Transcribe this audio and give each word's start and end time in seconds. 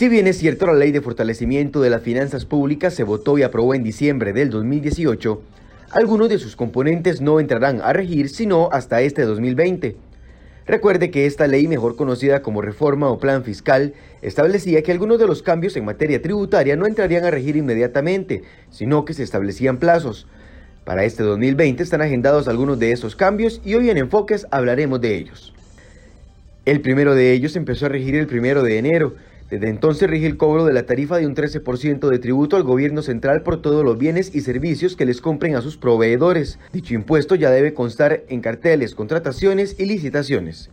Si 0.00 0.08
bien 0.08 0.26
es 0.26 0.38
cierto 0.38 0.64
la 0.64 0.72
ley 0.72 0.92
de 0.92 1.02
fortalecimiento 1.02 1.82
de 1.82 1.90
las 1.90 2.00
finanzas 2.00 2.46
públicas 2.46 2.94
se 2.94 3.04
votó 3.04 3.36
y 3.36 3.42
aprobó 3.42 3.74
en 3.74 3.82
diciembre 3.82 4.32
del 4.32 4.48
2018, 4.48 5.42
algunos 5.90 6.30
de 6.30 6.38
sus 6.38 6.56
componentes 6.56 7.20
no 7.20 7.38
entrarán 7.38 7.82
a 7.82 7.92
regir 7.92 8.30
sino 8.30 8.70
hasta 8.72 9.02
este 9.02 9.24
2020. 9.24 9.96
Recuerde 10.66 11.10
que 11.10 11.26
esta 11.26 11.46
ley, 11.46 11.68
mejor 11.68 11.96
conocida 11.96 12.40
como 12.40 12.62
reforma 12.62 13.10
o 13.10 13.18
plan 13.18 13.44
fiscal, 13.44 13.92
establecía 14.22 14.82
que 14.82 14.90
algunos 14.90 15.18
de 15.18 15.26
los 15.26 15.42
cambios 15.42 15.76
en 15.76 15.84
materia 15.84 16.22
tributaria 16.22 16.76
no 16.76 16.86
entrarían 16.86 17.26
a 17.26 17.30
regir 17.30 17.56
inmediatamente, 17.56 18.42
sino 18.70 19.04
que 19.04 19.12
se 19.12 19.22
establecían 19.22 19.76
plazos. 19.76 20.26
Para 20.86 21.04
este 21.04 21.24
2020 21.24 21.82
están 21.82 22.00
agendados 22.00 22.48
algunos 22.48 22.78
de 22.78 22.92
esos 22.92 23.16
cambios 23.16 23.60
y 23.66 23.74
hoy 23.74 23.90
en 23.90 23.98
Enfoques 23.98 24.46
hablaremos 24.50 25.02
de 25.02 25.16
ellos. 25.16 25.52
El 26.64 26.80
primero 26.80 27.14
de 27.14 27.32
ellos 27.32 27.54
empezó 27.54 27.84
a 27.84 27.90
regir 27.90 28.14
el 28.14 28.26
primero 28.26 28.62
de 28.62 28.78
enero. 28.78 29.14
Desde 29.50 29.68
entonces 29.68 30.08
rige 30.08 30.26
el 30.26 30.36
cobro 30.36 30.64
de 30.64 30.72
la 30.72 30.86
tarifa 30.86 31.18
de 31.18 31.26
un 31.26 31.34
13% 31.34 32.08
de 32.08 32.18
tributo 32.20 32.56
al 32.56 32.62
gobierno 32.62 33.02
central 33.02 33.42
por 33.42 33.60
todos 33.60 33.84
los 33.84 33.98
bienes 33.98 34.32
y 34.32 34.42
servicios 34.42 34.94
que 34.94 35.04
les 35.04 35.20
compren 35.20 35.56
a 35.56 35.60
sus 35.60 35.76
proveedores. 35.76 36.60
Dicho 36.72 36.94
impuesto 36.94 37.34
ya 37.34 37.50
debe 37.50 37.74
constar 37.74 38.22
en 38.28 38.42
carteles, 38.42 38.94
contrataciones 38.94 39.74
y 39.80 39.86
licitaciones. 39.86 40.70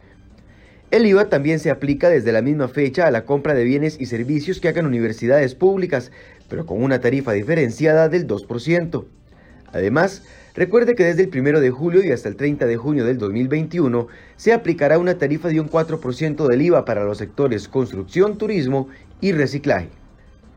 El 0.92 1.08
IVA 1.08 1.28
también 1.28 1.60
se 1.60 1.72
aplica 1.72 2.08
desde 2.08 2.32
la 2.32 2.44
misma 2.44 2.68
fecha 2.68 3.08
a 3.08 3.12
la 3.12 3.26
compra 3.26 3.56
de 3.56 3.64
bienes 3.64 4.00
y 4.00 4.06
servicios 4.06 4.60
que 4.60 4.68
hagan 4.68 4.86
universidades 4.86 5.56
públicas, 5.56 6.12
pero 6.48 6.68
con 6.68 6.82
una 6.82 7.02
tarifa 7.02 7.34
diferenciada 7.34 8.10
del 8.10 8.28
2%. 8.28 9.06
Además, 9.74 10.24
recuerde 10.58 10.96
que 10.96 11.06
desde 11.06 11.24
el 11.24 11.40
1 11.40 11.62
de 11.62 11.72
julio 11.72 12.04
y 12.04 12.12
hasta 12.12 12.28
el 12.28 12.36
30 12.36 12.66
de 12.66 12.76
junio 12.76 13.06
del 13.06 13.18
2021 13.18 14.08
se 14.36 14.52
aplicará 14.52 15.00
una 15.00 15.18
tarifa 15.18 15.48
de 15.48 15.62
un 15.62 15.70
4% 15.70 16.48
del 16.48 16.62
IVA 16.62 16.84
para 16.84 17.06
los 17.06 17.20
sectores 17.20 17.70
construcción, 17.70 18.38
turismo 18.38 18.90
y 19.22 19.32
reciclaje. 19.32 19.88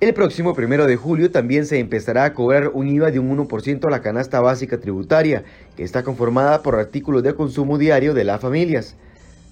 El 0.01 0.15
próximo 0.15 0.57
1 0.57 0.87
de 0.87 0.97
julio 0.97 1.31
también 1.31 1.67
se 1.67 1.79
empezará 1.79 2.25
a 2.25 2.33
cobrar 2.33 2.69
un 2.73 2.89
IVA 2.89 3.11
de 3.11 3.19
un 3.19 3.37
1% 3.47 3.87
a 3.87 3.91
la 3.91 4.01
canasta 4.01 4.41
básica 4.41 4.81
tributaria, 4.81 5.45
que 5.77 5.85
está 5.85 6.03
conformada 6.03 6.63
por 6.63 6.75
artículos 6.77 7.23
de 7.23 7.35
consumo 7.35 7.77
diario 7.77 8.15
de 8.15 8.25
las 8.25 8.41
familias. 8.41 8.97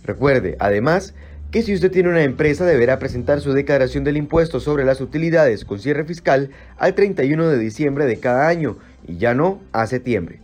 Recuerde, 0.04 0.56
además, 0.58 1.14
que 1.50 1.62
si 1.62 1.74
usted 1.74 1.90
tiene 1.90 2.10
una 2.10 2.24
empresa 2.24 2.66
deberá 2.66 2.98
presentar 2.98 3.40
su 3.40 3.52
declaración 3.54 4.04
del 4.04 4.18
impuesto 4.18 4.60
sobre 4.60 4.84
las 4.84 5.00
utilidades 5.00 5.64
con 5.64 5.78
cierre 5.78 6.04
fiscal 6.04 6.50
al 6.76 6.94
31 6.94 7.48
de 7.48 7.58
diciembre 7.58 8.04
de 8.04 8.18
cada 8.18 8.48
año 8.48 8.76
y 9.06 9.16
ya 9.16 9.32
no 9.32 9.60
a 9.72 9.86
septiembre. 9.86 10.40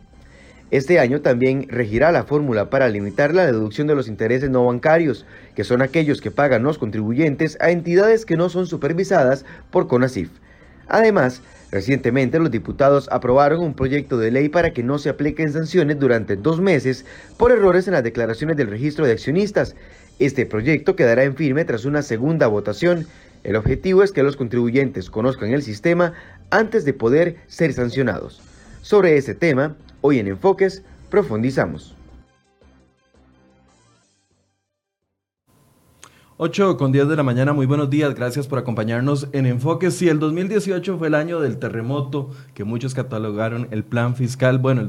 Este 0.70 0.98
año 0.98 1.20
también 1.20 1.66
regirá 1.68 2.10
la 2.10 2.24
fórmula 2.24 2.70
para 2.70 2.88
limitar 2.88 3.34
la 3.34 3.44
deducción 3.44 3.86
de 3.86 3.94
los 3.94 4.08
intereses 4.08 4.48
no 4.48 4.64
bancarios, 4.64 5.26
que 5.54 5.62
son 5.62 5.82
aquellos 5.82 6.22
que 6.22 6.30
pagan 6.30 6.62
los 6.62 6.78
contribuyentes 6.78 7.58
a 7.60 7.70
entidades 7.70 8.24
que 8.24 8.36
no 8.36 8.48
son 8.48 8.66
supervisadas 8.66 9.44
por 9.70 9.86
CONACIF. 9.86 10.30
Además, 10.88 11.42
recientemente 11.70 12.38
los 12.38 12.50
diputados 12.50 13.08
aprobaron 13.12 13.60
un 13.60 13.74
proyecto 13.74 14.18
de 14.18 14.30
ley 14.30 14.48
para 14.48 14.72
que 14.72 14.82
no 14.82 14.98
se 14.98 15.10
apliquen 15.10 15.52
sanciones 15.52 15.98
durante 15.98 16.36
dos 16.36 16.60
meses 16.60 17.04
por 17.36 17.52
errores 17.52 17.86
en 17.86 17.92
las 17.92 18.02
declaraciones 18.02 18.56
del 18.56 18.68
registro 18.68 19.06
de 19.06 19.12
accionistas. 19.12 19.76
Este 20.18 20.46
proyecto 20.46 20.94
quedará 20.94 21.24
en 21.24 21.34
firme 21.34 21.64
tras 21.64 21.84
una 21.84 22.02
segunda 22.02 22.46
votación. 22.46 23.06
El 23.42 23.56
objetivo 23.56 24.02
es 24.02 24.12
que 24.12 24.22
los 24.22 24.36
contribuyentes 24.36 25.10
conozcan 25.10 25.52
el 25.52 25.62
sistema 25.62 26.12
antes 26.50 26.84
de 26.84 26.92
poder 26.92 27.36
ser 27.48 27.72
sancionados. 27.72 28.40
Sobre 28.80 29.16
ese 29.16 29.34
tema, 29.34 29.76
hoy 30.02 30.20
en 30.20 30.28
Enfoques 30.28 30.82
profundizamos. 31.10 31.96
8 36.36 36.76
con 36.76 36.90
10 36.90 37.06
de 37.06 37.14
la 37.14 37.22
mañana, 37.22 37.52
muy 37.52 37.64
buenos 37.64 37.90
días, 37.90 38.12
gracias 38.12 38.48
por 38.48 38.58
acompañarnos 38.58 39.28
en 39.30 39.46
Enfoque. 39.46 39.92
Si 39.92 40.08
el 40.08 40.18
2018 40.18 40.98
fue 40.98 41.06
el 41.06 41.14
año 41.14 41.38
del 41.38 41.58
terremoto, 41.58 42.30
que 42.54 42.64
muchos 42.64 42.92
catalogaron 42.92 43.68
el 43.70 43.84
plan 43.84 44.16
fiscal, 44.16 44.58
bueno, 44.58 44.80
el 44.80 44.88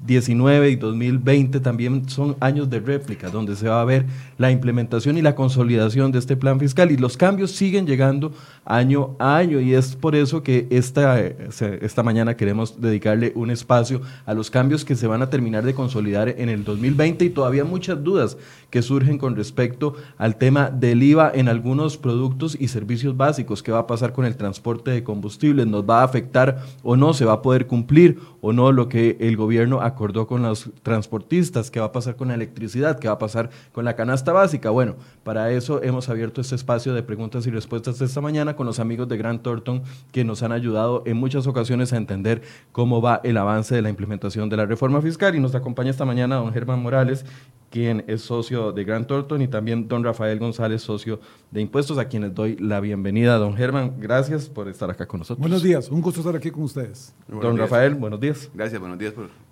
2019 0.00 0.70
y 0.70 0.76
2020 0.76 1.60
también 1.60 2.08
son 2.08 2.36
años 2.40 2.70
de 2.70 2.80
réplica, 2.80 3.28
donde 3.28 3.54
se 3.54 3.68
va 3.68 3.82
a 3.82 3.84
ver 3.84 4.06
la 4.38 4.50
implementación 4.50 5.18
y 5.18 5.22
la 5.22 5.34
consolidación 5.34 6.10
de 6.10 6.18
este 6.18 6.36
plan 6.36 6.58
fiscal 6.58 6.90
y 6.90 6.96
los 6.96 7.16
cambios 7.16 7.50
siguen 7.50 7.86
llegando 7.86 8.32
año 8.64 9.16
a 9.18 9.36
año 9.36 9.60
y 9.60 9.74
es 9.74 9.96
por 9.96 10.14
eso 10.14 10.42
que 10.42 10.66
esta, 10.70 11.20
esta 11.20 12.02
mañana 12.02 12.36
queremos 12.36 12.80
dedicarle 12.80 13.32
un 13.34 13.50
espacio 13.50 14.00
a 14.24 14.32
los 14.32 14.50
cambios 14.50 14.84
que 14.84 14.96
se 14.96 15.06
van 15.06 15.20
a 15.20 15.28
terminar 15.28 15.64
de 15.64 15.74
consolidar 15.74 16.28
en 16.30 16.48
el 16.48 16.64
2020 16.64 17.26
y 17.26 17.30
todavía 17.30 17.64
muchas 17.64 18.02
dudas 18.02 18.38
que 18.70 18.82
surgen 18.82 19.18
con 19.18 19.36
respecto 19.36 19.96
al 20.16 20.36
tema 20.36 20.70
del 20.70 21.02
IVA 21.02 21.30
en 21.34 21.48
algunos 21.48 21.98
productos 21.98 22.56
y 22.58 22.68
servicios 22.68 23.16
básicos. 23.16 23.62
¿Qué 23.62 23.72
va 23.72 23.80
a 23.80 23.86
pasar 23.86 24.12
con 24.12 24.24
el 24.24 24.36
transporte 24.36 24.92
de 24.92 25.02
combustibles? 25.02 25.66
¿Nos 25.66 25.88
va 25.88 26.00
a 26.00 26.04
afectar 26.04 26.62
o 26.82 26.96
no? 26.96 27.12
¿Se 27.12 27.24
va 27.24 27.34
a 27.34 27.42
poder 27.42 27.66
cumplir 27.66 28.18
o 28.40 28.52
no 28.52 28.72
lo 28.72 28.88
que 28.88 29.16
el 29.20 29.36
gobierno 29.36 29.80
acordó 29.90 30.26
con 30.26 30.42
los 30.42 30.70
transportistas? 30.82 31.70
¿Qué 31.70 31.80
va 31.80 31.86
a 31.86 31.92
pasar 31.92 32.16
con 32.16 32.28
la 32.28 32.34
electricidad? 32.34 32.98
¿Qué 32.98 33.08
va 33.08 33.14
a 33.14 33.18
pasar 33.18 33.50
con 33.72 33.84
la 33.84 33.94
canasta 33.94 34.32
básica? 34.32 34.70
Bueno, 34.70 34.96
para 35.22 35.52
eso 35.52 35.82
hemos 35.82 36.08
abierto 36.08 36.40
este 36.40 36.54
espacio 36.54 36.94
de 36.94 37.02
preguntas 37.02 37.46
y 37.46 37.50
respuestas 37.50 38.00
esta 38.00 38.20
mañana 38.20 38.56
con 38.56 38.66
los 38.66 38.80
amigos 38.80 39.08
de 39.08 39.16
Grant 39.16 39.42
Thornton 39.42 39.82
que 40.12 40.24
nos 40.24 40.42
han 40.42 40.52
ayudado 40.52 41.02
en 41.06 41.16
muchas 41.16 41.46
ocasiones 41.46 41.92
a 41.92 41.96
entender 41.96 42.42
cómo 42.72 43.00
va 43.02 43.20
el 43.24 43.36
avance 43.36 43.74
de 43.74 43.82
la 43.82 43.90
implementación 43.90 44.48
de 44.48 44.56
la 44.56 44.66
reforma 44.66 45.00
fiscal. 45.02 45.34
Y 45.34 45.40
nos 45.40 45.54
acompaña 45.54 45.90
esta 45.90 46.04
mañana 46.04 46.36
don 46.36 46.52
Germán 46.52 46.82
Morales, 46.82 47.24
quien 47.70 48.04
es 48.08 48.22
socio 48.22 48.72
de 48.72 48.84
Grant 48.84 49.06
Thornton, 49.06 49.42
y 49.42 49.48
también 49.48 49.88
don 49.88 50.04
Rafael 50.04 50.38
González, 50.38 50.82
socio 50.82 51.20
de 51.50 51.60
impuestos, 51.60 51.98
a 51.98 52.06
quienes 52.06 52.34
doy 52.34 52.56
la 52.56 52.80
bienvenida. 52.80 53.38
Don 53.38 53.56
Germán, 53.56 53.94
gracias 53.98 54.48
por 54.48 54.68
estar 54.68 54.90
acá 54.90 55.06
con 55.06 55.20
nosotros. 55.20 55.40
Buenos 55.40 55.62
días, 55.62 55.88
un 55.88 56.00
gusto 56.00 56.20
estar 56.20 56.36
aquí 56.36 56.50
con 56.50 56.64
ustedes. 56.64 57.14
don 57.28 57.56
Rafael, 57.56 57.94
buenos 57.94 58.20
días. 58.20 58.50
Gracias, 58.54 58.80
buenos 58.80 58.98
días. 58.98 59.12
Por... 59.12 59.49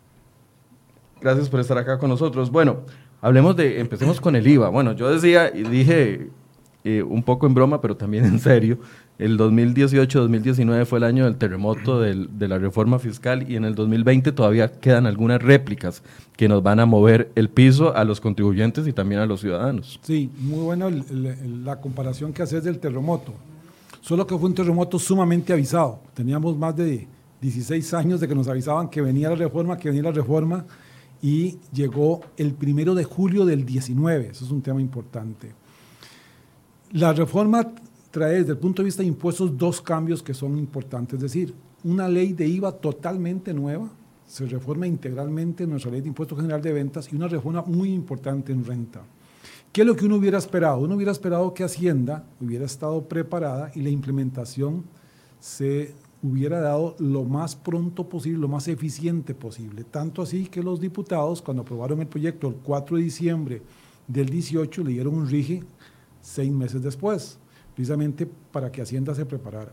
Gracias 1.20 1.48
por 1.48 1.60
estar 1.60 1.78
acá 1.78 1.98
con 1.98 2.10
nosotros. 2.10 2.50
Bueno, 2.50 2.80
hablemos 3.20 3.56
de, 3.56 3.80
empecemos 3.80 4.20
con 4.20 4.36
el 4.36 4.46
IVA. 4.46 4.68
Bueno, 4.68 4.92
yo 4.92 5.10
decía 5.10 5.50
y 5.54 5.62
dije 5.62 6.30
eh, 6.84 7.02
un 7.02 7.22
poco 7.22 7.46
en 7.46 7.54
broma, 7.54 7.80
pero 7.80 7.96
también 7.96 8.24
en 8.24 8.38
serio, 8.38 8.78
el 9.18 9.36
2018-2019 9.36 10.86
fue 10.86 10.98
el 10.98 11.04
año 11.04 11.24
del 11.24 11.36
terremoto 11.36 12.00
de 12.00 12.48
la 12.48 12.58
reforma 12.58 13.00
fiscal 13.00 13.50
y 13.50 13.56
en 13.56 13.64
el 13.64 13.74
2020 13.74 14.30
todavía 14.30 14.70
quedan 14.70 15.06
algunas 15.06 15.42
réplicas 15.42 16.04
que 16.36 16.48
nos 16.48 16.62
van 16.62 16.78
a 16.78 16.86
mover 16.86 17.32
el 17.34 17.48
piso 17.48 17.96
a 17.96 18.04
los 18.04 18.20
contribuyentes 18.20 18.86
y 18.86 18.92
también 18.92 19.20
a 19.20 19.26
los 19.26 19.40
ciudadanos. 19.40 19.98
Sí, 20.02 20.30
muy 20.38 20.60
buena 20.60 20.88
la 20.88 21.80
comparación 21.80 22.32
que 22.32 22.42
haces 22.42 22.62
del 22.62 22.78
terremoto. 22.78 23.34
Solo 24.00 24.24
que 24.24 24.38
fue 24.38 24.48
un 24.48 24.54
terremoto 24.54 25.00
sumamente 25.00 25.53
avisado. 25.53 25.98
Teníamos 26.14 26.56
más 26.56 26.76
de 26.76 27.09
16 27.41 27.94
años 27.94 28.21
de 28.21 28.28
que 28.28 28.34
nos 28.36 28.47
avisaban 28.47 28.88
que 28.88 29.03
venía 29.03 29.30
la 29.30 29.36
reforma, 29.36 29.76
que 29.76 29.88
venía 29.88 30.04
la 30.04 30.12
reforma 30.12 30.64
y 31.22 31.59
llegó 31.72 32.20
el 32.36 32.54
primero 32.54 32.94
de 32.94 33.04
julio 33.04 33.44
del 33.44 33.65
19. 33.65 34.28
Eso 34.28 34.44
es 34.44 34.50
un 34.50 34.62
tema 34.62 34.80
importante. 34.80 35.53
La 36.92 37.12
reforma 37.12 37.72
trae 38.10 38.38
desde 38.38 38.53
el 38.53 38.59
punto 38.59 38.82
de 38.82 38.86
vista 38.86 39.03
de 39.03 39.09
impuestos 39.09 39.56
dos 39.56 39.80
cambios 39.80 40.22
que 40.22 40.34
son 40.34 40.56
importantes, 40.56 41.16
es 41.16 41.22
decir, 41.22 41.54
una 41.84 42.09
ley 42.09 42.32
de 42.32 42.47
IVA 42.47 42.72
totalmente 42.72 43.53
nueva, 43.54 43.91
se 44.26 44.47
reforma 44.47 44.86
integralmente 44.86 45.66
nuestra 45.66 45.91
ley 45.91 46.00
de 46.00 46.09
impuesto 46.09 46.36
general 46.36 46.60
de 46.60 46.72
ventas 46.72 47.12
y 47.12 47.16
una 47.16 47.28
reforma 47.28 47.62
muy 47.62 47.92
importante 47.92 48.53
en 48.53 48.64
renta. 48.64 49.03
¿Qué 49.72 49.82
es 49.82 49.86
lo 49.86 49.97
que 49.97 50.06
uno 50.06 50.16
hubiera 50.16 50.38
esperado? 50.38 50.78
Uno 50.80 50.97
hubiera 50.97 51.12
esperado 51.12 51.53
que 51.54 51.64
Hacienda 51.64 52.24
hubiera 52.41 52.64
estado 52.64 53.06
preparada 53.06 53.71
y 53.74 53.80
la 53.80 53.91
implementación 53.91 54.84
se 55.41 55.94
hubiera 56.22 56.60
dado 56.60 56.97
lo 56.98 57.24
más 57.24 57.54
pronto 57.54 58.09
posible, 58.09 58.38
lo 58.41 58.48
más 58.48 58.68
eficiente 58.68 59.34
posible. 59.34 59.84
Tanto 59.84 60.22
así 60.22 60.47
que 60.47 60.62
los 60.62 60.80
diputados, 60.80 61.42
cuando 61.42 61.62
aprobaron 61.62 62.00
el 62.00 62.06
proyecto 62.06 62.48
el 62.48 62.54
4 62.56 62.97
de 62.97 63.03
diciembre 63.03 63.62
del 64.06 64.28
18, 64.28 64.82
le 64.84 64.92
dieron 64.92 65.15
un 65.15 65.28
rige 65.28 65.62
seis 66.20 66.50
meses 66.50 66.82
después 66.82 67.38
precisamente 67.78 68.28
para 68.50 68.72
que 68.72 68.82
Hacienda 68.82 69.15
se 69.15 69.24
preparara. 69.24 69.70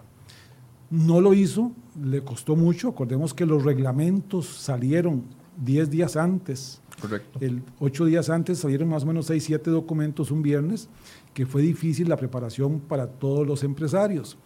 No 0.91 1.19
lo 1.19 1.33
hizo, 1.33 1.71
le 1.99 2.21
costó 2.23 2.55
mucho. 2.55 2.89
Acordemos 2.89 3.33
que 3.33 3.47
los 3.47 3.63
reglamentos 3.63 4.45
salieron 4.45 5.23
10 5.57 5.89
días 5.89 6.15
antes. 6.15 6.81
Correcto. 7.01 7.39
El 7.41 7.63
8 7.79 8.05
días 8.05 8.29
antes 8.29 8.59
salieron 8.59 8.89
más 8.89 9.01
o 9.01 9.07
menos 9.07 9.25
6, 9.25 9.43
7 9.43 9.71
documentos 9.71 10.29
un 10.29 10.43
viernes, 10.43 10.87
que 11.33 11.47
fue 11.47 11.63
difícil 11.63 12.07
la 12.07 12.15
preparación 12.15 12.79
para 12.79 13.07
todos 13.07 13.47
los 13.47 13.63
empresarios. 13.63 14.37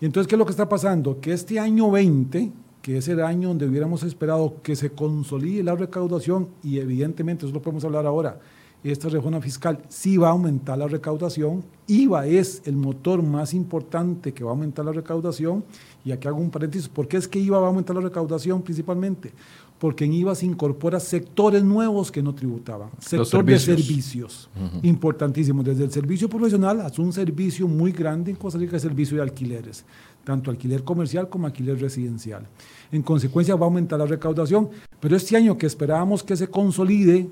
Y 0.00 0.06
entonces, 0.06 0.28
¿qué 0.28 0.34
es 0.34 0.38
lo 0.38 0.46
que 0.46 0.52
está 0.52 0.68
pasando? 0.68 1.20
Que 1.20 1.32
este 1.32 1.60
año 1.60 1.90
20, 1.90 2.50
que 2.80 2.96
es 2.96 3.08
el 3.08 3.20
año 3.22 3.48
donde 3.48 3.66
hubiéramos 3.66 4.02
esperado 4.02 4.54
que 4.62 4.74
se 4.74 4.90
consolide 4.90 5.62
la 5.62 5.74
recaudación, 5.74 6.48
y 6.62 6.78
evidentemente, 6.78 7.44
eso 7.44 7.54
lo 7.54 7.60
podemos 7.60 7.84
hablar 7.84 8.06
ahora, 8.06 8.40
esta 8.82 9.10
reforma 9.10 9.42
fiscal 9.42 9.78
sí 9.90 10.16
va 10.16 10.28
a 10.28 10.30
aumentar 10.30 10.78
la 10.78 10.88
recaudación. 10.88 11.62
IVA 11.86 12.26
es 12.26 12.62
el 12.64 12.76
motor 12.76 13.22
más 13.22 13.52
importante 13.52 14.32
que 14.32 14.42
va 14.42 14.50
a 14.50 14.54
aumentar 14.54 14.86
la 14.86 14.92
recaudación. 14.92 15.64
Y 16.02 16.12
aquí 16.12 16.26
hago 16.26 16.38
un 16.38 16.50
paréntesis. 16.50 16.88
¿Por 16.88 17.06
qué 17.06 17.18
es 17.18 17.28
que 17.28 17.38
IVA 17.38 17.58
va 17.58 17.66
a 17.66 17.68
aumentar 17.68 17.94
la 17.94 18.00
recaudación 18.00 18.62
principalmente? 18.62 19.34
Porque 19.80 20.04
en 20.04 20.12
IVA 20.12 20.34
se 20.34 20.44
incorpora 20.44 21.00
sectores 21.00 21.64
nuevos 21.64 22.12
que 22.12 22.22
no 22.22 22.34
tributaban. 22.34 22.90
Sector 23.00 23.42
de 23.44 23.58
servicios, 23.58 24.50
importantísimo. 24.82 25.62
Desde 25.62 25.84
el 25.84 25.90
servicio 25.90 26.28
profesional 26.28 26.82
hasta 26.82 27.00
un 27.00 27.14
servicio 27.14 27.66
muy 27.66 27.90
grande 27.90 28.30
en 28.30 28.36
Costa 28.36 28.58
Rica, 28.58 28.76
el 28.76 28.82
servicio 28.82 29.16
de 29.16 29.22
alquileres. 29.22 29.84
Tanto 30.22 30.50
alquiler 30.50 30.84
comercial 30.84 31.30
como 31.30 31.46
alquiler 31.46 31.80
residencial. 31.80 32.46
En 32.92 33.02
consecuencia 33.02 33.56
va 33.56 33.62
a 33.62 33.68
aumentar 33.68 33.98
la 33.98 34.04
recaudación. 34.04 34.68
Pero 35.00 35.16
este 35.16 35.34
año 35.38 35.56
que 35.56 35.66
esperábamos 35.66 36.22
que 36.22 36.36
se 36.36 36.46
consolide 36.46 37.30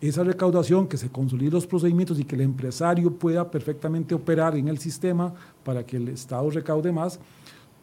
esa 0.00 0.22
recaudación, 0.22 0.86
que 0.86 0.96
se 0.96 1.08
consoliden 1.08 1.54
los 1.54 1.66
procedimientos 1.66 2.20
y 2.20 2.24
que 2.24 2.36
el 2.36 2.42
empresario 2.42 3.12
pueda 3.12 3.50
perfectamente 3.50 4.14
operar 4.14 4.56
en 4.56 4.68
el 4.68 4.78
sistema 4.78 5.34
para 5.64 5.84
que 5.84 5.96
el 5.96 6.08
Estado 6.08 6.48
recaude 6.50 6.92
más, 6.92 7.18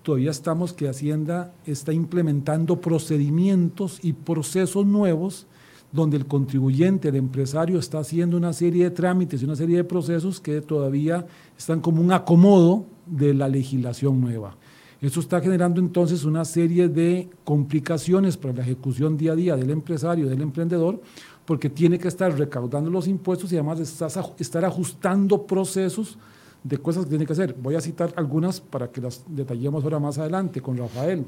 todavía 0.06 0.30
estamos 0.30 0.72
que 0.72 0.88
Hacienda 0.88 1.52
está 1.66 1.92
implementando 1.92 2.80
procedimientos 2.80 4.00
y 4.04 4.14
procesos 4.14 4.86
nuevos 4.86 5.48
donde 5.92 6.16
el 6.16 6.28
contribuyente, 6.28 7.10
el 7.10 7.16
empresario, 7.16 7.80
está 7.80 8.00
haciendo 8.00 8.38
una 8.38 8.54
serie 8.54 8.84
de 8.84 8.92
trámites 8.92 9.42
y 9.42 9.46
una 9.46 9.56
serie 9.56 9.78
de 9.78 9.84
procesos 9.84 10.40
que 10.40 10.62
todavía 10.62 11.26
están 11.58 11.82
como 11.82 12.02
un 12.04 12.12
acomodo 12.12 12.86
de 13.08 13.34
la 13.34 13.50
legislación 13.50 14.22
nueva. 14.22 14.56
Esto 15.02 15.22
está 15.22 15.42
generando 15.42 15.82
entonces 15.82 16.24
una 16.24 16.46
serie 16.46 16.88
de 16.88 17.28
complicaciones 17.44 18.38
para 18.38 18.54
la 18.54 18.62
ejecución 18.62 19.18
día 19.18 19.32
a 19.32 19.36
día 19.36 19.56
del 19.56 19.72
empresario, 19.72 20.30
del 20.30 20.42
emprendedor, 20.42 21.02
porque 21.46 21.70
tiene 21.70 21.98
que 21.98 22.10
estar 22.10 22.38
recaudando 22.38 22.92
los 22.92 23.08
impuestos 23.08 23.52
y 23.52 23.56
además 23.56 23.80
estar 23.80 24.66
ajustando 24.66 25.48
procesos 25.48 26.20
de 26.66 26.80
cosas 26.80 27.04
que 27.04 27.10
tiene 27.10 27.28
que 27.28 27.34
hacer. 27.34 27.56
Voy 27.62 27.76
a 27.76 27.82
citar 27.82 28.12
algunas 28.18 28.60
para 28.60 28.92
que 28.92 29.00
las 29.00 29.24
detallemos 29.28 29.84
ahora 29.84 30.00
más 30.00 30.18
adelante 30.18 30.62
con 30.62 30.76
Rafael. 30.76 31.24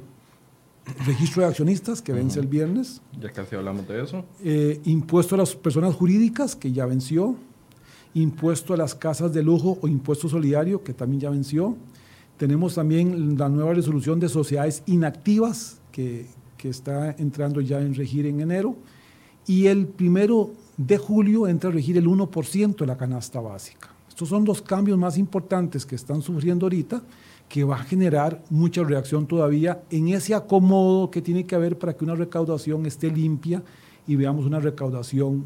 Registro 1.06 1.44
de 1.44 1.50
accionistas, 1.50 2.01
que 2.01 2.12
vence 2.12 2.39
el 2.39 2.48
viernes. 2.48 3.01
Ya 3.22 3.31
casi 3.31 3.56
hablamos 3.56 3.88
de 3.88 4.01
eso. 4.01 4.25
Eh, 4.44 4.81
impuesto 4.86 5.36
a 5.36 5.38
las 5.38 5.56
personas 5.56 5.94
jurídicas, 5.94 6.56
que 6.56 6.72
ya 6.72 6.88
venció. 6.88 7.36
Impuesto 8.16 8.74
a 8.74 8.78
las 8.78 8.95
casas 8.95 9.31
de 9.31 9.44
lujo 9.44 9.78
o 9.81 9.88
impuesto 9.88 10.28
solidario, 10.28 10.84
que 10.84 10.94
también 10.94 11.22
ya 11.22 11.30
venció. 11.30 11.78
Tenemos 12.38 12.74
también 12.74 13.38
la 13.38 13.48
nueva 13.48 13.74
resolución 13.74 14.19
de 14.19 14.30
sociedades 14.30 14.81
inactivas, 14.88 15.81
que, 15.92 16.25
que 16.57 16.69
está 16.69 17.12
entrando 17.19 17.62
ya 17.62 17.80
en 17.80 17.94
regir 17.94 18.25
en 18.25 18.39
enero 18.39 18.75
y 19.45 19.68
el 19.68 19.88
primero 19.88 20.51
de 20.75 20.98
julio 20.98 21.48
entra 21.48 21.69
a 21.69 21.74
regir 21.74 21.98
el 21.98 22.06
1% 22.06 22.75
de 22.75 22.86
la 22.86 22.98
canasta 22.98 23.39
básica. 23.39 23.96
Estos 24.17 24.29
son 24.29 24.45
los 24.45 24.63
cambios 24.63 24.97
más 24.97 25.15
importantes 25.15 25.85
que 25.85 25.93
están 25.93 26.23
sufriendo 26.23 26.65
ahorita, 26.65 27.03
que 27.47 27.63
va 27.63 27.75
a 27.75 27.83
generar 27.83 28.41
mucha 28.49 28.83
reacción 28.83 29.27
todavía 29.27 29.83
en 29.91 30.07
ese 30.07 30.33
acomodo 30.33 31.11
que 31.11 31.21
tiene 31.21 31.45
que 31.45 31.53
haber 31.53 31.77
para 31.77 31.95
que 31.95 32.03
una 32.03 32.15
recaudación 32.15 32.87
esté 32.87 33.11
limpia 33.11 33.61
y 34.07 34.15
veamos 34.15 34.47
una 34.47 34.59
recaudación 34.59 35.45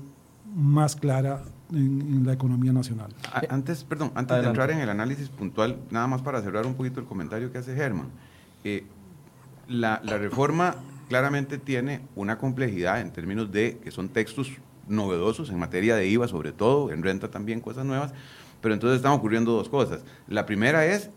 más 0.55 0.95
clara 0.95 1.43
en, 1.73 2.25
la 2.25 2.31
economía 2.31 2.71
nacional. 2.71 3.13
Antes, 3.49 3.83
perdón, 3.83 4.13
antes 4.15 4.41
de 4.41 4.47
entrar 4.47 4.71
en 4.71 4.77
el 4.77 4.89
análisis 4.89 5.27
puntual, 5.27 5.77
nada 5.89 6.07
más 6.07 6.21
para 6.21 6.41
cerrar 6.41 6.65
un 6.65 6.75
poquito 6.75 7.01
el 7.01 7.05
comentario 7.05 7.51
que 7.51 7.57
hace 7.57 7.75
Germán. 7.75 8.07
Eh, 8.63 8.85
la, 9.67 9.99
la 10.05 10.17
reforma 10.17 10.77
claramente 11.09 11.57
tiene 11.57 12.07
una 12.15 12.37
complejidad 12.37 13.01
en 13.01 13.11
términos 13.11 13.51
de 13.51 13.79
que 13.83 13.91
son 13.91 14.07
textos 14.07 14.49
novedosos 14.87 15.49
en 15.49 15.59
materia 15.59 15.95
de 15.97 16.07
IVA 16.07 16.29
sobre 16.29 16.53
todo, 16.53 16.91
en 16.91 17.03
renta 17.03 17.29
también 17.29 17.59
cosas 17.59 17.85
nuevas, 17.85 18.13
pero 18.61 18.73
entonces 18.73 18.97
están 18.97 19.13
ocurriendo 19.13 19.51
dos 19.51 19.69
cosas. 19.69 20.01
La 20.27 20.45
primera 20.45 20.85
es, 20.85 21.09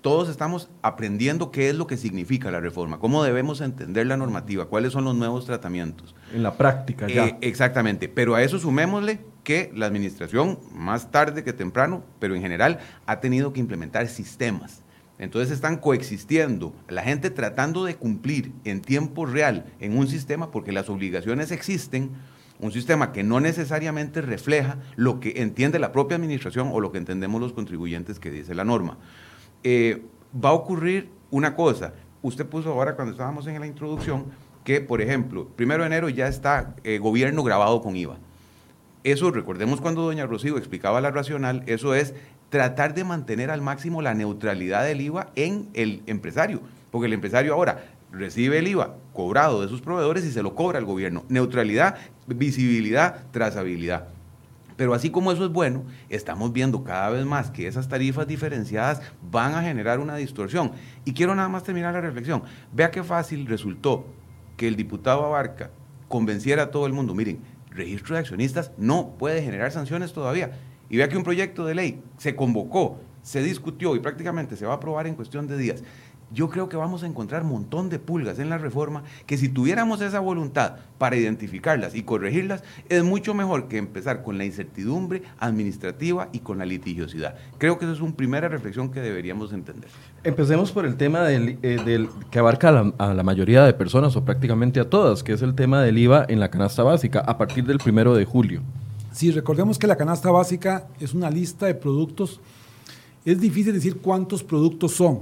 todos 0.00 0.28
estamos 0.28 0.68
aprendiendo 0.82 1.50
qué 1.50 1.70
es 1.70 1.76
lo 1.76 1.86
que 1.86 1.96
significa 1.96 2.50
la 2.50 2.60
reforma, 2.60 2.98
cómo 2.98 3.22
debemos 3.24 3.60
entender 3.60 4.06
la 4.06 4.16
normativa, 4.16 4.66
cuáles 4.66 4.92
son 4.92 5.04
los 5.04 5.14
nuevos 5.14 5.46
tratamientos. 5.46 6.14
En 6.34 6.42
la 6.42 6.54
práctica 6.54 7.08
ya. 7.08 7.26
Eh, 7.26 7.38
exactamente, 7.40 8.08
pero 8.08 8.34
a 8.34 8.42
eso 8.42 8.58
sumémosle 8.58 9.20
que 9.42 9.72
la 9.74 9.86
administración, 9.86 10.58
más 10.72 11.10
tarde 11.10 11.42
que 11.42 11.52
temprano, 11.52 12.04
pero 12.18 12.34
en 12.34 12.42
general, 12.42 12.78
ha 13.06 13.20
tenido 13.20 13.52
que 13.52 13.60
implementar 13.60 14.06
sistemas 14.08 14.82
entonces 15.18 15.52
están 15.52 15.78
coexistiendo, 15.78 16.72
la 16.88 17.02
gente 17.02 17.30
tratando 17.30 17.84
de 17.84 17.96
cumplir 17.96 18.52
en 18.64 18.80
tiempo 18.80 19.26
real 19.26 19.66
en 19.80 19.98
un 19.98 20.06
sistema 20.06 20.50
porque 20.50 20.72
las 20.72 20.88
obligaciones 20.88 21.50
existen, 21.50 22.10
un 22.60 22.72
sistema 22.72 23.12
que 23.12 23.22
no 23.22 23.40
necesariamente 23.40 24.20
refleja 24.20 24.78
lo 24.96 25.20
que 25.20 25.34
entiende 25.42 25.78
la 25.78 25.92
propia 25.92 26.16
administración 26.16 26.70
o 26.72 26.80
lo 26.80 26.90
que 26.90 26.98
entendemos 26.98 27.40
los 27.40 27.52
contribuyentes 27.52 28.18
que 28.18 28.30
dice 28.30 28.54
la 28.54 28.64
norma. 28.64 28.98
Eh, 29.62 30.02
va 30.32 30.50
a 30.50 30.52
ocurrir 30.52 31.10
una 31.30 31.54
cosa, 31.54 31.94
usted 32.22 32.46
puso 32.46 32.72
ahora 32.72 32.96
cuando 32.96 33.12
estábamos 33.12 33.46
en 33.46 33.60
la 33.60 33.66
introducción 33.66 34.26
que, 34.64 34.80
por 34.80 35.00
ejemplo, 35.00 35.48
primero 35.56 35.82
de 35.82 35.86
enero 35.86 36.08
ya 36.08 36.28
está 36.28 36.74
eh, 36.84 36.98
gobierno 36.98 37.42
grabado 37.42 37.80
con 37.80 37.96
IVA. 37.96 38.18
Eso, 39.04 39.30
recordemos 39.30 39.80
cuando 39.80 40.02
doña 40.02 40.26
Rocío 40.26 40.58
explicaba 40.58 41.00
la 41.00 41.10
racional, 41.10 41.62
eso 41.66 41.94
es 41.94 42.14
tratar 42.50 42.94
de 42.94 43.04
mantener 43.04 43.50
al 43.50 43.62
máximo 43.62 44.02
la 44.02 44.14
neutralidad 44.14 44.84
del 44.84 45.00
IVA 45.00 45.30
en 45.36 45.68
el 45.74 46.02
empresario, 46.06 46.60
porque 46.90 47.06
el 47.06 47.12
empresario 47.12 47.54
ahora 47.54 47.84
recibe 48.12 48.58
el 48.58 48.68
IVA 48.68 48.96
cobrado 49.12 49.62
de 49.62 49.68
sus 49.68 49.80
proveedores 49.80 50.24
y 50.24 50.32
se 50.32 50.42
lo 50.42 50.54
cobra 50.54 50.78
al 50.78 50.84
gobierno. 50.84 51.24
Neutralidad, 51.28 51.96
visibilidad, 52.26 53.26
trazabilidad. 53.30 54.08
Pero 54.76 54.94
así 54.94 55.10
como 55.10 55.32
eso 55.32 55.44
es 55.44 55.50
bueno, 55.50 55.84
estamos 56.08 56.52
viendo 56.52 56.84
cada 56.84 57.10
vez 57.10 57.26
más 57.26 57.50
que 57.50 57.66
esas 57.66 57.88
tarifas 57.88 58.28
diferenciadas 58.28 59.02
van 59.28 59.54
a 59.54 59.62
generar 59.62 59.98
una 59.98 60.14
distorsión. 60.14 60.70
Y 61.04 61.14
quiero 61.14 61.34
nada 61.34 61.48
más 61.48 61.64
terminar 61.64 61.94
la 61.94 62.00
reflexión. 62.00 62.44
Vea 62.72 62.92
qué 62.92 63.02
fácil 63.02 63.46
resultó 63.46 64.06
que 64.56 64.68
el 64.68 64.76
diputado 64.76 65.24
Abarca 65.24 65.70
convenciera 66.06 66.64
a 66.64 66.70
todo 66.70 66.86
el 66.86 66.92
mundo, 66.92 67.14
miren, 67.14 67.40
registro 67.70 68.14
de 68.14 68.20
accionistas 68.20 68.72
no 68.76 69.16
puede 69.18 69.42
generar 69.42 69.72
sanciones 69.72 70.12
todavía 70.12 70.52
y 70.90 70.96
vea 70.96 71.08
que 71.08 71.16
un 71.16 71.24
proyecto 71.24 71.64
de 71.64 71.74
ley 71.74 72.02
se 72.16 72.34
convocó, 72.34 73.00
se 73.22 73.42
discutió 73.42 73.94
y 73.94 74.00
prácticamente 74.00 74.56
se 74.56 74.66
va 74.66 74.72
a 74.74 74.76
aprobar 74.76 75.06
en 75.06 75.14
cuestión 75.14 75.46
de 75.46 75.58
días. 75.58 75.82
Yo 76.32 76.50
creo 76.50 76.68
que 76.68 76.76
vamos 76.76 77.02
a 77.02 77.06
encontrar 77.06 77.42
un 77.42 77.50
montón 77.50 77.88
de 77.88 77.98
pulgas 77.98 78.38
en 78.38 78.50
la 78.50 78.58
reforma 78.58 79.02
que 79.26 79.38
si 79.38 79.48
tuviéramos 79.48 80.00
esa 80.00 80.20
voluntad 80.20 80.76
para 80.98 81.16
identificarlas 81.16 81.94
y 81.94 82.02
corregirlas, 82.02 82.62
es 82.88 83.02
mucho 83.02 83.34
mejor 83.34 83.68
que 83.68 83.78
empezar 83.78 84.22
con 84.22 84.36
la 84.36 84.44
incertidumbre 84.44 85.22
administrativa 85.38 86.28
y 86.32 86.40
con 86.40 86.58
la 86.58 86.66
litigiosidad. 86.66 87.36
Creo 87.58 87.78
que 87.78 87.86
esa 87.86 87.94
es 87.94 88.00
una 88.00 88.14
primera 88.14 88.48
reflexión 88.48 88.90
que 88.90 89.00
deberíamos 89.00 89.52
entender. 89.52 89.90
Empecemos 90.24 90.72
por 90.72 90.84
el 90.84 90.96
tema 90.96 91.22
del, 91.22 91.58
eh, 91.62 92.08
que 92.30 92.38
abarca 92.38 92.68
a 92.68 92.72
la, 92.72 92.92
a 92.98 93.14
la, 93.14 93.22
mayoría 93.22 93.64
de 93.64 93.72
personas 93.72 94.16
o 94.16 94.24
prácticamente 94.24 94.80
a 94.80 94.90
todas, 94.90 95.22
que 95.22 95.32
es 95.32 95.42
el 95.42 95.54
tema 95.54 95.82
del 95.82 95.96
IVA 95.98 96.26
en 96.28 96.40
la 96.40 96.50
canasta 96.50 96.82
básica 96.82 97.20
a 97.20 97.38
partir 97.38 97.64
del 97.64 97.78
primero 97.78 98.14
de 98.14 98.24
julio. 98.24 98.62
Sí, 99.12 99.30
recordemos 99.32 99.78
que 99.78 99.86
la 99.86 99.96
canasta 99.96 100.30
básica 100.30 100.86
es 101.00 101.14
una 101.14 101.30
lista 101.30 101.66
de 101.66 101.74
productos. 101.74 102.40
Es 103.28 103.38
difícil 103.38 103.74
decir 103.74 103.98
cuántos 103.98 104.42
productos 104.42 104.92
son. 104.92 105.18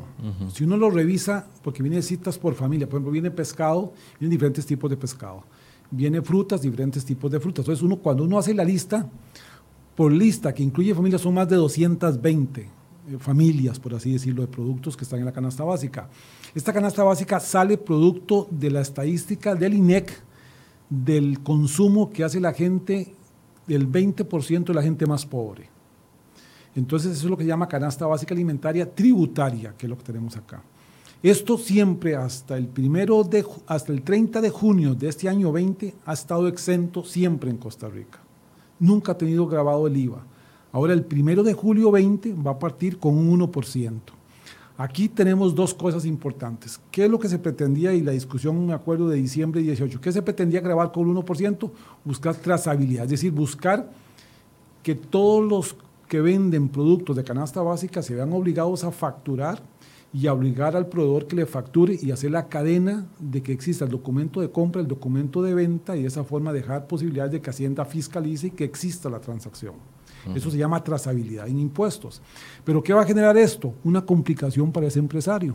Si 0.53 0.63
uno 0.63 0.77
lo 0.77 0.91
revisa, 0.91 1.49
porque 1.65 1.83
viene 1.83 2.01
citas 2.03 2.39
por 2.39 2.55
familia, 2.55 2.87
por 2.87 2.99
ejemplo, 2.99 3.11
viene 3.11 3.33
pescado, 3.33 3.95
vienen 4.21 4.31
diferentes 4.31 4.65
tipos 4.65 4.89
de 4.89 4.97
pescado. 4.97 5.43
Viene 5.91 6.23
frutas, 6.23 6.63
diferentes 6.63 7.05
tipos 7.05 7.33
de 7.33 7.41
frutas. 7.41 7.65
Entonces, 7.65 7.83
uno, 7.83 7.97
cuando 7.97 8.23
uno 8.23 8.39
hace 8.39 8.55
la 8.55 8.63
lista, 8.63 9.11
por 9.97 10.13
lista 10.13 10.55
que 10.55 10.63
incluye 10.63 10.95
familias, 10.95 11.21
son 11.21 11.35
más 11.35 11.49
de 11.49 11.57
220 11.57 12.61
eh, 12.61 12.69
familias, 13.19 13.81
por 13.81 13.93
así 13.93 14.13
decirlo, 14.13 14.43
de 14.43 14.47
productos 14.47 14.97
que 14.97 15.03
están 15.03 15.19
en 15.19 15.25
la 15.25 15.33
canasta 15.33 15.65
básica. 15.65 16.09
Esta 16.55 16.73
canasta 16.73 17.03
básica 17.03 17.41
sale 17.41 17.77
producto 17.77 18.47
de 18.53 18.71
la 18.71 18.83
estadística 18.83 19.57
del 19.57 19.75
INEC 19.75 20.13
del 20.89 21.41
consumo 21.41 22.13
que 22.13 22.23
hace 22.23 22.39
la 22.39 22.53
gente 22.53 23.17
del 23.67 23.91
20% 23.91 24.67
de 24.67 24.75
la 24.75 24.83
gente 24.85 25.07
más 25.07 25.27
pobre. 25.27 25.75
Entonces 26.76 27.12
eso 27.12 27.26
es 27.26 27.30
lo 27.30 27.37
que 27.37 27.42
se 27.42 27.49
llama 27.49 27.68
canasta 27.68 28.06
básica 28.06 28.35
alimentaria 28.35 28.88
tributaria, 28.95 29.75
que 29.76 29.87
es 29.87 29.90
lo 29.90 29.97
que 29.97 30.04
tenemos 30.04 30.37
acá. 30.37 30.62
Esto 31.23 31.56
siempre 31.56 32.14
hasta 32.14 32.56
el, 32.56 32.68
primero 32.68 33.25
de, 33.25 33.45
hasta 33.66 33.92
el 33.92 34.02
30 34.02 34.42
de 34.42 34.50
junio 34.50 34.95
de 34.95 35.09
este 35.09 35.28
año 35.28 35.50
20 35.50 35.95
ha 36.04 36.12
estado 36.12 36.47
exento 36.47 37.02
siempre 37.02 37.50
en 37.50 37.56
Costa 37.56 37.88
Rica. 37.88 38.21
Nunca 38.78 39.12
ha 39.12 39.18
tenido 39.18 39.47
grabado 39.47 39.87
el 39.87 39.97
IVA. 39.97 40.23
Ahora 40.71 40.92
el 40.92 41.04
primero 41.04 41.42
de 41.42 41.54
julio 41.54 41.90
20 41.90 42.35
va 42.35 42.52
a 42.52 42.59
partir 42.59 42.99
con 42.99 43.16
un 43.16 43.40
1%. 43.40 44.00
Aquí 44.78 45.09
tenemos 45.09 45.54
dos 45.54 45.73
cosas 45.73 46.04
importantes. 46.04 46.78
¿Qué 46.90 47.06
es 47.06 47.11
lo 47.11 47.18
que 47.18 47.30
se 47.30 47.38
pretendía 47.38 47.95
y 47.95 48.02
la 48.02 48.12
discusión, 48.12 48.66
me 48.66 48.75
acuerdo, 48.75 49.09
de 49.09 49.16
diciembre 49.16 49.62
18? 49.62 49.99
¿Qué 50.02 50.12
se 50.12 50.21
pretendía 50.21 50.61
grabar 50.61 50.92
con 50.92 51.09
el 51.09 51.16
1%? 51.16 51.71
Buscar 52.04 52.35
trazabilidad, 52.35 53.04
es 53.04 53.12
decir, 53.12 53.33
buscar 53.33 53.90
que 54.83 54.95
todos 54.95 55.42
los 55.45 55.76
que 56.09 56.21
venden 56.21 56.69
productos 56.69 57.17
de 57.17 57.25
canasta 57.25 57.63
básica 57.63 58.03
se 58.03 58.15
vean 58.15 58.33
obligados 58.33 58.85
a 58.85 58.91
facturar 58.91 59.63
y 60.13 60.29
obligar 60.29 60.77
al 60.77 60.87
proveedor 60.87 61.27
que 61.27 61.37
le 61.37 61.47
facture 61.47 61.99
y 62.01 62.11
hacer 62.11 62.31
la 62.31 62.49
cadena 62.49 63.07
de 63.19 63.43
que 63.43 63.53
exista 63.53 63.85
el 63.85 63.91
documento 63.91 64.41
de 64.41 64.51
compra, 64.51 64.81
el 64.81 64.89
documento 64.89 65.43
de 65.43 65.53
venta 65.53 65.97
y 65.97 66.03
de 66.03 66.09
esa 66.09 66.25
forma 66.25 66.53
dejar 66.53 66.87
posibilidades 66.87 67.33
de 67.33 67.41
que 67.43 67.51
Hacienda 67.51 67.85
fiscalice 67.85 68.47
y 68.47 68.51
que 68.53 68.65
exista 68.65 69.11
la 69.11 69.21
transacción. 69.21 69.75
Eso 70.35 70.51
se 70.51 70.59
llama 70.59 70.83
trazabilidad 70.83 71.47
en 71.47 71.59
impuestos. 71.59 72.21
Pero 72.65 72.83
¿qué 72.83 72.93
va 72.93 73.03
a 73.03 73.07
generar 73.07 73.37
esto? 73.37 73.75
Una 73.85 74.05
complicación 74.05 74.73
para 74.73 74.87
ese 74.89 74.99
empresario, 74.99 75.55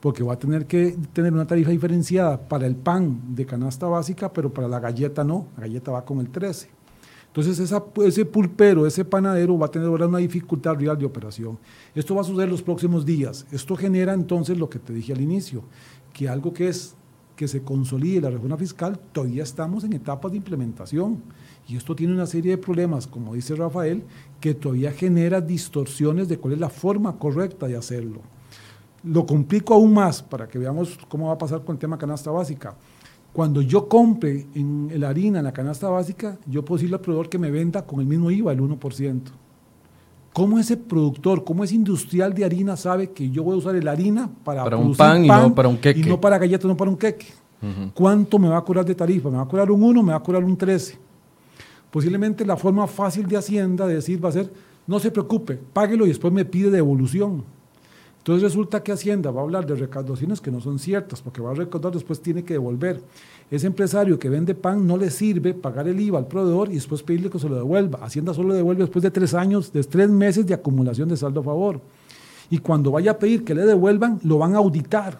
porque 0.00 0.22
va 0.22 0.34
a 0.34 0.38
tener 0.38 0.66
que 0.66 0.96
tener 1.14 1.32
una 1.32 1.46
tarifa 1.46 1.70
diferenciada 1.70 2.38
para 2.38 2.66
el 2.66 2.76
pan 2.76 3.34
de 3.34 3.46
canasta 3.46 3.86
básica, 3.86 4.30
pero 4.30 4.52
para 4.52 4.68
la 4.68 4.80
galleta 4.80 5.24
no, 5.24 5.46
la 5.56 5.62
galleta 5.62 5.92
va 5.92 6.04
con 6.04 6.18
el 6.20 6.28
13. 6.28 6.81
Entonces 7.34 7.72
ese 7.96 8.24
pulpero, 8.26 8.86
ese 8.86 9.06
panadero 9.06 9.58
va 9.58 9.64
a 9.66 9.70
tener 9.70 9.88
ahora 9.88 10.06
una 10.06 10.18
dificultad 10.18 10.74
real 10.74 10.98
de 10.98 11.06
operación. 11.06 11.58
Esto 11.94 12.14
va 12.14 12.20
a 12.20 12.24
suceder 12.24 12.50
los 12.50 12.60
próximos 12.60 13.06
días. 13.06 13.46
Esto 13.50 13.74
genera 13.74 14.12
entonces 14.12 14.58
lo 14.58 14.68
que 14.68 14.78
te 14.78 14.92
dije 14.92 15.14
al 15.14 15.20
inicio, 15.22 15.62
que 16.12 16.28
algo 16.28 16.52
que 16.52 16.68
es 16.68 16.94
que 17.34 17.48
se 17.48 17.62
consolide 17.62 18.20
la 18.20 18.28
reforma 18.28 18.58
fiscal, 18.58 19.00
todavía 19.12 19.42
estamos 19.42 19.82
en 19.82 19.94
etapas 19.94 20.30
de 20.30 20.36
implementación. 20.36 21.22
Y 21.66 21.76
esto 21.76 21.96
tiene 21.96 22.12
una 22.12 22.26
serie 22.26 22.50
de 22.50 22.58
problemas, 22.58 23.06
como 23.06 23.32
dice 23.32 23.56
Rafael, 23.56 24.04
que 24.38 24.52
todavía 24.52 24.92
genera 24.92 25.40
distorsiones 25.40 26.28
de 26.28 26.36
cuál 26.36 26.52
es 26.52 26.60
la 26.60 26.68
forma 26.68 27.18
correcta 27.18 27.66
de 27.66 27.78
hacerlo. 27.78 28.20
Lo 29.04 29.24
complico 29.24 29.72
aún 29.72 29.94
más 29.94 30.22
para 30.22 30.46
que 30.46 30.58
veamos 30.58 30.98
cómo 31.08 31.28
va 31.28 31.32
a 31.32 31.38
pasar 31.38 31.64
con 31.64 31.76
el 31.76 31.80
tema 31.80 31.96
canasta 31.96 32.30
básica. 32.30 32.76
Cuando 33.32 33.62
yo 33.62 33.88
compre 33.88 34.46
en 34.54 34.92
la 34.98 35.08
harina, 35.08 35.38
en 35.38 35.44
la 35.44 35.52
canasta 35.52 35.88
básica, 35.88 36.38
yo 36.46 36.64
puedo 36.64 36.78
decirle 36.78 36.96
al 36.96 37.00
proveedor 37.00 37.28
que 37.30 37.38
me 37.38 37.50
venda 37.50 37.86
con 37.86 38.00
el 38.00 38.06
mismo 38.06 38.30
IVA, 38.30 38.52
el 38.52 38.60
1%. 38.60 39.20
¿Cómo 40.34 40.58
ese 40.58 40.76
productor, 40.76 41.44
cómo 41.44 41.64
ese 41.64 41.74
industrial 41.74 42.34
de 42.34 42.44
harina 42.44 42.76
sabe 42.76 43.10
que 43.10 43.30
yo 43.30 43.42
voy 43.42 43.54
a 43.54 43.58
usar 43.58 43.74
la 43.82 43.92
harina 43.92 44.30
para, 44.44 44.64
para 44.64 44.76
un 44.76 44.94
pan, 44.94 45.24
y 45.24 45.28
no 45.28 45.54
para 45.54 45.68
un 45.68 45.76
queque? 45.78 46.00
Y 46.00 46.04
no 46.04 46.20
para 46.20 46.38
galletas, 46.38 46.66
no 46.66 46.76
para 46.76 46.90
un 46.90 46.96
queque. 46.96 47.26
¿Cuánto 47.94 48.38
me 48.38 48.48
va 48.48 48.58
a 48.58 48.64
cobrar 48.64 48.84
de 48.84 48.94
tarifa? 48.94 49.30
¿Me 49.30 49.36
va 49.36 49.44
a 49.44 49.48
cobrar 49.48 49.70
un 49.70 49.82
1 49.82 50.02
me 50.02 50.12
va 50.12 50.18
a 50.18 50.22
cobrar 50.22 50.42
un 50.42 50.56
13? 50.56 50.98
Posiblemente 51.90 52.44
la 52.44 52.56
forma 52.56 52.86
fácil 52.86 53.26
de 53.28 53.36
Hacienda 53.36 53.86
de 53.86 53.94
decir 53.94 54.22
va 54.22 54.30
a 54.30 54.32
ser, 54.32 54.52
no 54.86 54.98
se 54.98 55.10
preocupe, 55.10 55.60
páguelo 55.72 56.04
y 56.06 56.08
después 56.08 56.32
me 56.32 56.44
pide 56.44 56.70
devolución. 56.70 57.44
Entonces 58.22 58.44
resulta 58.44 58.84
que 58.84 58.92
Hacienda 58.92 59.32
va 59.32 59.40
a 59.40 59.42
hablar 59.42 59.66
de 59.66 59.74
recaudaciones 59.74 60.40
que 60.40 60.52
no 60.52 60.60
son 60.60 60.78
ciertas, 60.78 61.20
porque 61.20 61.42
va 61.42 61.50
a 61.50 61.54
recaudar, 61.54 61.92
después 61.92 62.20
tiene 62.20 62.44
que 62.44 62.54
devolver. 62.54 63.00
Ese 63.50 63.66
empresario 63.66 64.16
que 64.16 64.28
vende 64.28 64.54
pan 64.54 64.86
no 64.86 64.96
le 64.96 65.10
sirve 65.10 65.54
pagar 65.54 65.88
el 65.88 65.98
IVA 65.98 66.20
al 66.20 66.28
proveedor 66.28 66.70
y 66.70 66.74
después 66.74 67.02
pedirle 67.02 67.30
que 67.30 67.40
se 67.40 67.48
lo 67.48 67.56
devuelva. 67.56 67.98
Hacienda 68.00 68.32
solo 68.32 68.54
devuelve 68.54 68.84
después 68.84 69.02
de 69.02 69.10
tres 69.10 69.34
años, 69.34 69.72
de 69.72 69.82
tres 69.82 70.08
meses 70.08 70.46
de 70.46 70.54
acumulación 70.54 71.08
de 71.08 71.16
saldo 71.16 71.40
a 71.40 71.42
favor. 71.42 71.80
Y 72.48 72.58
cuando 72.58 72.92
vaya 72.92 73.10
a 73.10 73.18
pedir 73.18 73.42
que 73.42 73.56
le 73.56 73.66
devuelvan, 73.66 74.20
lo 74.22 74.38
van 74.38 74.54
a 74.54 74.58
auditar 74.58 75.18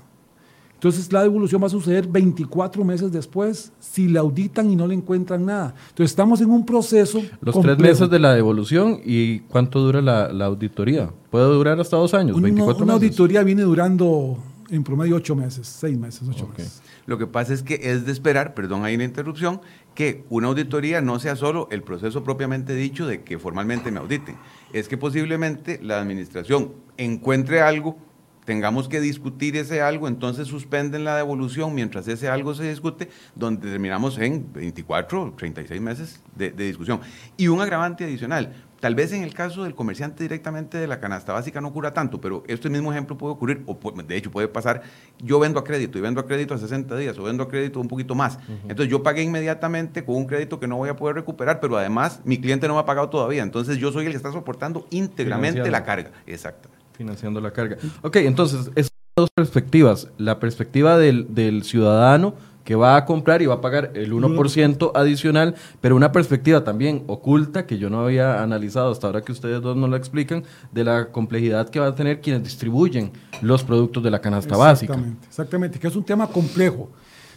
entonces 0.82 1.12
la 1.12 1.22
devolución 1.22 1.62
va 1.62 1.68
a 1.68 1.70
suceder 1.70 2.08
24 2.08 2.84
meses 2.84 3.12
después 3.12 3.70
si 3.78 4.08
la 4.08 4.18
auditan 4.18 4.68
y 4.68 4.74
no 4.74 4.88
le 4.88 4.96
encuentran 4.96 5.46
nada. 5.46 5.76
Entonces 5.90 6.10
estamos 6.10 6.40
en 6.40 6.50
un 6.50 6.66
proceso. 6.66 7.22
Los 7.40 7.60
tres 7.60 7.78
meses 7.78 8.10
de 8.10 8.18
la 8.18 8.34
devolución 8.34 8.98
y 9.04 9.38
cuánto 9.42 9.78
dura 9.78 10.02
la, 10.02 10.44
auditoría. 10.44 11.12
¿Puede 11.30 11.44
durar 11.44 11.78
hasta 11.78 11.96
dos 11.96 12.14
años? 12.14 12.42
24 12.42 12.82
una 12.82 12.94
auditoría 12.94 13.44
viene 13.44 13.62
durando 13.62 14.38
en 14.70 14.82
promedio 14.82 15.14
ocho 15.14 15.36
meses, 15.36 15.68
seis 15.68 15.96
meses, 15.96 16.28
ocho 16.28 16.48
meses. 16.48 16.82
Lo 17.06 17.16
que 17.16 17.28
pasa 17.28 17.54
es 17.54 17.62
que 17.62 17.78
es 17.80 18.04
de 18.04 18.10
esperar, 18.10 18.52
perdón, 18.52 18.84
hay 18.84 18.96
una 18.96 19.04
interrupción, 19.04 19.60
que 19.94 20.24
una 20.30 20.48
auditoría 20.48 21.00
no 21.00 21.20
sea 21.20 21.36
solo 21.36 21.68
el 21.70 21.84
proceso 21.84 22.24
propiamente 22.24 22.74
dicho 22.74 23.06
de 23.06 23.22
que 23.22 23.38
formalmente 23.38 23.92
me 23.92 24.00
auditen. 24.00 24.34
Es 24.72 24.88
que 24.88 24.98
posiblemente 24.98 25.78
la 25.80 26.00
administración 26.00 26.72
encuentre 26.96 27.60
algo 27.60 27.98
tengamos 28.44 28.88
que 28.88 29.00
discutir 29.00 29.56
ese 29.56 29.82
algo, 29.82 30.08
entonces 30.08 30.48
suspenden 30.48 31.04
la 31.04 31.16
devolución 31.16 31.74
mientras 31.74 32.08
ese 32.08 32.28
algo 32.28 32.54
se 32.54 32.68
discute, 32.68 33.08
donde 33.34 33.70
terminamos 33.70 34.18
en 34.18 34.52
24 34.52 35.22
o 35.22 35.32
36 35.32 35.80
meses 35.80 36.20
de, 36.34 36.50
discusión. 36.50 37.00
Y 37.36 37.48
un 37.48 37.60
agravante 37.60 38.04
adicional, 38.04 38.52
tal 38.80 38.94
vez 38.96 39.12
en 39.12 39.22
el 39.22 39.32
caso 39.32 39.62
del 39.62 39.74
comerciante 39.74 40.24
directamente 40.24 40.76
de 40.76 40.86
la 40.88 40.98
canasta 40.98 41.32
básica 41.32 41.60
no 41.60 41.68
ocurra 41.68 41.94
tanto, 41.94 42.20
pero 42.20 42.42
este 42.48 42.68
mismo 42.68 42.90
ejemplo 42.90 43.16
puede 43.16 43.34
ocurrir, 43.34 43.62
o 43.66 43.78
de 44.02 44.16
hecho 44.16 44.30
puede 44.30 44.48
pasar, 44.48 44.82
yo 45.22 45.38
vendo 45.38 45.60
a 45.60 45.64
crédito 45.64 45.98
y 45.98 46.00
vendo 46.00 46.20
a 46.20 46.26
crédito 46.26 46.54
a 46.54 46.58
60 46.58 46.96
días 46.96 47.16
o 47.18 47.22
vendo 47.22 47.44
a 47.44 47.48
crédito 47.48 47.80
un 47.80 47.88
poquito 47.88 48.14
más. 48.14 48.38
Entonces 48.62 48.88
yo 48.88 49.02
pagué 49.02 49.22
inmediatamente 49.22 50.04
con 50.04 50.16
un 50.16 50.26
crédito 50.26 50.58
que 50.58 50.66
no 50.66 50.76
voy 50.76 50.88
a 50.88 50.96
poder 50.96 51.14
recuperar, 51.14 51.60
pero 51.60 51.76
además 51.76 52.20
mi 52.24 52.38
cliente 52.40 52.66
no 52.66 52.74
me 52.74 52.80
ha 52.80 52.86
pagado 52.86 53.08
todavía, 53.08 53.42
entonces 53.42 53.78
yo 53.78 53.92
soy 53.92 54.06
el 54.06 54.10
que 54.10 54.16
está 54.16 54.32
soportando 54.32 54.86
íntegramente 54.90 55.70
la 55.70 55.84
carga. 55.84 56.10
Exactamente 56.26 56.71
financiando 56.92 57.40
la 57.40 57.52
carga. 57.52 57.76
Ok, 58.02 58.16
entonces, 58.16 58.70
esas 58.74 58.92
dos 59.16 59.30
perspectivas. 59.34 60.08
La 60.16 60.40
perspectiva 60.40 60.96
del, 60.96 61.62
ciudadano 61.64 62.34
que 62.64 62.76
va 62.76 62.96
a 62.96 63.04
comprar 63.04 63.42
y 63.42 63.46
va 63.46 63.54
a 63.54 63.60
pagar 63.60 63.90
el 63.94 64.12
1% 64.12 64.92
adicional, 64.94 65.56
pero 65.80 65.96
una 65.96 66.12
perspectiva 66.12 66.62
también 66.62 67.02
oculta 67.08 67.66
que 67.66 67.76
yo 67.76 67.90
no 67.90 68.04
había 68.04 68.40
analizado 68.40 68.92
hasta 68.92 69.08
ahora 69.08 69.20
que 69.20 69.32
ustedes 69.32 69.60
dos 69.60 69.76
nos 69.76 69.90
la 69.90 69.96
explican, 69.96 70.44
de 70.70 70.84
la 70.84 71.10
complejidad 71.10 71.68
que 71.68 71.80
van 71.80 71.92
a 71.92 71.94
tener 71.94 72.20
quienes 72.20 72.44
distribuyen 72.44 73.10
los 73.40 73.64
productos 73.64 74.02
de 74.04 74.12
la 74.12 74.20
canasta 74.20 74.56
básica. 74.56 74.92
Exactamente, 74.94 75.26
exactamente, 75.26 75.78
que 75.80 75.88
es 75.88 75.96
un 75.96 76.04
tema 76.04 76.28
complejo, 76.28 76.88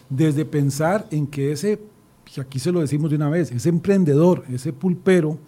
desde 0.09 0.45
pensar 0.45 1.07
en 1.09 1.25
que 1.25 1.51
ese, 1.51 1.81
y 2.35 2.39
aquí 2.39 2.59
se 2.59 2.71
lo 2.71 2.79
decimos 2.79 3.09
de 3.09 3.15
una 3.15 3.29
vez, 3.29 3.51
ese 3.51 3.69
emprendedor, 3.69 4.45
ese 4.50 4.71
pulpero, 4.71 5.39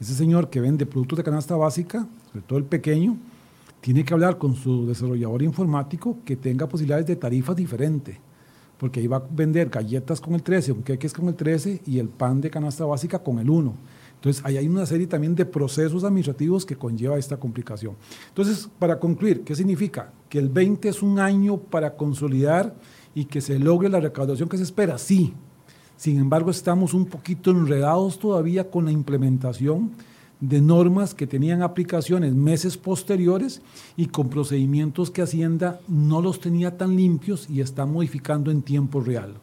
ese 0.00 0.14
señor 0.14 0.48
que 0.48 0.60
vende 0.60 0.86
productos 0.86 1.18
de 1.18 1.24
canasta 1.24 1.56
básica, 1.56 2.06
sobre 2.32 2.46
todo 2.46 2.58
el 2.58 2.64
pequeño, 2.64 3.18
tiene 3.84 4.02
que 4.02 4.14
hablar 4.14 4.38
con 4.38 4.54
su 4.56 4.86
desarrollador 4.86 5.42
informático 5.42 6.16
que 6.24 6.36
tenga 6.36 6.66
posibilidades 6.66 7.04
de 7.04 7.16
tarifas 7.16 7.54
diferentes, 7.54 8.16
porque 8.78 8.98
ahí 9.00 9.06
va 9.06 9.18
a 9.18 9.22
vender 9.30 9.68
galletas 9.68 10.22
con 10.22 10.32
el 10.32 10.42
13, 10.42 10.72
un 10.72 10.82
queques 10.82 11.12
con 11.12 11.28
el 11.28 11.34
13 11.34 11.82
y 11.84 11.98
el 11.98 12.08
pan 12.08 12.40
de 12.40 12.48
canasta 12.48 12.86
básica 12.86 13.18
con 13.18 13.40
el 13.40 13.50
1. 13.50 13.74
Entonces, 14.14 14.42
ahí 14.46 14.56
hay 14.56 14.68
una 14.68 14.86
serie 14.86 15.06
también 15.06 15.34
de 15.34 15.44
procesos 15.44 16.02
administrativos 16.02 16.64
que 16.64 16.76
conlleva 16.76 17.18
esta 17.18 17.36
complicación. 17.36 17.94
Entonces, 18.28 18.70
para 18.78 18.98
concluir, 18.98 19.42
¿qué 19.44 19.54
significa? 19.54 20.10
Que 20.30 20.38
el 20.38 20.48
20 20.48 20.88
es 20.88 21.02
un 21.02 21.18
año 21.18 21.58
para 21.58 21.94
consolidar 21.94 22.74
y 23.14 23.26
que 23.26 23.42
se 23.42 23.58
logre 23.58 23.90
la 23.90 24.00
recaudación 24.00 24.48
que 24.48 24.56
se 24.56 24.62
espera, 24.62 24.96
sí. 24.96 25.34
Sin 25.98 26.18
embargo, 26.18 26.50
estamos 26.50 26.94
un 26.94 27.04
poquito 27.04 27.50
enredados 27.50 28.18
todavía 28.18 28.70
con 28.70 28.86
la 28.86 28.92
implementación 28.92 29.90
de 30.40 30.60
normas 30.60 31.14
que 31.14 31.26
tenían 31.26 31.62
aplicaciones 31.62 32.34
meses 32.34 32.76
posteriores 32.76 33.62
y 33.96 34.06
con 34.06 34.28
procedimientos 34.28 35.10
que 35.10 35.22
Hacienda 35.22 35.80
no 35.88 36.20
los 36.20 36.40
tenía 36.40 36.76
tan 36.76 36.96
limpios 36.96 37.48
y 37.48 37.60
está 37.60 37.86
modificando 37.86 38.50
en 38.50 38.62
tiempo 38.62 39.00
real. 39.00 39.34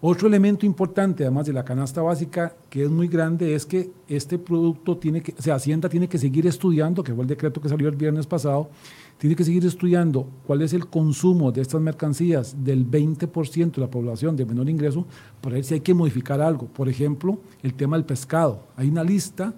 Otro 0.00 0.28
elemento 0.28 0.66
importante, 0.66 1.24
además 1.24 1.46
de 1.46 1.54
la 1.54 1.64
canasta 1.64 2.02
básica, 2.02 2.54
que 2.68 2.84
es 2.84 2.90
muy 2.90 3.08
grande, 3.08 3.54
es 3.54 3.64
que 3.64 3.90
este 4.08 4.38
producto 4.38 4.98
tiene 4.98 5.22
que, 5.22 5.34
o 5.38 5.40
sea, 5.40 5.54
Hacienda 5.54 5.88
tiene 5.88 6.06
que 6.06 6.18
seguir 6.18 6.46
estudiando, 6.46 7.02
que 7.02 7.14
fue 7.14 7.22
el 7.22 7.28
decreto 7.28 7.62
que 7.62 7.68
salió 7.70 7.88
el 7.88 7.96
viernes 7.96 8.26
pasado, 8.26 8.68
tiene 9.16 9.34
que 9.34 9.42
seguir 9.42 9.64
estudiando 9.64 10.28
cuál 10.46 10.60
es 10.60 10.74
el 10.74 10.86
consumo 10.86 11.50
de 11.50 11.62
estas 11.62 11.80
mercancías 11.80 12.54
del 12.62 12.88
20% 12.88 13.72
de 13.72 13.80
la 13.80 13.90
población 13.90 14.36
de 14.36 14.44
menor 14.44 14.68
ingreso, 14.68 15.06
para 15.40 15.54
ver 15.54 15.64
si 15.64 15.74
hay 15.74 15.80
que 15.80 15.94
modificar 15.94 16.42
algo. 16.42 16.66
Por 16.66 16.90
ejemplo, 16.90 17.38
el 17.62 17.72
tema 17.72 17.96
del 17.96 18.04
pescado. 18.04 18.64
Hay 18.76 18.88
una 18.88 19.02
lista 19.02 19.54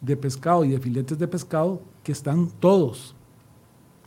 de 0.00 0.16
pescado 0.16 0.64
y 0.64 0.70
de 0.70 0.80
filetes 0.80 1.18
de 1.18 1.28
pescado 1.28 1.80
que 2.02 2.12
están 2.12 2.48
todos. 2.60 3.14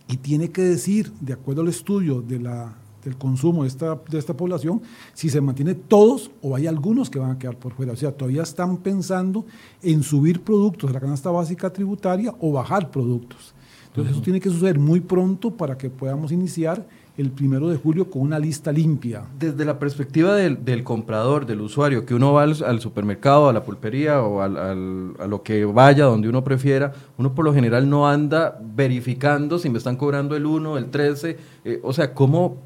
Y 0.08 0.18
tiene 0.18 0.52
que 0.52 0.62
decir, 0.62 1.12
de 1.22 1.34
acuerdo 1.34 1.62
al 1.62 1.68
estudio 1.68 2.22
de 2.22 2.40
la, 2.40 2.76
del 3.04 3.18
consumo 3.18 3.64
de 3.64 3.70
esta, 3.70 4.00
de 4.10 4.18
esta 4.18 4.36
población, 4.36 4.82
si 5.14 5.30
se 5.30 5.42
mantiene 5.42 5.76
todos 5.76 6.32
o 6.42 6.56
hay 6.56 6.68
algunos 6.68 7.10
que 7.10 7.20
van 7.20 7.32
a 7.32 7.40
quedar 7.40 7.58
por 7.58 7.74
fuera. 7.74 7.94
O 7.94 7.96
sea, 7.96 8.12
todavía 8.12 8.44
están 8.44 8.78
pensando 8.78 9.46
en 9.82 10.04
subir 10.04 10.42
productos 10.42 10.90
de 10.90 10.94
la 10.94 11.00
canasta 11.00 11.30
básica 11.32 11.72
tributaria 11.72 12.34
o 12.40 12.52
bajar 12.52 12.92
productos. 12.92 13.54
Entonces, 13.88 14.14
eso 14.14 14.22
tiene 14.22 14.40
que 14.40 14.50
suceder 14.50 14.80
muy 14.80 15.02
pronto 15.02 15.52
para 15.52 15.78
que 15.78 15.90
podamos 15.90 16.32
iniciar 16.32 16.88
el 17.18 17.32
primero 17.32 17.70
de 17.70 17.78
julio 17.78 18.10
con 18.10 18.22
una 18.22 18.40
lista 18.40 18.72
limpia. 18.72 19.24
Desde 19.38 19.66
la 19.66 19.78
perspectiva 19.80 20.36
del, 20.36 20.84
comprador, 20.84 21.46
del 21.46 21.62
usuario, 21.62 22.06
que 22.06 22.16
uno 22.16 22.34
va 22.34 22.44
al, 22.44 22.80
supermercado, 22.80 23.50
a 23.50 23.54
la 23.54 23.64
pulpería 23.64 24.22
o 24.22 24.42
al, 24.42 25.16
a 25.20 25.28
lo 25.28 25.44
que 25.44 25.66
vaya, 25.66 26.06
donde 26.06 26.30
uno 26.30 26.44
prefiera, 26.44 26.94
uno 27.18 27.34
por 27.36 27.46
lo 27.46 27.54
general 27.54 27.90
no 27.90 28.08
anda 28.08 28.60
verificando 28.62 29.60
si 29.60 29.70
me 29.70 29.78
están 29.78 29.98
cobrando 29.98 30.36
el 30.36 30.46
1, 30.46 30.78
el 30.78 30.90
13, 30.90 31.38
eh, 31.66 31.80
o 31.84 31.94
sea, 31.94 32.14
¿cómo, 32.14 32.58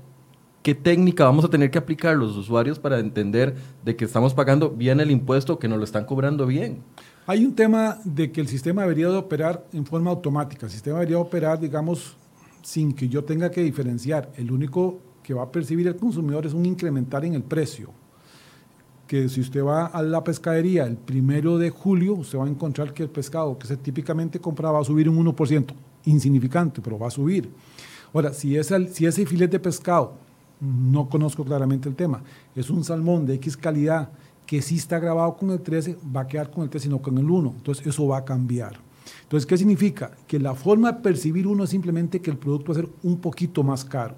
qué 0.61 0.75
técnica 0.75 1.25
vamos 1.25 1.45
a 1.45 1.49
tener 1.49 1.71
que 1.71 1.77
aplicar 1.77 2.15
los 2.15 2.37
usuarios 2.37 2.79
para 2.79 2.99
entender 2.99 3.55
de 3.83 3.95
que 3.95 4.05
estamos 4.05 4.33
pagando 4.33 4.69
bien 4.69 4.99
el 4.99 5.11
impuesto, 5.11 5.59
que 5.59 5.67
nos 5.67 5.77
lo 5.77 5.83
están 5.83 6.05
cobrando 6.05 6.45
bien? 6.45 6.81
Hay 7.27 7.43
un 7.43 7.55
tema 7.55 7.97
de 8.03 8.31
que 8.31 8.39
el 8.39 8.47
sistema 8.47 8.83
debería 8.83 9.09
de 9.09 9.17
operar 9.17 9.65
en 9.73 9.85
forma 9.85 10.11
automática, 10.11 10.67
el 10.67 10.71
sistema 10.71 10.99
debería 10.99 11.17
operar, 11.17 11.59
digamos, 11.59 12.15
sin 12.65 12.93
que 12.93 13.07
yo 13.07 13.23
tenga 13.23 13.51
que 13.51 13.61
diferenciar. 13.61 14.31
El 14.35 14.51
único 14.51 14.99
que 15.21 15.35
va 15.35 15.43
a 15.43 15.51
percibir 15.51 15.87
el 15.87 15.95
consumidor 15.97 16.47
es 16.47 16.53
un 16.53 16.65
incrementar 16.65 17.23
en 17.23 17.35
el 17.35 17.43
precio. 17.43 17.91
Que 19.05 19.29
si 19.29 19.39
usted 19.39 19.63
va 19.63 19.85
a 19.85 20.01
la 20.01 20.23
pescadería 20.23 20.85
el 20.85 20.97
primero 20.97 21.59
de 21.59 21.69
julio, 21.69 22.15
usted 22.15 22.39
va 22.39 22.45
a 22.45 22.49
encontrar 22.49 22.91
que 22.91 23.03
el 23.03 23.09
pescado 23.09 23.55
que 23.59 23.67
se 23.67 23.77
típicamente 23.77 24.39
compra 24.39 24.71
va 24.71 24.79
a 24.79 24.83
subir 24.83 25.07
un 25.07 25.23
1%, 25.23 25.73
insignificante, 26.05 26.81
pero 26.81 26.97
va 26.97 27.07
a 27.07 27.11
subir. 27.11 27.51
Ahora, 28.11 28.33
si, 28.33 28.57
es 28.57 28.73
si 28.93 29.05
ese 29.05 29.27
filete 29.27 29.57
de 29.57 29.59
pescado, 29.59 30.13
no 30.59 31.07
conozco 31.07 31.45
claramente 31.45 31.87
el 31.87 31.95
tema, 31.95 32.23
es 32.55 32.71
un 32.71 32.83
salmón 32.83 33.27
de 33.27 33.35
X 33.35 33.57
calidad 33.57 34.09
que 34.47 34.63
sí 34.63 34.77
está 34.77 34.97
grabado 34.97 35.37
con 35.37 35.51
el 35.51 35.61
13, 35.61 35.97
va 36.15 36.21
a 36.21 36.27
quedar 36.27 36.49
con 36.49 36.63
el 36.63 36.69
13 36.71 36.87
y 36.87 36.91
no 36.91 36.99
con 36.99 37.15
el 37.19 37.29
1. 37.29 37.53
Entonces, 37.57 37.85
eso 37.85 38.07
va 38.07 38.17
a 38.17 38.25
cambiar. 38.25 38.84
Entonces, 39.25 39.47
¿qué 39.47 39.57
significa? 39.57 40.11
Que 40.27 40.37
la 40.37 40.53
forma 40.53 40.91
de 40.91 41.01
percibir 41.01 41.47
uno 41.47 41.63
es 41.63 41.71
simplemente 41.71 42.21
que 42.21 42.29
el 42.29 42.37
producto 42.37 42.71
va 42.71 42.79
a 42.79 42.81
ser 42.81 42.89
un 43.01 43.17
poquito 43.17 43.63
más 43.63 43.83
caro. 43.83 44.15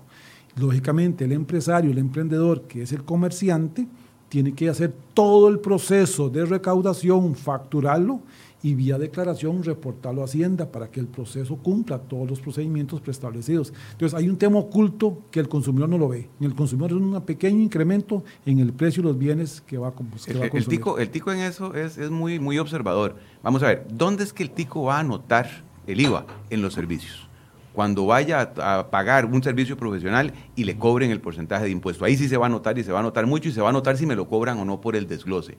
Lógicamente, 0.58 1.24
el 1.24 1.32
empresario, 1.32 1.92
el 1.92 1.98
emprendedor, 1.98 2.64
que 2.64 2.82
es 2.82 2.92
el 2.92 3.06
comerciante, 3.06 3.88
tiene 4.28 4.54
que 4.54 4.68
hacer 4.68 4.94
todo 5.14 5.48
el 5.48 5.60
proceso 5.60 6.30
de 6.30 6.46
recaudación, 6.46 7.36
facturarlo 7.36 8.20
y 8.64 8.74
vía 8.74 8.98
declaración 8.98 9.64
reportarlo 9.64 10.22
a 10.22 10.26
Hacienda 10.26 10.72
para 10.72 10.90
que 10.90 11.00
el 11.00 11.08
proceso 11.08 11.58
cumpla 11.58 12.00
todos 12.00 12.30
los 12.30 12.40
procedimientos 12.40 13.02
preestablecidos. 13.02 13.74
Entonces 13.92 14.18
hay 14.18 14.30
un 14.30 14.38
tema 14.38 14.60
oculto 14.60 15.24
que 15.32 15.40
el 15.40 15.48
consumidor 15.48 15.90
no 15.90 15.98
lo 15.98 16.10
ve. 16.10 16.30
El 16.40 16.56
consumidor 16.56 16.92
es 16.92 16.98
un 16.98 17.22
pequeño 17.22 17.62
incremento 17.62 18.24
en 18.46 18.60
el 18.60 18.74
precio 18.74 19.04
de 19.04 19.10
los 19.10 19.18
bienes 19.18 19.62
que 19.62 19.78
va 19.78 19.90
a, 19.90 19.94
que 19.94 20.32
el, 20.32 20.42
va 20.42 20.46
a 20.46 20.48
el, 20.48 20.68
tico, 20.68 20.98
el 20.98 21.10
tico 21.10 21.32
en 21.32 21.40
eso 21.40 21.74
es, 21.76 21.98
es 21.98 22.10
muy, 22.10 22.40
muy 22.40 22.58
observador. 22.58 23.16
Vamos 23.44 23.62
a 23.64 23.68
ver, 23.68 23.88
¿dónde 23.92 24.24
es 24.24 24.34
que 24.34 24.44
el 24.44 24.52
tico 24.52 24.84
va 24.84 24.98
a 24.98 25.00
anotar 25.02 25.48
el 25.86 26.02
IVA? 26.02 26.26
En 26.50 26.62
los 26.62 26.74
servicios 26.74 27.28
cuando 27.74 28.08
vaya 28.08 28.52
a, 28.58 28.80
a, 28.80 28.90
pagar 28.90 29.28
un 29.28 29.44
servicio 29.44 29.78
profesional 29.78 30.34
y 30.56 30.64
le 30.64 30.80
cobren 30.80 31.12
el 31.12 31.22
porcentaje 31.22 31.66
de 31.66 31.70
impuesto. 31.70 32.06
Ahí 32.06 32.18
sí 32.18 32.28
se 32.28 32.36
va 32.36 32.48
a 32.48 32.50
notar 32.50 32.76
y 32.80 32.84
se 32.84 32.92
va 32.92 33.02
a 33.02 33.04
notar 33.04 33.28
mucho 33.28 33.50
y 33.50 33.52
se 33.52 33.62
va 33.62 33.70
a 33.70 33.72
notar 33.72 33.98
si 33.98 34.08
me 34.08 34.16
lo 34.16 34.28
cobran 34.28 34.58
o 34.58 34.66
no 34.66 34.82
por 34.82 34.96
el 34.96 35.08
desglose. 35.08 35.58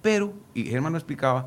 Pero, 0.00 0.32
y 0.54 0.66
Germán 0.66 0.92
lo 0.92 0.98
explicaba, 0.98 1.46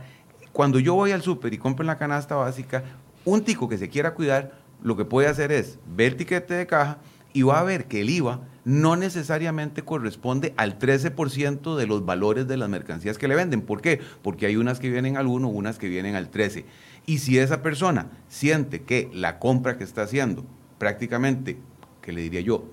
cuando 0.54 0.80
yo 0.80 0.96
voy 0.96 1.12
al 1.12 1.22
súper 1.22 1.54
y 1.54 1.58
compro 1.58 1.84
en 1.84 1.88
la 1.88 1.98
canasta 1.98 2.36
básica, 2.36 2.84
un 3.26 3.44
tico 3.44 3.70
que 3.70 3.78
se 3.78 3.90
quiera 3.90 4.14
cuidar, 4.14 4.54
lo 4.82 4.96
que 4.96 5.06
puede 5.06 5.28
hacer 5.28 5.52
es 5.52 5.78
ver 5.86 6.14
el 6.14 6.18
tiquete 6.18 6.54
de 6.54 6.68
caja 6.68 7.00
y 7.34 7.44
va 7.44 7.60
a 7.60 7.64
ver 7.64 7.86
que 7.86 8.02
el 8.02 8.10
IVA 8.10 8.42
no 8.66 8.96
necesariamente 8.96 9.84
corresponde 9.84 10.54
al 10.58 10.80
13% 10.80 11.76
de 11.76 11.88
los 11.88 12.06
valores 12.06 12.48
de 12.48 12.58
las 12.58 12.70
mercancías 12.70 13.18
que 13.18 13.28
le 13.28 13.36
venden. 13.36 13.62
¿Por 13.62 13.82
qué? 13.82 14.00
Porque 14.22 14.46
hay 14.46 14.56
unas 14.56 14.80
que 14.80 14.90
vienen 14.90 15.18
al 15.18 15.28
1, 15.28 15.48
unas 15.48 15.78
que 15.78 15.90
vienen 15.90 16.16
al 16.16 16.30
13. 16.30 16.66
Y 17.06 17.20
si 17.20 17.38
esa 17.40 17.62
persona 17.62 18.08
siente 18.28 18.84
que 18.84 19.10
la 19.14 19.40
compra 19.40 19.78
que 19.78 19.84
está 19.84 20.04
haciendo 20.04 20.46
prácticamente, 20.78 21.58
que 22.02 22.12
le 22.12 22.22
diría 22.22 22.42
yo, 22.42 22.66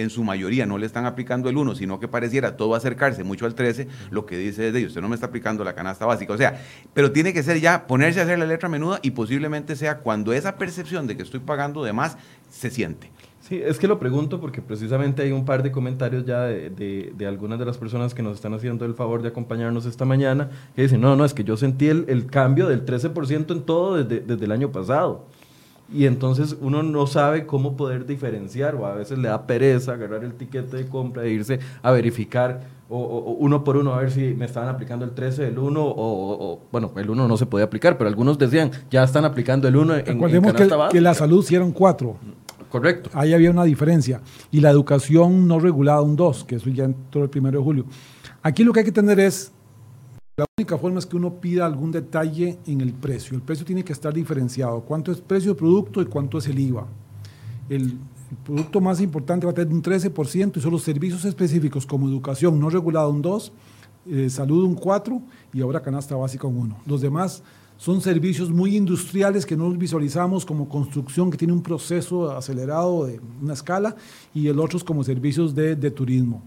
en 0.00 0.10
su 0.10 0.24
mayoría 0.24 0.66
no 0.66 0.78
le 0.78 0.86
están 0.86 1.06
aplicando 1.06 1.48
el 1.48 1.56
1, 1.56 1.74
sino 1.74 2.00
que 2.00 2.08
pareciera 2.08 2.56
todo 2.56 2.74
acercarse 2.74 3.24
mucho 3.24 3.46
al 3.46 3.54
13, 3.54 3.88
lo 4.10 4.26
que 4.26 4.36
dice 4.36 4.68
es 4.68 4.74
de 4.74 4.86
usted 4.86 5.00
no 5.00 5.08
me 5.08 5.14
está 5.14 5.26
aplicando 5.26 5.64
la 5.64 5.74
canasta 5.74 6.06
básica. 6.06 6.32
O 6.32 6.38
sea, 6.38 6.60
pero 6.94 7.12
tiene 7.12 7.32
que 7.32 7.42
ser 7.42 7.60
ya 7.60 7.86
ponerse 7.86 8.20
a 8.20 8.24
hacer 8.24 8.38
la 8.38 8.46
letra 8.46 8.68
menuda 8.68 9.00
y 9.02 9.12
posiblemente 9.12 9.76
sea 9.76 9.98
cuando 9.98 10.32
esa 10.32 10.56
percepción 10.56 11.06
de 11.06 11.16
que 11.16 11.22
estoy 11.22 11.40
pagando 11.40 11.84
de 11.84 11.92
más 11.92 12.16
se 12.50 12.70
siente. 12.70 13.10
Sí, 13.48 13.60
es 13.64 13.78
que 13.78 13.86
lo 13.86 14.00
pregunto 14.00 14.40
porque 14.40 14.60
precisamente 14.60 15.22
hay 15.22 15.30
un 15.30 15.44
par 15.44 15.62
de 15.62 15.70
comentarios 15.70 16.24
ya 16.26 16.42
de, 16.42 16.68
de, 16.68 17.12
de, 17.16 17.26
algunas 17.28 17.60
de 17.60 17.64
las 17.64 17.78
personas 17.78 18.12
que 18.12 18.20
nos 18.20 18.34
están 18.34 18.54
haciendo 18.54 18.84
el 18.84 18.94
favor 18.94 19.22
de 19.22 19.28
acompañarnos 19.28 19.86
esta 19.86 20.04
mañana, 20.04 20.50
que 20.74 20.82
dicen, 20.82 21.00
no, 21.00 21.14
no, 21.14 21.24
es 21.24 21.32
que 21.32 21.44
yo 21.44 21.56
sentí 21.56 21.86
el, 21.86 22.06
el 22.08 22.26
cambio 22.26 22.66
del 22.66 22.84
13% 22.84 23.52
en 23.52 23.62
todo 23.62 24.02
desde, 24.02 24.18
desde, 24.18 24.44
el 24.44 24.50
año 24.50 24.72
pasado. 24.72 25.26
Y 25.92 26.06
entonces 26.06 26.56
uno 26.60 26.82
no 26.82 27.06
sabe 27.06 27.46
cómo 27.46 27.76
poder 27.76 28.06
diferenciar, 28.06 28.74
o 28.74 28.86
a 28.86 28.94
veces 28.94 29.18
le 29.18 29.28
da 29.28 29.46
pereza 29.46 29.92
agarrar 29.92 30.24
el 30.24 30.34
tiquete 30.34 30.76
de 30.76 30.88
compra 30.88 31.24
e 31.24 31.30
irse 31.30 31.60
a 31.82 31.92
verificar 31.92 32.76
o, 32.88 32.98
o, 32.98 33.32
uno 33.32 33.64
por 33.64 33.76
uno 33.76 33.94
a 33.94 34.00
ver 34.00 34.10
si 34.12 34.34
me 34.34 34.44
estaban 34.44 34.68
aplicando 34.68 35.04
el 35.04 35.10
13 35.12 35.44
del 35.44 35.58
1 35.58 35.82
o, 35.82 35.92
o, 35.92 36.60
bueno, 36.70 36.92
el 36.96 37.10
1 37.10 37.28
no 37.28 37.36
se 37.36 37.46
podía 37.46 37.64
aplicar, 37.64 37.98
pero 37.98 38.08
algunos 38.08 38.38
decían, 38.38 38.70
ya 38.90 39.02
están 39.02 39.24
aplicando 39.24 39.66
el 39.66 39.76
1 39.76 39.94
en, 39.96 40.06
Recordemos 40.06 40.60
en 40.60 40.68
que, 40.68 40.76
que 40.92 41.00
la 41.00 41.14
salud 41.14 41.42
hicieron 41.42 41.72
4. 41.72 42.16
Correcto. 42.70 43.10
Ahí 43.12 43.32
había 43.32 43.50
una 43.50 43.64
diferencia. 43.64 44.20
Y 44.50 44.60
la 44.60 44.70
educación 44.70 45.48
no 45.48 45.58
regulada 45.58 46.02
un 46.02 46.16
2, 46.16 46.44
que 46.44 46.56
eso 46.56 46.68
ya 46.70 46.84
entró 46.84 47.22
el 47.22 47.30
primero 47.30 47.58
de 47.58 47.64
julio. 47.64 47.86
Aquí 48.42 48.64
lo 48.64 48.72
que 48.72 48.80
hay 48.80 48.84
que 48.84 48.92
tener 48.92 49.18
es, 49.18 49.52
la 50.36 50.44
única 50.58 50.76
forma 50.76 50.98
es 50.98 51.06
que 51.06 51.16
uno 51.16 51.40
pida 51.40 51.64
algún 51.64 51.90
detalle 51.90 52.58
en 52.66 52.82
el 52.82 52.92
precio. 52.92 53.34
El 53.34 53.42
precio 53.42 53.64
tiene 53.64 53.82
que 53.82 53.92
estar 53.92 54.12
diferenciado. 54.12 54.82
¿Cuánto 54.82 55.10
es 55.10 55.20
precio 55.20 55.52
de 55.52 55.58
producto 55.58 56.02
y 56.02 56.06
cuánto 56.06 56.38
es 56.38 56.46
el 56.46 56.58
IVA? 56.58 56.86
El, 57.70 57.98
producto 58.44 58.80
más 58.80 59.00
importante 59.00 59.46
va 59.46 59.52
a 59.52 59.54
tener 59.54 59.72
un 59.72 59.82
13% 59.82 60.56
y 60.56 60.60
son 60.60 60.72
los 60.72 60.82
servicios 60.82 61.24
específicos 61.24 61.86
como 61.86 62.08
educación 62.08 62.58
no 62.58 62.68
regulada 62.70 63.08
un 63.08 63.22
2, 63.22 63.52
eh, 64.10 64.30
salud 64.30 64.64
un 64.64 64.74
4 64.74 65.22
y 65.52 65.60
ahora 65.60 65.80
canasta 65.80 66.16
básica 66.16 66.46
un 66.46 66.58
1. 66.58 66.78
Los 66.86 67.00
demás 67.00 67.42
son 67.76 68.00
servicios 68.00 68.50
muy 68.50 68.76
industriales 68.76 69.44
que 69.44 69.56
no 69.56 69.70
visualizamos 69.70 70.44
como 70.44 70.68
construcción 70.68 71.30
que 71.30 71.36
tiene 71.36 71.52
un 71.52 71.62
proceso 71.62 72.30
acelerado 72.30 73.04
de 73.06 73.20
una 73.42 73.52
escala 73.52 73.94
y 74.34 74.48
el 74.48 74.58
otro 74.58 74.78
como 74.84 75.04
servicios 75.04 75.54
de, 75.54 75.76
de, 75.76 75.90
turismo. 75.90 76.42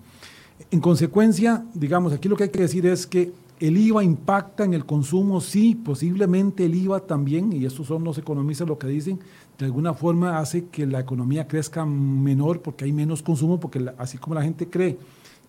En 0.71 0.79
consecuencia, 0.79 1.63
digamos, 1.73 2.13
aquí 2.13 2.27
lo 2.27 2.35
que 2.35 2.43
hay 2.43 2.49
que 2.49 2.61
decir 2.61 2.85
es 2.85 3.05
que 3.05 3.31
el 3.59 3.77
IVA 3.77 4.03
impacta 4.03 4.63
en 4.63 4.73
el 4.73 4.85
consumo, 4.85 5.41
sí, 5.41 5.75
posiblemente 5.75 6.65
el 6.65 6.75
IVA 6.75 7.01
también, 7.01 7.51
y 7.51 7.65
estos 7.65 7.87
son 7.87 8.03
los 8.03 8.17
economistas 8.17 8.67
lo 8.67 8.79
que 8.79 8.87
dicen, 8.87 9.19
de 9.57 9.65
alguna 9.65 9.93
forma 9.93 10.39
hace 10.39 10.67
que 10.67 10.85
la 10.85 11.01
economía 11.01 11.47
crezca 11.47 11.85
menor 11.85 12.61
porque 12.61 12.85
hay 12.85 12.93
menos 12.93 13.21
consumo, 13.21 13.59
porque 13.59 13.85
así 13.97 14.17
como 14.17 14.35
la 14.35 14.43
gente 14.43 14.69
cree 14.69 14.97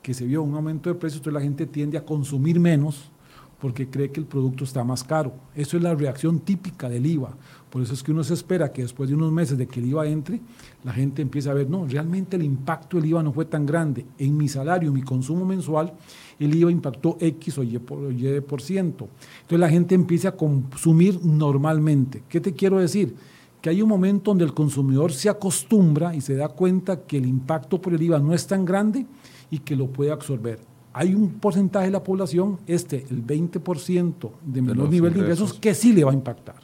que 0.03 0.15
se 0.15 0.25
vio 0.25 0.43
un 0.43 0.55
aumento 0.55 0.89
de 0.89 0.97
precios, 0.97 1.21
entonces 1.21 1.35
la 1.35 1.45
gente 1.45 1.67
tiende 1.67 1.99
a 1.99 2.05
consumir 2.05 2.59
menos, 2.59 3.11
porque 3.61 3.89
cree 3.89 4.11
que 4.11 4.21
el 4.21 4.27
producto 4.27 4.65
está 4.65 4.83
más 4.85 5.05
caro. 5.05 5.35
Eso 5.55 5.77
es 5.77 5.83
la 5.83 5.95
reacción 5.95 6.41
típica 6.41 6.89
del 6.89 7.05
IVA. 7.07 7.37
Por 7.69 7.83
eso 7.83 7.93
es 7.93 8.03
que 8.03 8.11
uno 8.11 8.25
se 8.25 8.35
espera 8.35 8.73
que 8.73 8.83
después 8.83 9.11
de 9.11 9.15
unos 9.15 9.31
meses 9.31 9.59
de 9.59 9.69
que 9.69 9.81
el 9.81 9.87
IVA 9.87 10.07
entre, 10.09 10.41
la 10.83 10.93
gente 10.93 11.23
empiece 11.23 11.51
a 11.51 11.55
ver, 11.55 11.69
no, 11.69 11.87
realmente 11.87 12.37
el 12.37 12.43
impacto 12.43 12.97
del 12.97 13.07
IVA 13.07 13.23
no 13.23 13.33
fue 13.33 13.45
tan 13.45 13.67
grande. 13.67 14.07
En 14.19 14.37
mi 14.37 14.49
salario, 14.49 14.93
mi 14.93 15.03
consumo 15.03 15.45
mensual, 15.45 15.93
el 16.45 16.55
IVA 16.55 16.71
impactó 16.71 17.17
X 17.21 17.59
o 17.59 17.63
Y 17.63 17.79
por, 17.79 18.13
y 18.13 18.41
por 18.41 18.63
ciento. 18.63 19.09
Entonces 19.43 19.61
la 19.61 19.69
gente 19.69 19.95
empieza 19.95 20.31
a 20.31 20.33
consumir 20.33 21.25
normalmente. 21.25 22.23
¿Qué 22.29 22.41
te 22.41 22.53
quiero 22.53 22.79
decir? 22.79 23.15
Que 23.61 23.71
hay 23.71 23.83
un 23.83 23.89
momento 23.89 24.31
donde 24.31 24.45
el 24.45 24.55
consumidor 24.55 25.13
se 25.13 25.29
acostumbra 25.29 26.15
y 26.15 26.21
se 26.21 26.35
da 26.35 26.49
cuenta 26.49 27.03
que 27.03 27.19
el 27.19 27.27
impacto 27.27 27.81
por 27.81 27.93
el 27.95 28.03
IVA 28.03 28.19
no 28.19 28.35
es 28.35 28.47
tan 28.47 28.65
grande 28.65 29.07
y 29.51 29.59
que 29.59 29.77
lo 29.77 29.87
puede 29.87 30.11
absorber 30.11 30.71
hay 30.93 31.15
un 31.15 31.35
porcentaje 31.35 31.87
de 31.87 31.93
la 31.93 32.03
población, 32.03 32.59
este, 32.67 33.07
el 33.11 33.25
20% 33.25 34.31
de 34.45 34.63
menor 34.63 34.89
de 34.89 34.91
nivel 34.91 35.13
ingresos. 35.13 35.15
de 35.15 35.19
ingresos, 35.21 35.53
que 35.55 35.75
sí 35.75 35.93
le 35.93 36.05
va 36.05 36.11
a 36.11 36.15
impactar. 36.15 36.57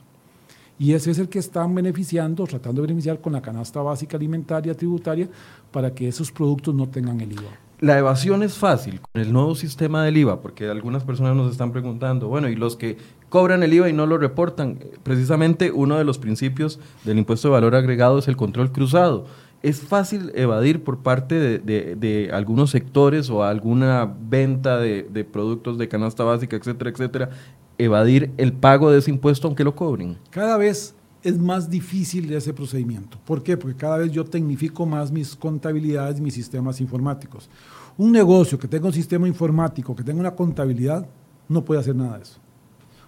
Y 0.79 0.93
ese 0.93 1.11
es 1.11 1.19
el 1.19 1.29
que 1.29 1.39
están 1.39 1.75
beneficiando, 1.75 2.45
tratando 2.47 2.83
de 2.83 2.89
beneficiar 2.89 3.21
con 3.21 3.33
la 3.33 3.41
canasta 3.41 3.81
básica 3.81 4.17
alimentaria 4.17 4.75
tributaria 4.75 5.29
para 5.71 5.95
que 5.95 6.09
esos 6.09 6.31
productos 6.31 6.75
no 6.75 6.89
tengan 6.89 7.21
el 7.21 7.33
IVA. 7.33 7.66
La 7.81 7.99
evasión 7.99 8.43
es 8.43 8.57
fácil 8.57 9.01
con 9.01 9.21
el 9.21 9.33
nuevo 9.33 9.55
sistema 9.55 10.03
del 10.03 10.17
IVA, 10.17 10.41
porque 10.41 10.69
algunas 10.69 11.05
personas 11.05 11.37
nos 11.37 11.51
están 11.51 11.73
preguntando, 11.73 12.29
bueno, 12.29 12.49
y 12.49 12.57
los 12.57 12.77
que 12.77 12.97
cobran 13.29 13.63
el 13.63 13.75
IVA 13.75 13.91
y 13.91 13.93
no 13.93 14.07
lo 14.07 14.17
reportan, 14.17 14.79
precisamente 15.03 15.71
uno 15.71 15.99
de 15.99 16.05
los 16.05 16.19
principios 16.19 16.81
del 17.05 17.19
impuesto 17.19 17.49
de 17.49 17.53
valor 17.53 17.75
agregado 17.75 18.19
es 18.19 18.29
el 18.29 18.37
control 18.37 18.73
cruzado 18.73 19.27
es 19.63 19.81
fácil 19.81 20.33
evadir 20.35 20.85
por 20.85 20.99
parte 20.99 21.59
de 21.59 22.31
algunos 22.33 22.71
sectores 22.71 23.31
o 23.31 23.43
alguna 23.43 24.15
venta 24.21 24.79
de, 24.79 25.03
de, 25.11 25.25
productos 25.25 25.79
de 25.79 25.89
canasta 25.89 26.25
básica, 26.25 26.57
etcétera, 26.57 26.91
etcétera, 26.91 27.31
evadir 27.79 28.31
el 28.37 28.53
pago 28.53 28.91
de 28.91 28.99
ese 28.99 29.11
impuesto 29.11 29.49
aunque 29.49 29.65
lo 29.65 29.75
cobren. 29.75 30.19
Cada 30.31 30.57
vez 30.57 30.95
es 31.27 31.39
más 31.39 31.69
difícil 31.69 32.33
ese 32.33 32.55
procedimiento. 32.55 33.19
¿Por 33.25 33.43
qué? 33.43 33.57
Porque 33.57 33.77
cada 33.77 33.99
vez 33.99 34.13
yo 34.13 34.25
tecnifico 34.25 34.87
más 34.87 35.11
mis 35.11 35.35
contabilidades, 35.35 36.21
mis 36.21 36.35
sistemas 36.35 36.81
informáticos. 36.81 37.51
Un 37.99 38.13
negocio 38.13 38.57
que 38.57 38.69
tenga 38.69 38.87
un 38.87 38.93
sistema 38.93 39.27
informático, 39.27 39.97
que 39.97 40.05
tenga 40.05 40.21
una 40.21 40.37
contabilidad, 40.37 41.05
no 41.49 41.65
puede 41.65 41.81
hacer 41.81 41.97
nada 41.97 42.19
de 42.19 42.23
eso. 42.23 42.39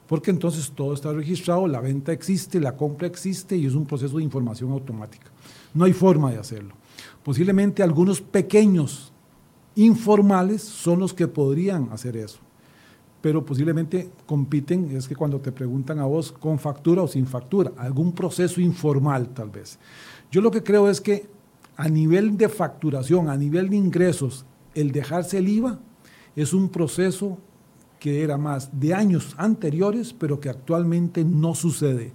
Porque 0.08 0.32
entonces 0.32 0.72
todo 0.72 0.94
está 0.94 1.12
registrado, 1.12 1.68
la 1.68 1.80
venta 1.80 2.10
existe, 2.10 2.58
la 2.58 2.76
compra 2.76 3.06
existe 3.06 3.56
y 3.56 3.66
es 3.66 3.74
un 3.74 3.86
proceso 3.86 4.16
de 4.16 4.24
información 4.24 4.72
automática. 4.72 5.30
No 5.72 5.84
hay 5.84 5.92
forma 5.92 6.32
de 6.32 6.38
hacerlo. 6.38 6.74
Posiblemente 7.22 7.84
algunos 7.84 8.20
pequeños 8.20 9.12
informales 9.76 10.62
son 10.62 10.98
los 10.98 11.14
que 11.14 11.28
podrían 11.28 11.90
hacer 11.92 12.16
eso, 12.16 12.40
pero 13.20 13.44
posiblemente 13.44 14.10
compiten, 14.26 14.96
es 14.96 15.08
que 15.08 15.16
cuando 15.16 15.40
te 15.40 15.52
preguntan 15.52 15.98
a 15.98 16.04
vos 16.04 16.32
con 16.32 16.58
factura 16.58 17.02
o 17.02 17.08
sin 17.08 17.26
factura, 17.26 17.72
algún 17.76 18.12
proceso 18.12 18.60
informal 18.60 19.28
tal 19.30 19.50
vez. 19.50 19.78
Yo 20.30 20.40
lo 20.40 20.50
que 20.50 20.62
creo 20.62 20.88
es 20.88 21.00
que 21.00 21.28
a 21.76 21.88
nivel 21.88 22.36
de 22.36 22.48
facturación, 22.48 23.28
a 23.28 23.36
nivel 23.36 23.70
de 23.70 23.76
ingresos, 23.76 24.44
el 24.74 24.92
dejarse 24.92 25.38
el 25.38 25.48
IVA 25.48 25.78
es 26.36 26.52
un 26.52 26.68
proceso 26.68 27.38
que 27.98 28.22
era 28.22 28.36
más 28.36 28.78
de 28.78 28.94
años 28.94 29.34
anteriores, 29.38 30.12
pero 30.12 30.38
que 30.38 30.48
actualmente 30.48 31.24
no 31.24 31.54
sucede 31.54 32.12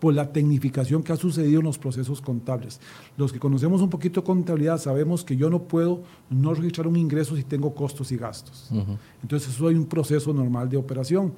por 0.00 0.14
la 0.14 0.32
tecnificación 0.32 1.02
que 1.02 1.12
ha 1.12 1.16
sucedido 1.16 1.60
en 1.60 1.66
los 1.66 1.78
procesos 1.78 2.20
contables. 2.20 2.80
Los 3.16 3.32
que 3.32 3.38
conocemos 3.38 3.80
un 3.80 3.90
poquito 3.90 4.20
de 4.20 4.26
contabilidad 4.26 4.78
sabemos 4.78 5.24
que 5.24 5.36
yo 5.36 5.48
no 5.48 5.62
puedo 5.62 6.02
no 6.30 6.54
registrar 6.54 6.86
un 6.86 6.96
ingreso 6.96 7.36
si 7.36 7.44
tengo 7.44 7.74
costos 7.74 8.12
y 8.12 8.16
gastos. 8.16 8.68
Uh 8.70 8.76
-huh. 8.76 8.98
Entonces 9.22 9.54
eso 9.54 9.68
hay 9.68 9.74
un 9.74 9.86
proceso 9.86 10.32
normal 10.32 10.68
de 10.68 10.76
operación. 10.76 11.32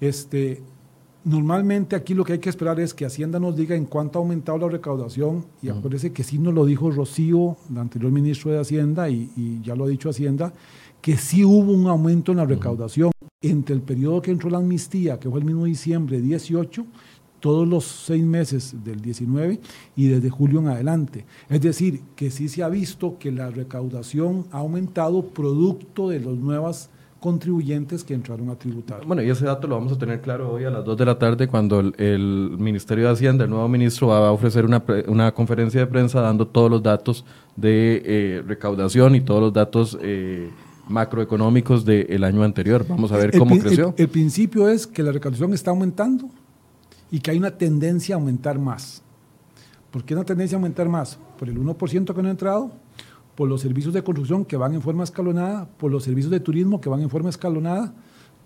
Este, 0.00 0.62
Normalmente 1.26 1.96
aquí 1.96 2.14
lo 2.14 2.24
que 2.24 2.34
hay 2.34 2.38
que 2.38 2.48
esperar 2.48 2.78
es 2.78 2.94
que 2.94 3.04
Hacienda 3.04 3.40
nos 3.40 3.56
diga 3.56 3.74
en 3.74 3.86
cuánto 3.86 4.16
ha 4.16 4.22
aumentado 4.22 4.58
la 4.58 4.68
recaudación 4.68 5.44
y 5.60 5.68
acuérdese 5.68 6.12
que 6.12 6.22
sí 6.22 6.38
nos 6.38 6.54
lo 6.54 6.64
dijo 6.64 6.88
Rocío, 6.88 7.56
el 7.68 7.78
anterior 7.78 8.12
ministro 8.12 8.52
de 8.52 8.60
Hacienda, 8.60 9.10
y, 9.10 9.60
ya 9.60 9.74
lo 9.74 9.86
ha 9.86 9.88
dicho 9.88 10.08
Hacienda, 10.08 10.52
que 11.02 11.16
sí 11.16 11.44
hubo 11.44 11.72
un 11.72 11.88
aumento 11.88 12.30
en 12.30 12.38
la 12.38 12.44
recaudación 12.44 13.10
entre 13.42 13.74
el 13.74 13.82
periodo 13.82 14.22
que 14.22 14.30
entró 14.30 14.50
la 14.50 14.58
amnistía, 14.58 15.18
que 15.18 15.28
fue 15.28 15.40
el 15.40 15.44
mismo 15.44 15.64
diciembre 15.64 16.20
18, 16.20 16.86
todos 17.46 17.68
los 17.68 17.84
seis 17.84 18.24
meses 18.24 18.74
del 18.82 19.00
19 19.00 19.60
y 19.94 20.08
desde 20.08 20.30
julio 20.30 20.58
en 20.58 20.66
adelante. 20.66 21.24
Es 21.48 21.60
decir, 21.60 22.00
que 22.16 22.32
sí 22.32 22.48
se 22.48 22.64
ha 22.64 22.68
visto 22.68 23.18
que 23.20 23.30
la 23.30 23.50
recaudación 23.50 24.46
ha 24.50 24.58
aumentado 24.58 25.22
producto 25.22 26.08
de 26.08 26.18
las 26.18 26.34
nuevas 26.34 26.90
contribuyentes 27.20 28.02
que 28.02 28.14
entraron 28.14 28.50
a 28.50 28.56
tributar. 28.56 29.06
Bueno, 29.06 29.22
y 29.22 29.30
ese 29.30 29.44
dato 29.44 29.68
lo 29.68 29.76
vamos 29.76 29.92
a 29.92 29.96
tener 29.96 30.20
claro 30.22 30.54
hoy 30.54 30.64
a 30.64 30.70
las 30.70 30.84
2 30.84 30.96
de 30.96 31.04
la 31.04 31.20
tarde 31.20 31.46
cuando 31.46 31.78
el, 31.78 32.56
Ministerio 32.58 33.04
de 33.04 33.12
Hacienda, 33.12 33.44
el 33.44 33.50
nuevo 33.50 33.68
ministro, 33.68 34.08
va 34.08 34.26
a 34.26 34.32
ofrecer 34.32 34.64
una, 34.64 34.82
una 35.06 35.32
conferencia 35.32 35.78
de 35.78 35.86
prensa 35.86 36.20
dando 36.20 36.48
todos 36.48 36.68
los 36.68 36.82
datos 36.82 37.24
de 37.54 38.02
eh, 38.04 38.42
recaudación 38.44 39.14
y 39.14 39.20
todos 39.20 39.40
los 39.40 39.52
datos 39.52 39.96
eh, 40.02 40.50
macroeconómicos 40.88 41.84
del 41.84 42.24
año 42.24 42.42
anterior. 42.42 42.84
Vamos 42.88 43.12
a 43.12 43.18
ver 43.18 43.38
cómo 43.38 43.56
creció. 43.56 43.94
El, 43.96 44.08
principio 44.08 44.68
es 44.68 44.84
que 44.84 45.04
la 45.04 45.12
recaudación 45.12 45.54
está 45.54 45.70
aumentando 45.70 46.28
y 47.10 47.20
que 47.20 47.30
hay 47.30 47.38
una 47.38 47.52
tendencia 47.52 48.14
a 48.14 48.18
aumentar 48.18 48.58
más. 48.58 49.02
¿Por 49.90 50.04
qué 50.04 50.14
una 50.14 50.24
tendencia 50.24 50.56
a 50.56 50.58
aumentar 50.58 50.88
más? 50.88 51.18
Por 51.38 51.48
el 51.48 51.58
1% 51.58 52.14
que 52.14 52.22
no 52.22 52.28
ha 52.28 52.30
entrado, 52.30 52.72
por 53.34 53.48
los 53.48 53.60
servicios 53.60 53.94
de 53.94 54.02
construcción 54.02 54.44
que 54.44 54.56
van 54.56 54.74
en 54.74 54.82
forma 54.82 55.04
escalonada, 55.04 55.68
por 55.78 55.90
los 55.90 56.04
servicios 56.04 56.30
de 56.30 56.40
turismo 56.40 56.80
que 56.80 56.88
van 56.88 57.02
en 57.02 57.10
forma 57.10 57.30
escalonada. 57.30 57.94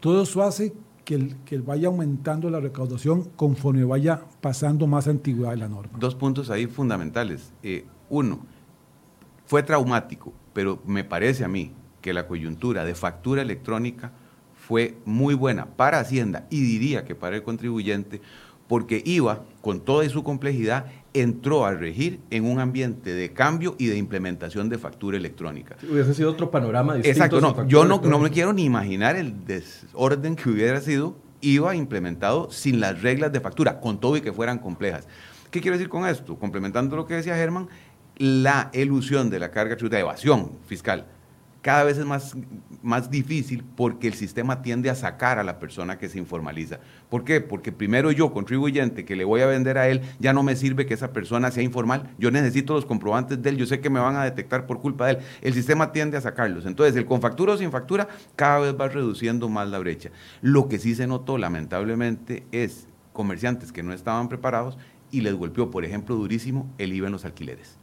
Todo 0.01 0.23
eso 0.23 0.43
hace 0.43 0.75
que, 1.05 1.37
que 1.45 1.59
vaya 1.59 1.89
aumentando 1.89 2.51
la 2.51 2.61
recaudación 2.61 3.25
conforme 3.37 3.85
vaya 3.85 4.23
pasando 4.41 4.87
más 4.87 5.09
antigüedad 5.09 5.51
de 5.51 5.57
la 5.59 5.69
norma. 5.69 5.99
Dos 5.99 6.15
puntos 6.15 6.51
ahí 6.51 6.67
fundamentales. 6.67 7.53
Eh, 7.63 7.85
uno, 8.09 8.41
fue 9.47 9.63
traumático, 9.63 10.33
pero 10.53 10.81
me 10.87 11.05
parece 11.05 11.45
a 11.45 11.49
mí 11.49 11.73
que 12.01 12.13
la 12.13 12.27
coyuntura 12.27 12.85
de 12.85 12.95
factura 12.95 13.43
electrónica 13.43 14.13
fue 14.55 14.99
muy 15.05 15.35
buena 15.35 15.67
para 15.67 15.99
Hacienda 15.99 16.47
y 16.51 16.61
diría 16.61 17.05
que 17.05 17.15
para 17.15 17.37
el 17.37 17.43
contribuyente, 17.43 18.21
porque 18.71 19.03
IVA, 19.05 19.43
con 19.63 19.81
toda 19.81 20.09
su 20.09 20.23
complejidad, 20.23 20.87
entró 21.13 21.67
a 21.67 21.73
regir 21.73 22.21
en 22.31 22.45
un 22.45 22.61
ambiente 22.61 23.13
de 23.13 23.33
cambio 23.33 23.75
y 23.79 23.89
de 23.89 23.97
implementación 23.97 24.69
de 24.69 24.79
factura 24.79 25.17
electrónica. 25.17 25.75
hubiese 25.91 26.15
sido 26.15 26.31
otro 26.31 26.53
panorama 26.53 26.95
distinto. 26.95 27.25
Exacto, 27.25 27.41
no, 27.41 27.67
yo 27.67 27.85
no, 27.85 28.01
no, 28.01 28.21
me 28.21 28.31
quiero 28.31 28.53
ni 28.53 28.63
imaginar 28.63 29.17
el 29.17 29.45
desorden 29.45 30.37
que 30.37 30.51
hubiera 30.51 30.81
sido 30.81 31.17
IVA 31.41 31.75
implementado 31.75 32.49
sin 32.53 32.79
las 32.79 33.03
reglas 33.03 33.33
de 33.33 33.41
factura, 33.41 33.81
con 33.81 33.99
todo 33.99 34.17
y 34.17 34.21
que 34.21 34.33
fueran 34.33 34.61
complejas. 34.61 35.09
¿Qué 35.51 35.61
quiero 35.61 35.77
decir 35.77 35.89
con 35.89 36.07
esto? 36.07 36.39
Complementando 36.39 36.95
lo 36.95 37.07
que 37.07 37.15
decía 37.15 37.35
Germán, 37.35 37.67
la 38.19 38.71
elusión 38.73 39.31
de 39.31 39.41
la 39.41 39.51
carga 39.51 39.75
tributaria, 39.75 40.03
evasión 40.03 40.53
fiscal, 40.69 41.07
cada 41.63 41.85
vez 41.85 41.99
es 41.99 42.07
más, 42.07 42.37
más 42.83 43.11
difícil 43.11 43.65
porque 43.77 44.09
el 44.09 44.15
sistema 44.15 44.63
tiende 44.63 44.89
a 44.89 44.95
sacar 44.95 45.39
a 45.39 45.45
la 45.45 45.59
persona 45.59 45.99
que 45.99 46.09
se 46.09 46.19
informaliza. 46.19 46.81
¿Por 47.11 47.25
qué? 47.25 47.41
Porque 47.41 47.71
primero 47.71 48.11
yo, 48.13 48.33
contribuyente, 48.33 49.05
que 49.05 49.17
le 49.17 49.25
voy 49.25 49.43
a 49.43 49.47
vender 49.47 49.77
a 49.77 49.89
él, 49.89 50.01
ya 50.19 50.33
no 50.33 50.43
me 50.43 50.57
sirve 50.57 50.87
que 50.87 50.95
esa 50.95 51.13
persona 51.13 51.51
sea 51.51 51.63
informal. 51.63 52.11
Yo 52.19 52.31
necesito 52.31 52.75
los 52.75 52.87
comprobantes 52.87 53.43
de 53.43 53.51
él, 53.51 53.57
yo 53.59 53.67
sé 53.67 53.81
que 53.81 53.91
me 53.91 54.01
van 54.01 54.17
a 54.17 54.25
detectar 54.25 54.67
por 54.67 54.81
culpa 54.81 55.07
de 55.07 55.13
él. 55.13 55.19
El 55.43 55.53
sistema 55.53 55.93
tiende 55.93 56.17
a 56.17 56.21
sacarlos. 56.23 56.65
Entonces, 56.65 56.97
el 56.97 57.05
con 57.05 57.21
factura 57.21 57.53
o 57.53 57.59
sin 57.59 57.71
factura 57.71 58.09
cada 58.37 58.61
vez 58.61 58.75
va 58.79 58.89
reduciendo 58.89 59.49
más 59.49 59.69
la 59.69 59.79
brecha. 59.79 60.11
Lo 60.41 60.69
que 60.69 60.79
sí 60.79 60.95
se 60.95 61.07
notó, 61.07 61.37
lamentablemente, 61.37 62.45
es 62.53 62.87
comerciantes 63.13 63.71
que 63.71 63.83
no 63.83 63.93
estaban 63.93 64.29
preparados 64.29 64.79
y 65.11 65.21
les 65.21 65.35
golpeó, 65.35 65.71
por 65.71 65.85
ejemplo, 65.85 66.15
durísimo 66.15 66.73
el 66.79 66.95
IVA 66.95 67.09
en 67.09 67.13
los 67.13 67.25
alquileres. 67.27 67.77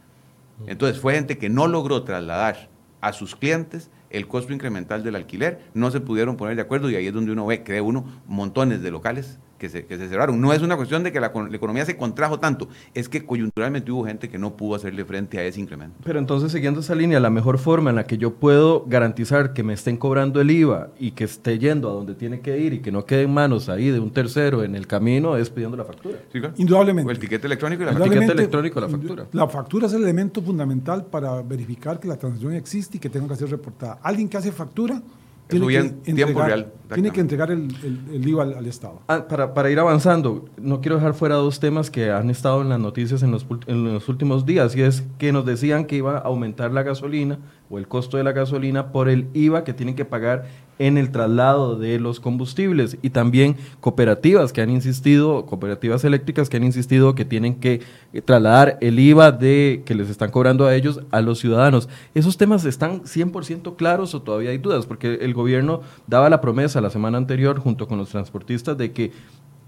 Entonces, 0.66 1.00
fue 1.00 1.14
gente 1.14 1.38
que 1.38 1.48
no 1.48 1.68
logró 1.68 2.02
trasladar 2.02 2.68
a 3.00 3.12
sus 3.12 3.36
clientes 3.36 3.90
el 4.10 4.26
costo 4.26 4.52
incremental 4.52 5.02
del 5.02 5.16
alquiler, 5.16 5.60
no 5.74 5.90
se 5.90 6.00
pudieron 6.00 6.36
poner 6.36 6.56
de 6.56 6.62
acuerdo 6.62 6.90
y 6.90 6.96
ahí 6.96 7.06
es 7.06 7.12
donde 7.12 7.32
uno 7.32 7.46
ve, 7.46 7.62
cree 7.62 7.80
uno, 7.80 8.22
montones 8.26 8.82
de 8.82 8.90
locales 8.90 9.38
que 9.58 9.68
se, 9.68 9.84
que 9.84 9.98
se 9.98 10.08
cerraron. 10.08 10.40
No 10.40 10.52
es 10.52 10.62
una 10.62 10.76
cuestión 10.76 11.02
de 11.02 11.12
que 11.12 11.20
la, 11.20 11.32
economía 11.52 11.84
se 11.84 11.96
contrajo 11.96 12.38
tanto, 12.38 12.68
es 12.94 13.08
que 13.08 13.26
coyunturalmente 13.26 13.90
hubo 13.92 14.06
gente 14.06 14.28
que 14.28 14.38
no 14.38 14.56
pudo 14.56 14.76
hacerle 14.76 15.04
frente 15.04 15.38
a 15.38 15.44
ese 15.44 15.60
incremento. 15.60 15.96
Pero 16.04 16.18
entonces, 16.18 16.52
siguiendo 16.52 16.80
esa 16.80 16.94
línea, 16.94 17.20
la 17.20 17.30
mejor 17.30 17.58
forma 17.58 17.90
en 17.90 17.96
la 17.96 18.04
que 18.04 18.18
yo 18.18 18.34
puedo 18.34 18.84
garantizar 18.86 19.52
que 19.52 19.62
me 19.62 19.74
estén 19.74 19.96
cobrando 19.96 20.40
el 20.40 20.50
IVA 20.50 20.88
y 20.98 21.10
que 21.12 21.24
esté 21.24 21.58
yendo 21.58 21.90
a 21.90 21.92
donde 21.92 22.14
tiene 22.14 22.40
que 22.40 22.58
ir 22.58 22.72
y 22.72 22.78
que 22.80 22.92
no 22.92 23.04
quede 23.04 23.22
en 23.22 23.34
manos 23.34 23.68
ahí 23.68 23.90
de 23.90 24.00
un 24.00 24.10
tercero 24.10 24.62
en 24.62 24.74
el 24.74 24.86
camino 24.86 25.36
es 25.36 25.50
pidiendo 25.50 25.76
la 25.76 25.84
factura. 25.84 26.18
Indudablemente. 26.56 27.08
O 27.08 27.10
el 27.10 27.18
tiquete 27.18 27.46
electrónico 27.46 27.82
y 27.82 27.86
la 27.86 27.92
factura. 27.92 28.14
El 28.14 28.20
tiquete 28.20 28.32
electrónico 28.32 28.80
la 28.80 28.88
factura. 28.88 29.26
La 29.32 29.48
factura 29.48 29.86
es 29.86 29.92
el 29.92 30.02
elemento 30.02 30.40
fundamental 30.42 31.04
para 31.06 31.42
verificar 31.42 31.98
que 31.98 32.08
la 32.08 32.16
transacción 32.16 32.54
existe 32.54 32.96
y 32.96 33.00
que 33.00 33.10
tenga 33.10 33.28
que 33.28 33.36
ser 33.36 33.50
reportada. 33.50 33.98
Alguien 34.02 34.28
que 34.28 34.36
hace 34.36 34.52
factura 34.52 35.02
tiene 35.48 35.66
que 35.66 36.10
entregar, 36.10 36.46
real. 36.46 36.72
Tiene 36.92 37.10
que 37.10 37.20
entregar 37.20 37.50
el, 37.50 38.28
IVA 38.28 38.44
al, 38.44 38.66
Estado. 38.66 39.00
Ah, 39.08 39.26
para, 39.28 39.54
para, 39.54 39.70
ir 39.70 39.78
avanzando, 39.78 40.44
no 40.56 40.80
quiero 40.80 40.96
dejar 40.96 41.14
fuera 41.14 41.36
dos 41.36 41.58
temas 41.58 41.90
que 41.90 42.10
han 42.10 42.30
estado 42.30 42.62
en 42.62 42.68
las 42.68 42.80
noticias 42.80 43.22
en 43.22 43.30
los, 43.30 43.46
en 43.66 43.84
los 43.84 44.08
últimos 44.08 44.46
días, 44.46 44.76
y 44.76 44.82
es 44.82 45.04
que 45.18 45.32
nos 45.32 45.46
decían 45.46 45.86
que 45.86 45.96
iba 45.96 46.18
a 46.18 46.20
aumentar 46.20 46.72
la 46.72 46.82
gasolina 46.82 47.38
o 47.70 47.78
el 47.78 47.88
costo 47.88 48.16
de 48.16 48.24
la 48.24 48.32
gasolina 48.32 48.92
por 48.92 49.08
el 49.08 49.28
IVA 49.34 49.64
que 49.64 49.74
tienen 49.74 49.94
que 49.94 50.04
pagar 50.04 50.46
en 50.78 50.96
el 50.96 51.10
traslado 51.10 51.76
de 51.76 51.98
los 51.98 52.20
combustibles 52.20 52.98
y 53.02 53.10
también 53.10 53.56
cooperativas 53.80 54.52
que 54.52 54.60
han 54.60 54.70
insistido, 54.70 55.44
cooperativas 55.44 56.04
eléctricas 56.04 56.48
que 56.48 56.56
han 56.56 56.64
insistido 56.64 57.14
que 57.14 57.24
tienen 57.24 57.56
que 57.56 57.80
eh, 58.12 58.22
trasladar 58.22 58.78
el 58.80 58.98
IVA 58.98 59.32
de 59.32 59.82
que 59.84 59.94
les 59.94 60.08
están 60.08 60.30
cobrando 60.30 60.66
a 60.66 60.74
ellos 60.74 61.00
a 61.10 61.20
los 61.20 61.40
ciudadanos. 61.40 61.88
¿Esos 62.14 62.36
temas 62.36 62.64
están 62.64 63.02
100% 63.02 63.76
claros 63.76 64.14
o 64.14 64.22
todavía 64.22 64.50
hay 64.50 64.58
dudas? 64.58 64.86
Porque 64.86 65.14
el 65.20 65.34
gobierno 65.34 65.82
daba 66.06 66.30
la 66.30 66.40
promesa 66.40 66.80
la 66.80 66.90
semana 66.90 67.18
anterior 67.18 67.58
junto 67.58 67.88
con 67.88 67.98
los 67.98 68.10
transportistas 68.10 68.78
de 68.78 68.92
que 68.92 69.12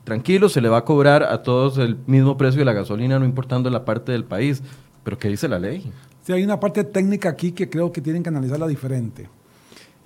tranquilo 0.04 0.48
se 0.48 0.60
le 0.60 0.68
va 0.68 0.78
a 0.78 0.84
cobrar 0.84 1.24
a 1.24 1.42
todos 1.42 1.78
el 1.78 1.98
mismo 2.06 2.36
precio 2.36 2.60
de 2.60 2.64
la 2.64 2.72
gasolina 2.72 3.18
no 3.18 3.24
importando 3.24 3.68
la 3.70 3.84
parte 3.84 4.12
del 4.12 4.24
país. 4.24 4.62
¿Pero 5.04 5.18
qué 5.18 5.28
dice 5.28 5.48
la 5.48 5.58
ley? 5.58 5.90
Sí, 6.22 6.32
hay 6.32 6.44
una 6.44 6.60
parte 6.60 6.84
técnica 6.84 7.30
aquí 7.30 7.52
que 7.52 7.68
creo 7.68 7.92
que 7.92 8.00
tienen 8.00 8.22
que 8.22 8.28
analizarla 8.28 8.66
diferente. 8.66 9.28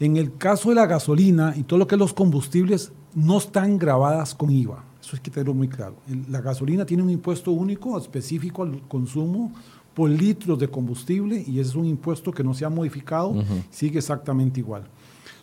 En 0.01 0.17
el 0.17 0.37
caso 0.37 0.71
de 0.71 0.75
la 0.75 0.87
gasolina 0.87 1.55
y 1.57 1.63
todo 1.63 1.79
lo 1.79 1.87
que 1.87 1.95
es 1.95 1.99
los 1.99 2.13
combustibles, 2.13 2.93
no 3.15 3.39
están 3.39 3.79
grabadas 3.79 4.35
con 4.35 4.51
IVA. 4.51 4.85
Eso 5.01 5.17
es 5.17 5.21
que 5.21 5.31
tenerlo 5.31 5.55
muy 5.55 5.69
claro. 5.69 5.97
La 6.29 6.41
gasolina 6.41 6.85
tiene 6.85 7.03
un 7.03 7.11
impuesto 7.11 7.53
único, 7.53 7.99
específico 7.99 8.63
al 8.63 8.83
consumo 8.89 9.53
por 9.93 10.11
litros 10.11 10.59
de 10.59 10.69
combustible 10.69 11.45
y 11.47 11.61
ese 11.61 11.71
es 11.71 11.77
un 11.77 11.87
impuesto 11.87 12.33
que 12.33 12.43
no 12.43 12.55
se 12.55 12.65
ha 12.65 12.71
modificado, 12.71 13.35
sigue 13.71 13.99
exactamente 13.99 14.61
igual. 14.61 14.85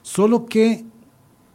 Solo 0.01 0.45
que 0.45 0.83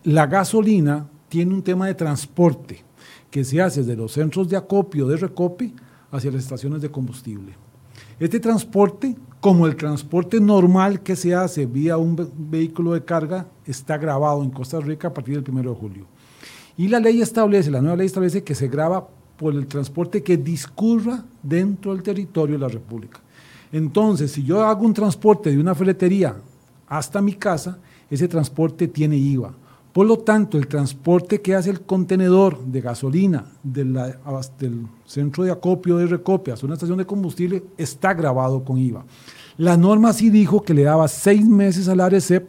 la 0.05 0.27
gasolina 0.27 1.07
tiene 1.29 1.53
un 1.53 1.63
tema 1.63 1.87
de 1.87 1.95
transporte 1.95 2.83
que 3.31 3.45
se 3.45 3.61
hace 3.61 3.81
desde 3.81 3.97
los 3.97 4.13
centros 4.13 4.49
de 4.49 4.57
acopio, 4.57 5.07
de 5.07 5.17
recope, 5.17 5.73
hacia 6.11 6.31
las 6.31 6.45
estaciones 6.45 6.81
de 6.81 6.91
combustible. 6.91 7.55
Este 8.19 8.41
transporte, 8.41 9.15
como 9.41 9.67
el 9.67 9.77
transporte 9.77 10.41
normal 10.41 11.03
que 11.03 11.17
se 11.17 11.35
hace 11.35 11.67
vía 11.67 11.99
un 11.99 12.17
vehículo 12.35 12.95
de 12.95 13.05
carga, 13.05 13.47
está 13.67 13.99
grabado 13.99 14.43
en 14.43 14.51
Costa 14.51 14.81
Rica 14.81 15.09
a 15.09 15.13
partir 15.15 15.43
del 15.43 15.55
1 15.55 15.71
de 15.71 15.77
julio. 15.77 16.07
Y 16.79 16.89
la 16.89 16.99
ley 16.99 17.21
establece, 17.21 17.71
la 17.71 17.83
nueva 17.83 17.97
ley 17.97 18.07
establece 18.07 18.43
que 18.43 18.55
se 18.55 18.69
graba 18.69 19.07
por 19.37 19.55
el 19.55 19.67
transporte 19.67 20.23
que 20.23 20.39
discurra 20.39 21.25
dentro 21.43 21.93
del 21.93 22.03
territorio 22.03 22.57
de 22.57 22.63
la 22.63 22.69
República. 22.69 23.21
Entonces, 23.71 24.33
si 24.33 24.43
yo 24.43 24.65
hago 24.65 24.87
un 24.87 24.95
transporte 24.95 25.51
de 25.51 25.59
una 25.59 25.75
ferretería 25.75 26.37
hasta 26.89 27.21
mi 27.21 27.35
casa, 27.35 27.79
ese 28.09 28.29
transporte 28.29 28.89
tiene 28.89 29.17
IVA. 29.17 29.53
Por 29.97 30.07
lo 30.07 30.19
tanto, 30.19 30.59
el 30.59 30.67
transporte 30.67 31.41
que 31.41 31.55
hace 31.55 31.71
el 31.71 31.81
contenedor 31.81 32.63
de 32.67 32.83
gasolina 32.83 33.47
del 33.63 33.97
centro 35.07 35.43
de 35.43 35.51
acopio 35.51 35.97
de 35.97 36.05
recopio 36.05 36.53
a 36.53 36.59
una 36.65 36.75
estación 36.75 36.99
de 36.99 37.07
combustible 37.07 37.65
está 37.79 38.13
grabado 38.13 38.63
con 38.63 38.77
IVA. 38.77 39.07
La 39.57 39.79
norma 39.79 40.13
sí 40.13 40.29
dijo 40.29 40.61
que 40.61 40.75
le 40.75 40.83
daba 40.83 41.09
seis 41.09 41.47
meses 41.47 41.89
al 41.89 42.01
ARECEP, 42.01 42.47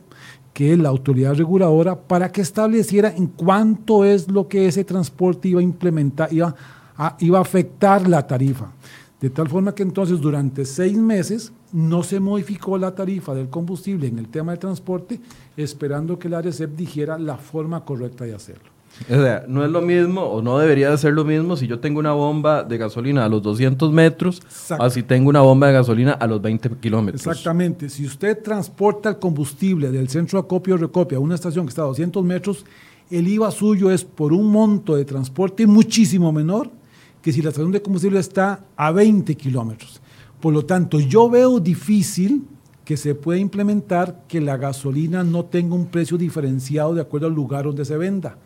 que 0.54 0.74
es 0.74 0.78
la 0.78 0.90
autoridad 0.90 1.36
reguladora, 1.36 1.98
para 1.98 2.34
que 2.34 2.42
estableciera 2.42 3.16
en 3.16 3.28
cuánto 3.28 4.04
es 4.04 4.30
lo 4.30 4.50
que 4.50 4.68
ese 4.68 4.84
transporte 4.84 5.48
iba 5.48 5.62
a 5.62 5.64
implementar, 5.64 6.28
iba 6.34 6.54
a 6.98 7.40
afectar 7.40 8.10
la 8.10 8.28
tarifa. 8.28 8.74
De 9.22 9.30
tal 9.30 9.48
forma 9.48 9.74
que 9.74 9.84
entonces 9.84 10.20
durante 10.20 10.66
seis 10.66 10.98
meses 10.98 11.54
no 11.74 12.04
se 12.04 12.20
modificó 12.20 12.78
la 12.78 12.96
tarifa 12.96 13.34
del 13.34 13.50
combustible 13.50 14.08
en 14.08 14.20
el 14.20 14.30
tema 14.30 14.54
de 14.54 14.58
transporte, 14.58 15.20
esperando 15.56 16.18
que 16.18 16.30
la 16.30 16.40
ARECEP 16.40 16.76
dijera 16.76 17.18
la 17.18 17.38
forma 17.38 17.84
correcta 17.84 18.26
de 18.26 18.36
hacerlo. 18.36 18.78
O 19.10 19.14
sea, 19.14 19.46
no 19.48 19.64
es 19.64 19.70
lo 19.70 19.82
mismo 19.82 20.22
o 20.22 20.42
no 20.42 20.58
debería 20.58 20.90
de 20.90 20.98
ser 20.98 21.14
lo 21.14 21.24
mismo 21.24 21.56
si 21.56 21.68
yo 21.68 21.80
tengo 21.80 22.00
una 22.00 22.14
bomba 22.14 22.64
de 22.64 22.78
gasolina 22.78 23.26
a 23.26 23.30
los 23.30 23.44
200 23.44 23.92
metros 23.92 24.42
o 24.78 24.90
si 24.90 25.04
tengo 25.04 25.30
una 25.30 25.42
bomba 25.42 25.68
de 25.68 25.74
gasolina 25.74 26.14
a 26.14 26.26
los 26.26 26.42
20 26.42 26.70
kilómetros. 26.80 27.26
Exactamente. 27.28 27.90
Si 27.90 28.06
usted 28.06 28.42
transporta 28.42 29.10
el 29.10 29.20
combustible 29.20 29.92
del 29.92 30.10
centro 30.10 30.40
acopio 30.40 30.76
o 30.76 30.78
recopio 30.78 31.20
a 31.20 31.22
una 31.22 31.36
estación 31.36 31.66
que 31.66 31.70
está 31.70 31.84
a 31.84 31.86
200 31.86 32.24
metros, 32.24 32.66
el 33.12 33.28
IVA 33.28 33.52
suyo 33.52 33.92
es 33.92 34.04
por 34.04 34.34
un 34.34 34.52
monto 34.52 34.96
de 34.96 35.06
transporte 35.06 35.68
muchísimo 35.68 36.32
menor 36.32 36.72
que 37.22 37.32
si 37.32 37.42
la 37.42 37.50
estación 37.50 37.72
de 37.72 37.82
combustible 37.82 38.20
está 38.20 38.66
a 38.76 38.92
20 38.92 39.36
kilómetros. 39.36 39.97
Por 40.40 40.54
lo 40.54 40.66
tanto, 40.66 41.00
yo 41.00 41.30
veo 41.30 41.60
difícil 41.60 42.48
que 42.86 42.96
se 42.96 43.16
pueda 43.16 43.40
implementar 43.40 44.24
que 44.28 44.40
la 44.40 44.56
gasolina 44.56 45.24
no 45.24 45.46
tenga 45.46 45.76
un 45.76 45.88
precio 45.88 46.18
diferenciado 46.18 46.94
de 46.94 47.02
acuerdo 47.02 47.28
al 47.28 47.34
lugar 47.34 47.66
donde 47.66 47.84
se 47.84 47.98
venda, 47.98 48.38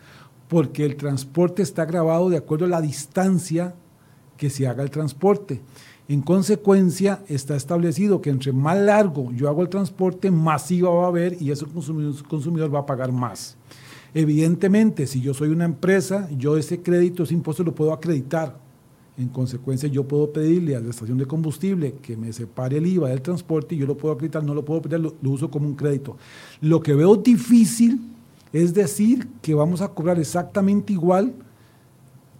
porque 0.47 0.86
el 0.86 0.95
transporte 0.95 1.62
está 1.62 1.86
grabado 1.86 2.30
de 2.30 2.38
acuerdo 2.38 2.65
a 2.65 2.69
la 2.69 2.82
distancia 2.82 3.75
que 4.38 4.49
se 4.49 4.67
haga 4.67 4.84
el 4.84 4.89
transporte. 4.89 5.62
En 6.08 6.21
consecuencia, 6.21 7.23
está 7.27 7.56
establecido 7.56 8.21
que 8.21 8.32
entre 8.32 8.51
más 8.51 8.77
largo 8.77 9.32
yo 9.34 9.47
hago 9.47 9.62
el 9.62 9.69
transporte, 9.69 10.32
más 10.32 10.71
IVA 10.71 10.89
va 10.89 11.06
a 11.06 11.10
haber 11.10 11.39
y 11.39 11.51
ese 11.51 11.65
consumidor, 11.65 12.27
consumidor 12.27 12.73
va 12.73 12.80
a 12.80 12.86
pagar 12.86 13.12
más. 13.12 13.58
Evidentemente, 14.13 15.08
si 15.08 15.21
yo 15.21 15.34
soy 15.34 15.49
una 15.49 15.65
empresa, 15.65 16.27
yo 16.36 16.58
ese 16.58 16.82
crédito, 16.82 17.23
ese 17.23 17.34
impuesto 17.34 17.63
lo 17.63 17.75
puedo 17.75 17.93
acreditar 17.93 18.58
en 19.17 19.28
consecuencia, 19.30 19.89
yo 19.89 20.08
puedo 20.08 20.32
pedirle 20.32 20.76
a 20.76 20.80
la 20.80 20.89
estación 20.89 21.17
de 21.17 21.26
combustible 21.26 21.95
que 22.02 22.15
me 22.15 22.32
separe 22.32 22.78
el 22.78 22.88
IVA 22.88 23.10
del 23.10 23.21
transporte 23.21 23.76
y 23.76 23.80
yo 23.80 23.86
lo 23.86 23.97
puedo 23.97 24.13
acreditar, 24.13 24.43
no 24.43 24.54
lo 24.54 24.63
puedo 24.63 24.82
pedir, 24.82 25.00
lo, 25.00 25.15
uso 25.24 25.52
como 25.52 25.67
un 25.67 25.76
crédito. 25.76 26.17
Lo 26.62 26.82
que 26.82 26.93
veo 26.93 27.15
difícil 27.17 28.00
es 28.54 28.74
decir 28.74 29.28
que 29.41 29.54
vamos 29.54 29.82
a 29.82 29.89
cobrar 29.89 30.19
exactamente 30.19 30.93
igual 30.93 31.34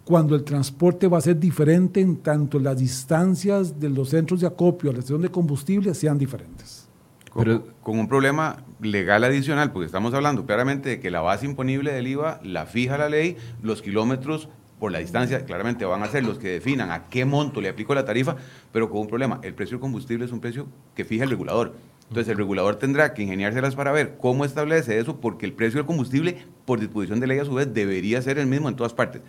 cuando 0.04 0.34
el 0.34 0.44
transporte 0.44 1.06
va 1.08 1.18
a 1.18 1.20
ser 1.20 1.38
diferente 1.38 2.00
en 2.00 2.16
tanto 2.16 2.58
las 2.58 2.78
distancias 2.78 3.78
de 3.78 3.88
los 3.88 4.08
centros 4.08 4.40
de 4.40 4.46
acopio 4.46 4.90
a 4.90 4.92
la 4.94 4.98
estación 4.98 5.22
de 5.22 5.30
combustible 5.30 5.94
sean 5.94 6.18
diferentes. 6.18 6.88
Con, 7.30 7.64
con, 7.82 7.98
un 7.98 8.08
problema 8.08 8.62
legal 8.80 9.24
adicional, 9.24 9.72
porque 9.72 9.86
estamos 9.86 10.12
hablando 10.12 10.44
claramente 10.44 10.90
de 10.90 11.00
que 11.00 11.10
la 11.10 11.22
base 11.22 11.46
imponible 11.46 11.92
del 11.92 12.06
IVA 12.08 12.40
la 12.42 12.66
fija 12.66 12.98
la 12.98 13.08
ley, 13.08 13.38
los 13.62 13.80
kilómetros 13.80 14.50
por 14.82 14.90
la 14.90 14.98
distancia, 14.98 15.44
claramente 15.44 15.84
van 15.84 16.02
a 16.02 16.08
ser 16.08 16.24
los 16.24 16.40
que 16.40 16.48
definan 16.48 16.90
a 16.90 17.04
qué 17.04 17.24
monto 17.24 17.60
le 17.60 17.68
aplico 17.68 17.94
la 17.94 18.04
tarifa, 18.04 18.34
pero 18.72 18.90
con 18.90 19.02
un 19.02 19.06
problema. 19.06 19.38
El 19.44 19.54
precio 19.54 19.76
del 19.76 19.80
combustible 19.80 20.24
es 20.24 20.32
un 20.32 20.40
precio 20.40 20.66
que 20.96 21.04
fija 21.04 21.22
el 21.22 21.30
regulador. 21.30 21.76
Entonces 22.08 22.32
el 22.32 22.36
regulador 22.36 22.74
tendrá 22.74 23.14
que 23.14 23.22
ingeniárselas 23.22 23.76
para 23.76 23.92
ver 23.92 24.16
cómo 24.20 24.44
establece 24.44 24.98
eso, 24.98 25.20
porque 25.20 25.46
el 25.46 25.52
precio 25.52 25.78
del 25.78 25.86
combustible, 25.86 26.44
por 26.64 26.80
disposición 26.80 27.20
de 27.20 27.28
ley 27.28 27.38
a 27.38 27.44
su 27.44 27.54
vez, 27.54 27.72
debería 27.72 28.20
ser 28.22 28.40
el 28.40 28.48
mismo 28.48 28.68
en 28.68 28.74
todas 28.74 28.92
partes. 28.92 29.22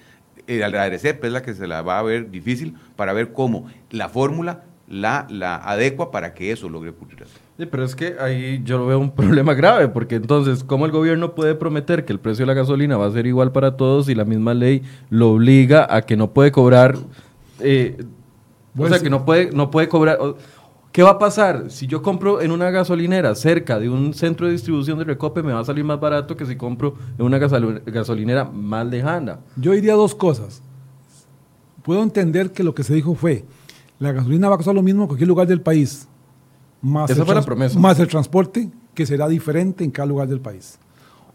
La 0.47 0.65
ARECEP 0.65 1.23
es 1.23 1.31
la 1.31 1.43
que 1.43 1.53
se 1.53 1.67
la 1.67 1.83
va 1.83 1.99
a 1.99 2.01
ver 2.01 2.31
difícil 2.31 2.75
para 2.95 3.13
ver 3.13 3.31
cómo 3.31 3.69
la 3.91 4.09
fórmula 4.09 4.63
la, 4.87 5.27
la 5.29 5.57
adecua 5.57 6.09
para 6.09 6.33
que 6.33 6.51
eso 6.51 6.67
logre 6.67 6.89
ocurrir. 6.89 7.25
Sí, 7.63 7.69
pero 7.71 7.86
es 7.86 7.95
que 7.95 8.15
ahí 8.19 8.62
yo 8.65 8.78
lo 8.78 8.88
veo 8.88 8.99
un 8.99 9.12
problema 9.15 9.54
grave, 9.54 9.88
porque 9.88 10.15
entonces, 10.15 10.65
¿cómo 10.65 10.86
el 10.86 10.91
gobierno 10.91 11.34
puede 11.34 11.56
prometer 11.56 12.04
que 12.04 12.12
el 12.12 12.19
precio 12.19 12.43
de 12.43 12.47
la 12.47 12.54
gasolina 12.54 12.97
va 12.97 13.06
a 13.06 13.12
ser 13.12 13.26
igual 13.26 13.54
para 13.54 13.78
todos 13.78 14.08
si 14.08 14.15
la 14.15 14.26
misma 14.26 14.54
ley 14.54 14.82
lo 15.10 15.32
obliga 15.32 15.88
a 15.89 16.02
que 16.02 16.17
no 16.17 16.32
puede 16.32 16.52
cobrar, 16.52 16.97
eh, 17.62 17.95
o 18.02 18.78
pues 18.78 18.89
sea, 18.89 18.99
que 18.99 19.10
no 19.10 19.23
puede, 19.23 19.52
no 19.52 19.71
puede 19.71 19.88
cobrar... 19.88 20.17
¿Qué 20.91 21.04
va 21.04 21.12
a 21.12 21.19
pasar? 21.19 21.71
Si 21.71 21.88
yo 21.88 22.02
compro 22.02 22.41
en 22.41 22.52
una 22.52 22.69
gasolinera 22.69 23.34
cerca 23.34 23.80
de 23.80 23.89
un 23.89 24.13
centro 24.13 24.45
de 24.45 24.52
distribución 24.52 24.99
de 24.99 25.06
Recope, 25.06 25.41
me 25.41 25.54
va 25.54 25.62
a 25.62 25.65
salir 25.65 25.86
más 25.86 25.99
barato 25.99 26.36
que 26.36 26.45
si 26.45 26.56
compro 26.56 26.95
en 27.17 27.26
una 27.26 27.39
gasolinera 27.39 28.43
más 28.43 28.86
lejana. 28.86 29.39
Yo 29.56 29.71
diría 29.71 29.93
dos 29.93 30.13
cosas. 30.13 30.62
Puedo 31.82 32.04
entender 32.04 32.52
que 32.52 32.62
lo 32.62 32.76
que 32.76 32.84
se 32.84 32.93
dijo 32.93 33.15
fue, 33.15 33.45
la 33.97 34.12
gasolina 34.12 34.49
va 34.49 34.56
a 34.56 34.58
costar 34.58 34.76
lo 34.76 34.84
mismo 34.84 35.04
en 35.04 35.08
cualquier 35.08 35.30
lugar 35.30 35.47
del 35.47 35.62
país. 35.62 36.08
Más 36.84 37.10
Esa 37.10 37.26
fue 37.26 37.34
la 37.34 37.41
promesa. 37.41 37.80
Más 37.80 37.98
el 38.00 38.08
transporte, 38.10 38.69
que 38.93 39.06
será 39.06 39.28
diferente 39.30 39.86
en 39.86 39.89
cada 39.89 40.06
lugar 40.06 40.28
del 40.28 40.41
país. 40.41 40.78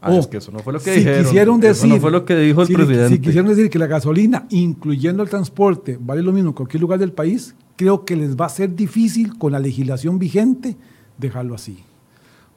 Ah, 0.00 0.14
es 0.14 0.26
que 0.28 0.36
eso 0.36 0.52
no 0.52 0.60
fue 0.60 0.74
lo 0.74 0.78
que 0.78 0.92
si 0.92 0.98
dijeron. 1.00 1.24
Quisieron 1.24 1.60
decir, 1.60 1.86
eso 1.86 1.94
no 1.94 2.00
fue 2.00 2.10
lo 2.10 2.24
que 2.24 2.36
dijo 2.36 2.62
el 2.62 2.68
presidente. 2.68 3.08
Si 3.08 3.18
quisieron 3.20 3.48
decir 3.48 3.70
que 3.70 3.78
la 3.78 3.86
gasolina, 3.86 4.46
incluyendo 4.50 5.22
el 5.22 5.30
transporte, 5.30 5.98
vale 6.00 6.22
lo 6.22 6.32
mismo 6.32 6.50
en 6.50 6.54
cualquier 6.54 6.82
lugar 6.82 7.00
del 7.00 7.12
país, 7.12 7.56
creo 7.76 8.04
que 8.04 8.14
les 8.14 8.36
va 8.36 8.44
a 8.46 8.50
ser 8.50 8.76
difícil 8.76 9.38
con 9.38 9.52
la 9.52 9.58
legislación 9.58 10.18
vigente 10.18 10.76
dejarlo 11.16 11.54
así. 11.54 11.82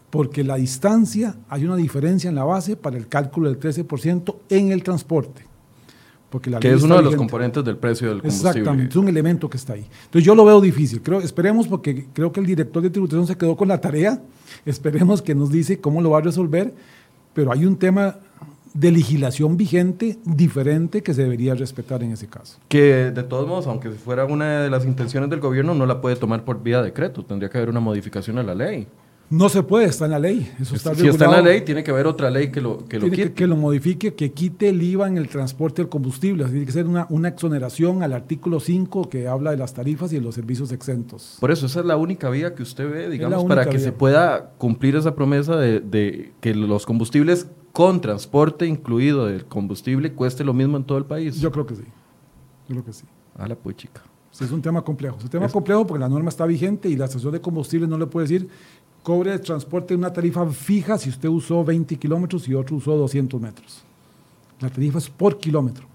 Porque 0.10 0.44
la 0.44 0.58
distancia, 0.58 1.38
hay 1.48 1.64
una 1.64 1.78
diferencia 1.78 2.28
en 2.28 2.36
la 2.36 2.44
base 2.44 2.76
para 2.76 2.98
el 2.98 3.08
cálculo 3.08 3.50
del 3.50 3.58
13% 3.58 4.36
en 4.50 4.72
el 4.72 4.84
transporte 4.84 5.51
que 6.39 6.72
es 6.72 6.84
uno 6.84 6.98
de 6.98 7.04
los 7.04 7.15
componentes 7.15 7.63
del 7.63 7.78
precio 7.78 8.08
del 8.08 8.22
combustible. 8.22 8.50
Exactamente, 8.50 8.91
es 8.91 8.96
un 8.96 9.08
elemento 9.10 9.50
que 9.50 9.58
está 9.58 9.74
ahí. 9.74 9.86
Entonces 10.06 10.24
yo 10.24 10.34
lo 10.34 10.46
veo 10.46 10.62
difícil. 10.62 11.02
Creo, 11.02 11.20
esperemos 11.20 11.67
porque 11.67 12.06
creo 12.13 12.32
que 12.32 12.39
el 12.39 12.46
director 12.46 12.82
de 12.82 12.89
tributación 12.89 13.28
se 13.28 13.36
quedó 13.36 13.56
con 13.58 13.67
la 13.67 13.82
tarea. 13.82 14.22
Esperemos 14.65 15.22
que 15.22 15.36
nos 15.36 15.52
dice 15.52 15.80
cómo 15.80 16.02
lo 16.02 16.12
va 16.12 16.20
a 16.20 16.22
resolver. 16.22 16.74
Pero 17.34 17.52
hay 17.52 17.65
un 17.65 17.76
tema 17.78 18.15
de 18.74 18.91
legislación 18.91 19.58
vigente 19.58 20.17
diferente 20.24 21.04
que 21.04 21.13
se 21.13 21.24
debería 21.24 21.54
respetar 21.56 22.04
en 22.04 22.12
ese 22.12 22.28
caso. 22.28 22.58
Que 22.70 23.12
de 23.12 23.24
todos 23.24 23.48
modos, 23.48 23.67
aunque 23.67 23.89
fuera 23.91 24.26
una 24.26 24.62
de 24.62 24.70
las 24.70 24.86
intenciones 24.86 25.30
del 25.30 25.39
gobierno, 25.39 25.76
no 25.76 25.86
la 25.86 26.00
puede 26.02 26.15
tomar 26.15 26.46
por 26.46 26.63
vía 26.63 26.82
decreto. 26.82 27.24
Tendría 27.24 27.50
que 27.50 27.58
haber 27.58 27.70
una 27.70 27.80
modificación 27.82 28.38
a 28.38 28.44
la 28.44 28.56
ley. 28.56 28.88
No 29.32 29.48
se 29.48 29.63
puede, 29.63 29.86
está 29.86 30.06
en 30.06 30.12
la 30.12 30.20
ley. 30.20 30.52
Eso 30.60 30.76
está 30.76 30.94
si 30.94 31.08
está 31.08 31.24
en 31.26 31.32
la 31.32 31.41
ley, 31.41 31.62
tiene 31.62 31.84
que 31.84 31.91
haber 31.91 32.06
otra 32.06 32.30
ley 32.30 32.52
que 32.52 32.60
lo, 32.60 32.86
que 32.86 33.00
lo 33.00 33.10
quite. 33.10 33.32
Que, 33.32 33.48
lo 33.48 33.56
modifique, 33.56 34.13
que 34.13 34.34
quite 34.34 34.67
el 34.67 34.84
IVA 34.84 35.08
en 35.08 35.17
el 35.17 35.30
transporte 35.30 35.82
del 35.82 35.88
combustible. 35.88 36.44
Tiene 36.44 36.65
que 36.65 36.72
ser 36.74 36.86
una, 36.86 37.08
una 37.10 37.30
exoneración 37.30 38.04
al 38.04 38.12
artículo 38.12 38.60
5 38.60 39.10
que 39.10 39.30
habla 39.30 39.52
de 39.52 39.58
las 39.58 39.74
tarifas 39.74 40.12
y 40.12 40.17
de 40.17 40.22
los 40.22 40.36
servicios 40.36 40.74
exentos. 40.74 41.38
Por 41.39 41.50
eso, 41.50 41.65
esa 41.65 41.80
es 41.80 41.86
la 41.86 41.96
única 41.96 42.30
vía 42.30 42.54
que 42.54 42.62
usted 42.62 42.91
ve, 42.91 43.10
digamos, 43.10 43.46
para 43.46 43.65
que 43.67 43.80
se 43.80 43.94
pueda 43.94 44.52
cumplir 44.58 44.98
esa 44.98 45.15
promesa 45.15 45.56
de, 45.56 45.80
de, 45.80 46.34
que 46.41 46.54
los 46.54 46.86
combustibles 46.86 47.48
con 47.72 48.02
transporte 48.02 48.65
incluido 48.65 49.28
del 49.28 49.46
combustible 49.46 50.12
cueste 50.12 50.44
lo 50.44 50.54
mismo 50.54 50.76
en 50.76 50.84
todo 50.84 50.98
el 50.98 51.06
país. 51.06 51.39
Yo 51.39 51.54
creo 51.54 51.65
que 51.65 51.76
sí. 51.76 51.86
Yo 52.67 52.76
creo 52.76 52.84
que 52.84 52.91
sí. 52.91 53.06
A 53.38 53.48
la 53.48 53.56
pues 53.56 53.78
chica. 53.78 54.02
es 54.41 54.52
un 54.52 54.62
tema 54.62 54.82
complejo. 54.82 55.17
Es 55.20 55.24
un 55.24 55.30
tema 55.30 55.48
complejo 55.48 55.88
porque 55.88 56.02
la 56.02 56.10
norma 56.10 56.28
está 56.28 56.46
vigente 56.46 56.89
y 56.89 56.98
la 56.98 57.06
estación 57.06 57.32
de 57.32 57.39
combustible 57.39 57.88
no 57.88 57.98
le 57.98 58.08
puede 58.08 58.28
decir 58.28 58.50
cobre 59.04 59.32
de 59.32 59.40
transporte 59.40 59.96
una 59.96 60.12
tarifa 60.12 60.48
fija 60.50 60.98
si 60.98 61.10
usted 61.10 61.30
usó 61.30 61.64
20 61.64 61.96
kilómetros 61.98 62.48
y 62.48 62.54
otro 62.54 62.76
usó 62.76 62.96
200 62.96 63.42
metros. 63.42 63.84
La 64.60 64.70
tarifa 64.70 65.00
es 65.00 65.10
por 65.10 65.38
kilómetro. 65.38 65.92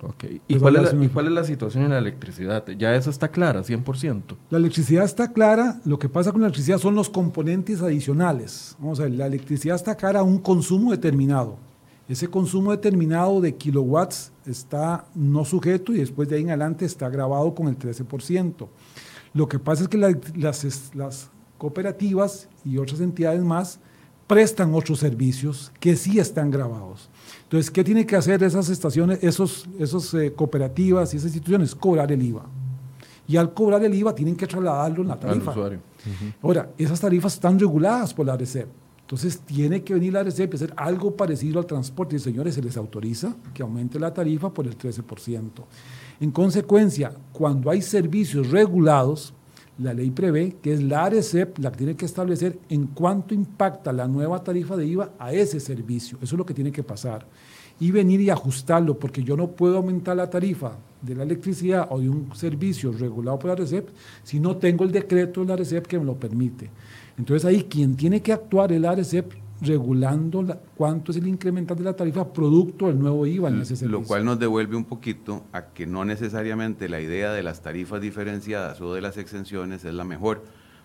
Okay. 0.00 0.40
¿Y, 0.46 0.56
cuál 0.56 0.76
es 0.76 0.94
la, 0.94 1.04
¿Y 1.04 1.08
cuál 1.08 1.26
es 1.26 1.32
la 1.32 1.44
situación 1.44 1.84
en 1.84 1.90
la 1.90 1.98
electricidad? 1.98 2.64
¿Ya 2.68 2.94
eso 2.94 3.10
está 3.10 3.28
clara, 3.28 3.62
100%? 3.62 4.22
La 4.50 4.58
electricidad 4.58 5.04
está 5.04 5.32
clara. 5.32 5.80
Lo 5.84 5.98
que 5.98 6.08
pasa 6.08 6.30
con 6.30 6.40
la 6.40 6.46
electricidad 6.46 6.78
son 6.78 6.94
los 6.94 7.10
componentes 7.10 7.82
adicionales. 7.82 8.76
Vamos 8.78 9.00
a 9.00 9.04
ver, 9.04 9.12
la 9.12 9.26
electricidad 9.26 9.74
está 9.74 9.96
cara 9.96 10.20
a 10.20 10.22
un 10.22 10.38
consumo 10.38 10.92
determinado. 10.92 11.56
Ese 12.08 12.28
consumo 12.28 12.70
determinado 12.70 13.40
de 13.40 13.56
kilowatts 13.56 14.32
está 14.46 15.04
no 15.14 15.44
sujeto 15.44 15.92
y 15.92 15.98
después 15.98 16.28
de 16.28 16.36
ahí 16.36 16.42
en 16.42 16.50
adelante 16.50 16.84
está 16.84 17.08
grabado 17.08 17.54
con 17.54 17.66
el 17.66 17.76
13%. 17.76 18.68
Lo 19.34 19.48
que 19.48 19.58
pasa 19.58 19.82
es 19.82 19.88
que 19.88 19.98
las, 19.98 20.94
las 20.94 21.30
cooperativas 21.58 22.48
y 22.64 22.78
otras 22.78 23.00
entidades 23.00 23.42
más 23.42 23.80
prestan 24.28 24.74
otros 24.74 25.00
servicios 25.00 25.72
que 25.80 25.96
sí 25.96 26.18
están 26.18 26.50
grabados. 26.50 27.10
Entonces, 27.44 27.70
¿qué 27.70 27.82
tienen 27.82 28.06
que 28.06 28.14
hacer 28.14 28.42
esas 28.42 28.68
estaciones, 28.68 29.18
esos, 29.22 29.68
esos 29.78 30.12
eh, 30.14 30.32
cooperativas 30.34 31.12
y 31.12 31.16
esas 31.16 31.30
instituciones? 31.30 31.74
Cobrar 31.74 32.12
el 32.12 32.22
IVA. 32.22 32.44
Y 33.26 33.36
al 33.36 33.52
cobrar 33.52 33.82
el 33.84 33.94
IVA 33.94 34.14
tienen 34.14 34.36
que 34.36 34.46
trasladarlo 34.46 35.02
en 35.02 35.08
la 35.08 35.18
tarifa. 35.18 35.54
Ahora, 36.42 36.70
esas 36.78 37.00
tarifas 37.00 37.34
están 37.34 37.58
reguladas 37.58 38.14
por 38.14 38.26
la 38.26 38.36
RECEP. 38.36 38.68
Entonces, 39.00 39.40
tiene 39.40 39.82
que 39.82 39.94
venir 39.94 40.12
la 40.12 40.22
RECEP 40.22 40.52
y 40.52 40.56
hacer 40.56 40.74
algo 40.76 41.16
parecido 41.16 41.58
al 41.58 41.66
transporte. 41.66 42.16
Y, 42.16 42.18
señores, 42.18 42.54
se 42.54 42.62
les 42.62 42.76
autoriza 42.76 43.34
que 43.54 43.62
aumente 43.62 43.98
la 43.98 44.12
tarifa 44.12 44.52
por 44.52 44.66
el 44.66 44.76
13%. 44.76 45.50
En 46.20 46.30
consecuencia, 46.30 47.12
cuando 47.32 47.70
hay 47.70 47.80
servicios 47.80 48.50
regulados, 48.50 49.32
la 49.78 49.94
ley 49.94 50.10
prevé 50.10 50.56
que 50.60 50.72
es 50.72 50.82
la 50.82 51.04
ARECEP 51.04 51.58
la 51.58 51.70
que 51.70 51.78
tiene 51.78 51.96
que 51.96 52.04
establecer 52.04 52.58
en 52.68 52.88
cuánto 52.88 53.34
impacta 53.34 53.92
la 53.92 54.08
nueva 54.08 54.42
tarifa 54.42 54.76
de 54.76 54.86
IVA 54.86 55.12
a 55.18 55.32
ese 55.32 55.60
servicio. 55.60 56.18
Eso 56.20 56.34
es 56.34 56.38
lo 56.38 56.46
que 56.46 56.54
tiene 56.54 56.72
que 56.72 56.82
pasar. 56.82 57.26
Y 57.80 57.92
venir 57.92 58.20
y 58.20 58.28
ajustarlo, 58.28 58.98
porque 58.98 59.22
yo 59.22 59.36
no 59.36 59.52
puedo 59.52 59.76
aumentar 59.76 60.16
la 60.16 60.28
tarifa 60.28 60.76
de 61.00 61.14
la 61.14 61.22
electricidad 61.22 61.86
o 61.90 62.00
de 62.00 62.08
un 62.08 62.34
servicio 62.34 62.90
regulado 62.90 63.38
por 63.38 63.48
la 63.48 63.52
ARECEP 63.52 63.88
si 64.24 64.40
no 64.40 64.56
tengo 64.56 64.84
el 64.84 64.90
decreto 64.90 65.42
de 65.42 65.46
la 65.46 65.54
ARECEP 65.54 65.86
que 65.86 65.98
me 65.98 66.04
lo 66.04 66.16
permite. 66.16 66.70
Entonces 67.16 67.44
ahí 67.44 67.64
quien 67.64 67.96
tiene 67.96 68.20
que 68.20 68.32
actuar 68.32 68.72
es 68.72 68.80
la 68.80 68.90
ARECEP 68.90 69.32
regulando 69.60 70.44
cuánto 70.76 71.10
es 71.10 71.18
el 71.18 71.26
incremental 71.26 71.76
de 71.76 71.84
la 71.84 71.94
tarifa 71.94 72.32
producto 72.32 72.86
del 72.86 72.98
nuevo 72.98 73.26
IVA 73.26 73.48
en 73.48 73.60
ese 73.60 73.76
servicio. 73.76 74.00
Lo 74.00 74.06
cual 74.06 74.24
nos 74.24 74.38
devuelve 74.38 74.76
un 74.76 74.84
poquito 74.84 75.44
a 75.52 75.66
que 75.66 75.86
no 75.86 76.04
necesariamente 76.04 76.88
la 76.88 77.00
idea 77.00 77.32
de 77.32 77.42
las 77.42 77.62
tarifas 77.62 78.00
diferenciadas 78.00 78.80
o 78.80 78.94
de 78.94 79.00
las 79.00 79.16
exenciones 79.16 79.84
es 79.84 79.94
la 79.94 80.04
mejor. 80.04 80.44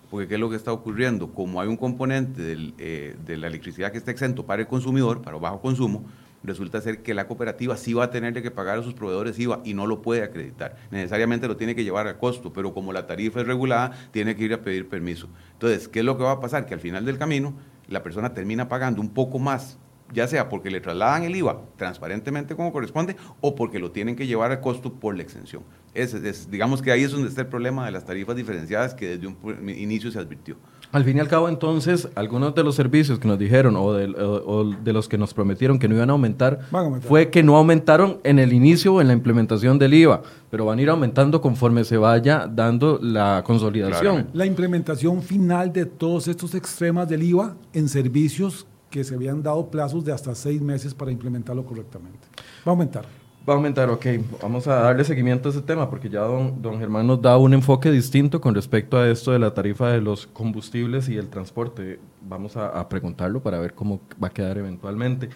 Porque 0.09 0.27
¿qué 0.27 0.36
es 0.36 0.39
lo 0.39 0.49
que 0.49 0.55
está 0.55 0.71
ocurriendo? 0.71 1.33
Como 1.33 1.59
hay 1.59 1.67
un 1.67 1.77
componente 1.77 2.73
eh, 2.77 3.15
de 3.25 3.38
la 3.38 3.47
electricidad 3.47 3.91
que 3.91 3.97
está 3.97 4.12
exento 4.12 4.45
para 4.45 4.62
el 4.62 4.67
consumidor, 4.67 5.23
para 5.23 5.38
bajo 5.38 5.59
consumo, 5.59 6.03
resulta 6.43 6.81
ser 6.81 7.01
que 7.01 7.13
la 7.13 7.27
cooperativa 7.27 7.75
sí 7.77 7.93
va 7.93 8.05
a 8.05 8.09
tener 8.12 8.39
que 8.41 8.51
pagar 8.51 8.77
a 8.77 8.83
sus 8.83 8.93
proveedores 8.93 9.39
IVA 9.39 9.62
y 9.63 9.73
no 9.73 9.88
lo 9.88 10.01
puede 10.01 10.23
acreditar. 10.23 10.75
Necesariamente 10.91 11.47
lo 11.47 11.57
tiene 11.57 11.73
que 11.73 11.83
llevar 11.83 12.07
a 12.07 12.17
costo, 12.17 12.53
pero 12.53 12.73
como 12.73 12.93
la 12.93 13.07
tarifa 13.07 13.41
es 13.41 13.47
regulada, 13.47 13.91
tiene 14.12 14.36
que 14.36 14.43
ir 14.43 14.53
a 14.53 14.62
pedir 14.62 14.88
permiso. 14.88 15.29
Entonces, 15.53 15.88
¿qué 15.88 15.99
es 15.99 16.05
lo 16.05 16.17
que 16.17 16.23
va 16.23 16.33
a 16.33 16.39
pasar? 16.39 16.65
Que 16.65 16.73
al 16.73 16.79
final 16.79 17.05
del 17.05 17.17
camino 17.17 17.53
la 17.88 18.04
persona 18.04 18.34
termina 18.34 18.69
pagando 18.69 19.02
un 19.02 19.10
poco 19.10 19.39
más 19.39 19.78
ya 20.13 20.28
sea 20.28 20.50
porque 20.50 20.69
le 20.69 20.80
trasladan 20.80 21.24
el 21.24 21.36
IVA 21.36 21.62
transparentemente 21.76 22.56
como 22.56 22.72
corresponde 22.72 23.15
o 23.41 23.56
porque 23.56 23.80
lo 23.80 23.91
tienen 23.91 24.15
que 24.15 24.28
llevar 24.28 24.52
a 24.52 24.62
costo 24.62 24.93
por 24.93 25.15
la 25.15 25.24
exención. 25.24 25.63
Es, 25.93 26.50
digamos 26.50 26.82
que 26.82 26.91
ahí 26.91 27.04
es 27.04 27.12
donde 27.12 27.30
está 27.30 27.41
el 27.41 27.48
problema 27.48 27.86
de 27.86 27.91
las 27.91 28.06
tarifas 28.06 28.36
diferenciadas 28.36 28.93
que 28.93 29.17
desde 29.17 29.28
un 29.28 29.69
inicio 29.69 30.12
se 30.12 30.19
advirtió. 30.19 30.58
Al 30.93 31.03
fin 31.03 31.17
y 31.17 31.19
al 31.19 31.27
cabo, 31.27 31.49
entonces, 31.49 32.08
algunos 32.13 32.53
de 32.53 32.63
los 32.63 32.75
servicios 32.75 33.17
que 33.17 33.27
nos 33.27 33.39
dijeron 33.39 33.75
o 33.75 33.93
de, 33.93 34.93
los 34.93 35.10
que 35.10 35.17
nos 35.17 35.34
prometieron 35.34 35.79
que 35.79 35.88
no 35.88 35.95
iban 35.95 36.12
a 36.12 36.13
aumentar, 36.13 36.60
fue 37.01 37.32
que 37.32 37.41
no 37.41 37.58
aumentaron 37.58 38.19
en 38.23 38.38
el 38.38 38.53
inicio 38.53 38.93
o 38.93 39.01
en 39.01 39.08
la 39.08 39.13
implementación 39.13 39.79
del 39.79 39.95
IVA, 39.95 40.21
pero 40.51 40.65
van 40.65 40.77
a 40.77 40.82
ir 40.84 40.89
aumentando 40.91 41.41
conforme 41.41 41.84
se 41.84 41.97
vaya 41.97 42.47
dando 42.47 42.99
la 43.01 43.43
consolidación. 43.43 44.27
La 44.34 44.45
implementación 44.45 45.23
final 45.23 45.73
de 45.73 45.88
todos 45.88 46.27
estos 46.27 46.53
extremas 46.53 47.10
del 47.10 47.23
IVA 47.23 47.56
en 47.73 47.89
servicios 47.89 48.67
que 48.91 49.03
se 49.03 49.15
habían 49.15 49.41
dado 49.41 49.71
plazos 49.71 50.06
de 50.06 50.12
hasta 50.12 50.36
seis 50.36 50.62
meses 50.62 50.93
para 50.93 51.12
implementarlo 51.12 51.65
correctamente. 51.65 52.27
Va 52.63 52.67
a 52.67 52.69
aumentar. 52.69 53.22
Va 53.47 53.53
a 53.53 53.56
aumentar, 53.58 53.89
ok. 53.89 54.06
Vamos 54.41 54.67
a 54.67 54.75
darle 54.75 55.03
seguimiento 55.03 55.49
a 55.49 55.51
ese 55.51 55.62
tema 55.62 55.89
porque 55.89 56.10
ya 56.10 56.21
don, 56.21 56.62
don 56.62 56.79
Germán 56.79 57.06
nos 57.06 57.21
da 57.21 57.38
un 57.38 57.53
enfoque 57.53 57.91
distinto 57.91 58.39
con 58.39 58.56
respecto 58.56 58.97
a 58.97 59.10
esto 59.10 59.34
de 59.34 59.39
la 59.39 59.53
tarifa 59.53 59.89
de 59.89 59.99
los 59.99 60.27
combustibles 60.27 61.10
y 61.10 61.17
el 61.17 61.27
transporte. 61.27 61.99
Vamos 62.21 62.56
a, 62.56 62.88
preguntarlo 62.88 63.43
para 63.43 63.60
ver 63.60 63.73
cómo 63.73 63.99
va 64.21 64.29
a 64.29 64.32
quedar 64.32 64.58
eventualmente. 64.58 65.27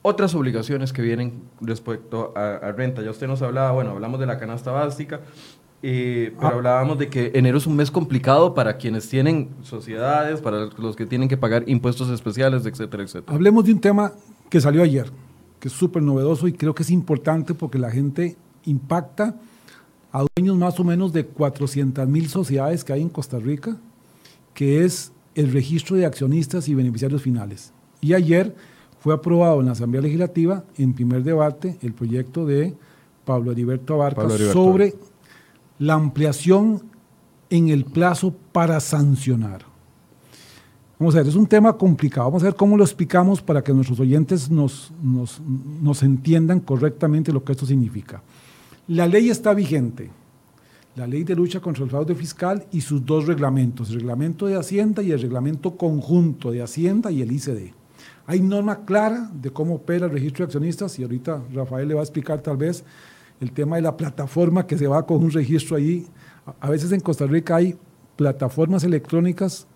Otras 0.00 0.34
obligaciones 0.34 0.94
que 0.94 1.02
vienen 1.02 1.42
respecto 1.60 2.32
a, 2.34 2.72
renta. 2.72 3.02
Ya 3.02 3.10
usted 3.10 3.26
nos 3.26 3.42
hablaba, 3.42 3.72
bueno, 3.72 3.90
hablamos 3.90 4.18
de 4.20 4.24
la 4.24 4.38
canasta 4.38 4.70
básica, 4.70 5.20
eh, 5.82 6.32
pero 6.34 6.48
ah. 6.48 6.54
hablábamos 6.54 6.98
de 6.98 7.10
que 7.10 7.32
enero 7.34 7.58
es 7.58 7.66
un 7.66 7.76
mes 7.76 7.90
complicado 7.90 8.54
para 8.54 8.78
quienes 8.78 9.06
tienen 9.06 9.50
sociedades, 9.60 10.40
para 10.40 10.70
los 10.78 10.96
que 10.96 11.04
tienen 11.04 11.28
que 11.28 11.36
pagar 11.36 11.64
impuestos 11.66 12.08
especiales, 12.08 12.64
etcétera, 12.64 13.02
etcétera. 13.02 13.34
Hablemos 13.34 13.66
de 13.66 13.72
un 13.72 13.80
tema 13.82 14.12
que 14.48 14.62
salió 14.62 14.82
ayer 14.82 15.12
que 15.60 15.68
es 15.68 15.74
súper 15.74 16.02
novedoso 16.02 16.48
y 16.48 16.52
creo 16.52 16.74
que 16.74 16.82
es 16.82 16.90
importante 16.90 17.54
porque 17.54 17.78
la 17.78 17.90
gente 17.90 18.36
impacta 18.64 19.36
a 20.12 20.24
dueños 20.36 20.56
más 20.56 20.78
o 20.80 20.84
menos 20.84 21.12
de 21.12 21.26
400 21.26 22.08
mil 22.08 22.28
sociedades 22.28 22.84
que 22.84 22.92
hay 22.92 23.02
en 23.02 23.08
Costa 23.08 23.38
Rica, 23.38 23.76
que 24.54 24.84
es 24.84 25.12
el 25.34 25.52
registro 25.52 25.96
de 25.96 26.06
accionistas 26.06 26.68
y 26.68 26.74
beneficiarios 26.74 27.22
finales. 27.22 27.72
Y 28.00 28.14
ayer 28.14 28.54
fue 29.00 29.14
aprobado 29.14 29.60
en 29.60 29.66
la 29.66 29.72
Asamblea 29.72 30.02
Legislativa, 30.02 30.64
en 30.76 30.94
primer 30.94 31.22
debate, 31.22 31.78
el 31.82 31.92
proyecto 31.92 32.46
de 32.46 32.74
Pablo 33.24 33.52
Heriberto 33.52 33.94
Abarca 33.94 34.28
sobre 34.52 34.94
la 35.78 35.94
ampliación 35.94 36.82
en 37.50 37.68
el 37.68 37.84
plazo 37.84 38.34
para 38.52 38.80
sancionar. 38.80 39.67
Vamos 40.98 41.14
a 41.14 41.18
ver, 41.18 41.28
es 41.28 41.36
un 41.36 41.46
tema 41.46 41.76
complicado. 41.76 42.26
Vamos 42.26 42.42
a 42.42 42.46
ver 42.46 42.56
cómo 42.56 42.76
lo 42.76 42.82
explicamos 42.82 43.40
para 43.40 43.62
que 43.62 43.72
nuestros 43.72 44.00
oyentes 44.00 44.50
nos, 44.50 44.92
nos, 45.00 46.02
entiendan 46.02 46.58
correctamente 46.58 47.32
lo 47.32 47.44
que 47.44 47.52
esto 47.52 47.66
significa. 47.66 48.20
La 48.88 49.06
ley 49.06 49.30
está 49.30 49.54
vigente. 49.54 50.10
La 50.96 51.06
ley 51.06 51.22
de 51.22 51.36
lucha 51.36 51.60
contra 51.60 51.84
el 51.84 51.90
fraude 51.90 52.16
fiscal 52.16 52.66
y 52.72 52.80
sus 52.80 53.06
dos 53.06 53.28
reglamentos, 53.28 53.90
el 53.90 54.00
reglamento 54.00 54.46
de 54.46 54.56
Hacienda 54.56 55.00
y 55.00 55.12
el 55.12 55.22
reglamento 55.22 55.76
conjunto 55.76 56.50
de 56.50 56.62
Hacienda 56.62 57.12
y 57.12 57.22
el 57.22 57.30
ICD. 57.30 57.72
Hay 58.26 58.40
norma 58.40 58.84
clara 58.84 59.30
de 59.32 59.50
cómo 59.50 59.76
opera 59.76 60.06
el 60.06 60.12
registro 60.12 60.44
de 60.44 60.48
accionistas 60.48 60.98
y 60.98 61.04
ahorita 61.04 61.44
Rafael 61.54 61.86
le 61.86 61.94
va 61.94 62.00
a 62.00 62.02
explicar 62.02 62.40
tal 62.40 62.56
vez 62.56 62.82
el 63.40 63.52
tema 63.52 63.76
de 63.76 63.82
la 63.82 63.96
plataforma 63.96 64.66
que 64.66 64.76
se 64.76 64.88
va 64.88 65.06
con 65.06 65.22
un 65.22 65.30
registro 65.30 65.76
ahí. 65.76 66.08
A 66.58 66.68
veces 66.68 66.90
en 66.90 66.98
Costa 66.98 67.24
Rica 67.26 67.54
hay 67.54 67.76
plataformas 68.16 68.82
electrónicas 68.82 69.67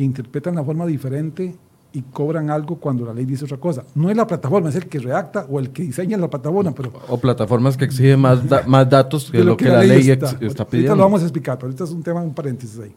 que 0.00 0.04
interpretan 0.04 0.54
la 0.54 0.64
forma 0.64 0.86
diferente 0.86 1.54
y 1.92 2.00
cobran 2.00 2.48
algo 2.48 2.76
cuando 2.76 3.04
la 3.04 3.12
ley 3.12 3.26
dice 3.26 3.44
otra 3.44 3.58
cosa. 3.58 3.84
No 3.94 4.08
es 4.08 4.16
la 4.16 4.26
plataforma, 4.26 4.70
es 4.70 4.76
el 4.76 4.86
que 4.86 4.98
redacta 4.98 5.44
o 5.46 5.60
el 5.60 5.72
que 5.72 5.82
diseña 5.82 6.16
la 6.16 6.30
plataforma. 6.30 6.72
Pero, 6.72 6.90
o 7.06 7.18
plataformas 7.18 7.76
que 7.76 7.84
exigen 7.84 8.18
más, 8.18 8.40
más 8.66 8.88
datos 8.88 9.30
que 9.30 9.44
lo, 9.44 9.58
que, 9.58 9.66
la, 9.66 9.82
ley, 9.82 10.08
está, 10.10 10.38
pidiendo. 10.38 10.56
Ahorita 10.56 10.94
lo 10.94 11.02
vamos 11.02 11.20
a 11.20 11.24
explicar, 11.24 11.58
pero 11.58 11.66
ahorita 11.66 11.84
es 11.84 11.90
un 11.90 12.02
tema, 12.02 12.22
un 12.22 12.32
paréntesis 12.32 12.80
ahí. 12.80 12.94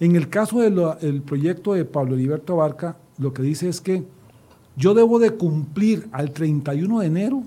En 0.00 0.16
el 0.16 0.28
caso 0.28 0.58
del 0.58 1.22
proyecto 1.22 1.74
de 1.74 1.84
Pablo 1.84 2.16
Heriberto 2.16 2.54
Abarca, 2.54 2.96
lo 3.18 3.32
que 3.32 3.42
dice 3.42 3.68
es 3.68 3.80
que 3.80 4.02
yo 4.76 4.92
debo 4.92 5.20
de 5.20 5.30
cumplir 5.30 6.08
al 6.10 6.32
31 6.32 6.98
de 6.98 7.06
enero 7.06 7.44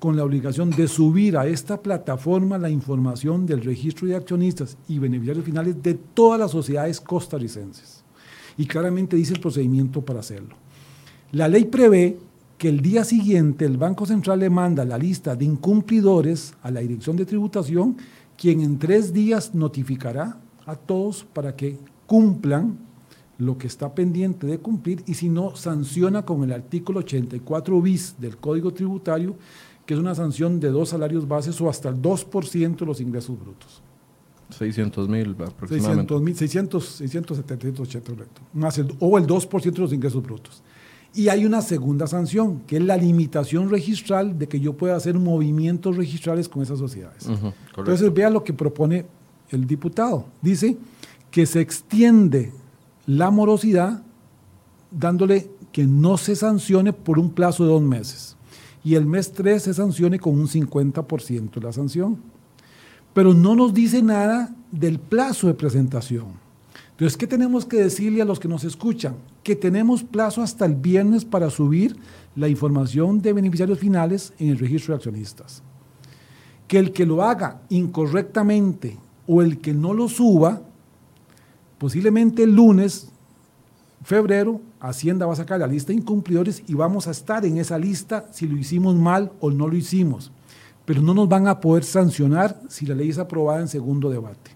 con 0.00 0.18
la 0.18 0.24
obligación 0.24 0.68
de 0.68 0.86
subir 0.86 1.38
a 1.38 1.46
esta 1.46 1.80
plataforma 1.80 2.58
la 2.58 2.68
información 2.68 3.46
del 3.46 3.62
registro 3.62 4.06
de 4.06 4.16
accionistas 4.16 4.76
y 4.86 4.98
beneficiarios 4.98 5.46
finales 5.46 5.82
de 5.82 5.94
todas 5.94 6.38
las 6.38 6.50
sociedades 6.50 7.00
costarricenses 7.00 7.97
y 8.58 8.66
claramente 8.66 9.16
dice 9.16 9.32
el 9.32 9.40
procedimiento 9.40 10.02
para 10.02 10.20
hacerlo. 10.20 10.54
La 11.32 11.48
ley 11.48 11.64
prevé 11.64 12.18
que 12.58 12.68
el 12.68 12.82
día 12.82 13.04
siguiente 13.04 13.64
el 13.64 13.78
Banco 13.78 14.04
Central 14.04 14.40
le 14.40 14.50
manda 14.50 14.84
la 14.84 14.98
lista 14.98 15.36
de 15.36 15.44
incumplidores 15.44 16.54
a 16.62 16.70
la 16.72 16.80
Dirección 16.80 17.16
de 17.16 17.24
Tributación, 17.24 17.96
quien 18.36 18.60
en 18.60 18.78
tres 18.78 19.12
días 19.12 19.54
notificará 19.54 20.38
a 20.66 20.74
todos 20.74 21.24
para 21.32 21.54
que 21.54 21.78
cumplan 22.06 22.78
lo 23.38 23.56
que 23.56 23.68
está 23.68 23.94
pendiente 23.94 24.48
de 24.48 24.58
cumplir 24.58 25.04
y 25.06 25.14
si 25.14 25.28
no, 25.28 25.54
sanciona 25.54 26.24
con 26.24 26.42
el 26.42 26.52
artículo 26.52 27.00
84 27.00 27.80
bis 27.80 28.16
del 28.18 28.36
Código 28.36 28.72
Tributario, 28.74 29.36
que 29.86 29.94
es 29.94 30.00
una 30.00 30.16
sanción 30.16 30.58
de 30.58 30.70
dos 30.70 30.88
salarios 30.88 31.28
bases 31.28 31.60
o 31.60 31.68
hasta 31.68 31.88
el 31.88 32.02
2% 32.02 32.76
de 32.76 32.86
los 32.86 33.00
ingresos 33.00 33.38
brutos. 33.38 33.82
600 34.50 35.08
mil 35.08 35.30
aproximadamente. 35.32 36.14
600 36.14 36.22
mil, 36.22 36.36
600, 36.36 36.84
680, 36.84 38.12
más 38.54 38.78
el, 38.78 38.94
o 38.98 39.18
el 39.18 39.26
2% 39.26 39.72
de 39.72 39.80
los 39.80 39.92
ingresos 39.92 40.22
brutos. 40.22 40.62
Y 41.14 41.28
hay 41.28 41.46
una 41.46 41.62
segunda 41.62 42.06
sanción, 42.06 42.60
que 42.66 42.76
es 42.76 42.82
la 42.82 42.96
limitación 42.96 43.70
registral 43.70 44.38
de 44.38 44.46
que 44.46 44.60
yo 44.60 44.74
pueda 44.74 44.96
hacer 44.96 45.18
movimientos 45.18 45.96
registrales 45.96 46.48
con 46.48 46.62
esas 46.62 46.78
sociedades. 46.78 47.28
Entonces, 47.76 48.12
vea 48.12 48.30
lo 48.30 48.44
que 48.44 48.52
propone 48.52 49.06
el 49.50 49.66
diputado. 49.66 50.26
Dice 50.42 50.76
que 51.30 51.46
se 51.46 51.60
extiende 51.60 52.52
la 53.06 53.30
morosidad 53.30 54.02
dándole 54.90 55.50
que 55.72 55.84
no 55.84 56.18
se 56.18 56.36
sancione 56.36 56.92
por 56.92 57.18
un 57.18 57.30
plazo 57.30 57.64
de 57.64 57.70
dos 57.70 57.82
meses. 57.82 58.36
Y 58.84 58.94
el 58.94 59.06
mes 59.06 59.32
3 59.32 59.62
se 59.62 59.74
sancione 59.74 60.18
con 60.18 60.38
un 60.38 60.46
50% 60.46 61.54
de 61.54 61.60
la 61.60 61.72
sanción 61.72 62.18
pero 63.18 63.34
no 63.34 63.56
nos 63.56 63.74
dice 63.74 64.00
nada 64.00 64.54
del 64.70 65.00
plazo 65.00 65.48
de 65.48 65.54
presentación. 65.54 66.26
Entonces, 66.92 67.16
¿qué 67.16 67.26
tenemos 67.26 67.64
que 67.64 67.78
decirle 67.78 68.22
a 68.22 68.24
los 68.24 68.38
que 68.38 68.46
nos 68.46 68.62
escuchan? 68.62 69.16
Que 69.42 69.56
tenemos 69.56 70.04
plazo 70.04 70.40
hasta 70.40 70.64
el 70.64 70.76
viernes 70.76 71.24
para 71.24 71.50
subir 71.50 71.96
la 72.36 72.46
información 72.46 73.20
de 73.20 73.32
beneficiarios 73.32 73.80
finales 73.80 74.32
en 74.38 74.50
el 74.50 74.58
registro 74.60 74.94
de 74.94 74.98
accionistas. 74.98 75.64
Que 76.68 76.78
el 76.78 76.92
que 76.92 77.06
lo 77.06 77.24
haga 77.24 77.60
incorrectamente 77.70 78.96
o 79.26 79.42
el 79.42 79.58
que 79.58 79.74
no 79.74 79.94
lo 79.94 80.08
suba, 80.08 80.62
posiblemente 81.78 82.44
el 82.44 82.54
lunes, 82.54 83.08
febrero, 84.04 84.60
Hacienda 84.78 85.26
va 85.26 85.32
a 85.32 85.36
sacar 85.36 85.58
la 85.58 85.66
lista 85.66 85.88
de 85.88 85.98
incumplidores 85.98 86.62
y 86.68 86.74
vamos 86.74 87.08
a 87.08 87.10
estar 87.10 87.44
en 87.44 87.58
esa 87.58 87.78
lista 87.78 88.28
si 88.30 88.46
lo 88.46 88.56
hicimos 88.56 88.94
mal 88.94 89.32
o 89.40 89.50
no 89.50 89.66
lo 89.66 89.74
hicimos 89.74 90.30
pero 90.88 91.02
no 91.02 91.12
nos 91.12 91.28
van 91.28 91.46
a 91.46 91.60
poder 91.60 91.84
sancionar 91.84 92.58
si 92.66 92.86
la 92.86 92.94
ley 92.94 93.10
es 93.10 93.18
aprobada 93.18 93.60
en 93.60 93.68
segundo 93.68 94.08
debate. 94.08 94.52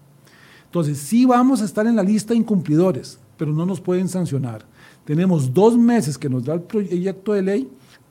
Entonces, 0.65 0.97
sí 0.97 1.27
vamos 1.27 1.61
a 1.61 1.65
estar 1.65 1.85
en 1.85 1.95
la 1.95 2.01
lista 2.01 2.33
de 2.33 2.39
incumplidores, 2.39 3.19
pero 3.37 3.51
no 3.53 3.67
nos 3.67 3.79
pueden 3.79 4.09
sancionar. 4.09 4.65
Tenemos 5.05 5.53
dos 5.53 5.77
meses 5.77 6.17
que 6.17 6.29
nos 6.29 6.43
da 6.43 6.55
el 6.55 6.61
proyecto 6.61 7.33
de 7.33 7.43
ley 7.43 7.69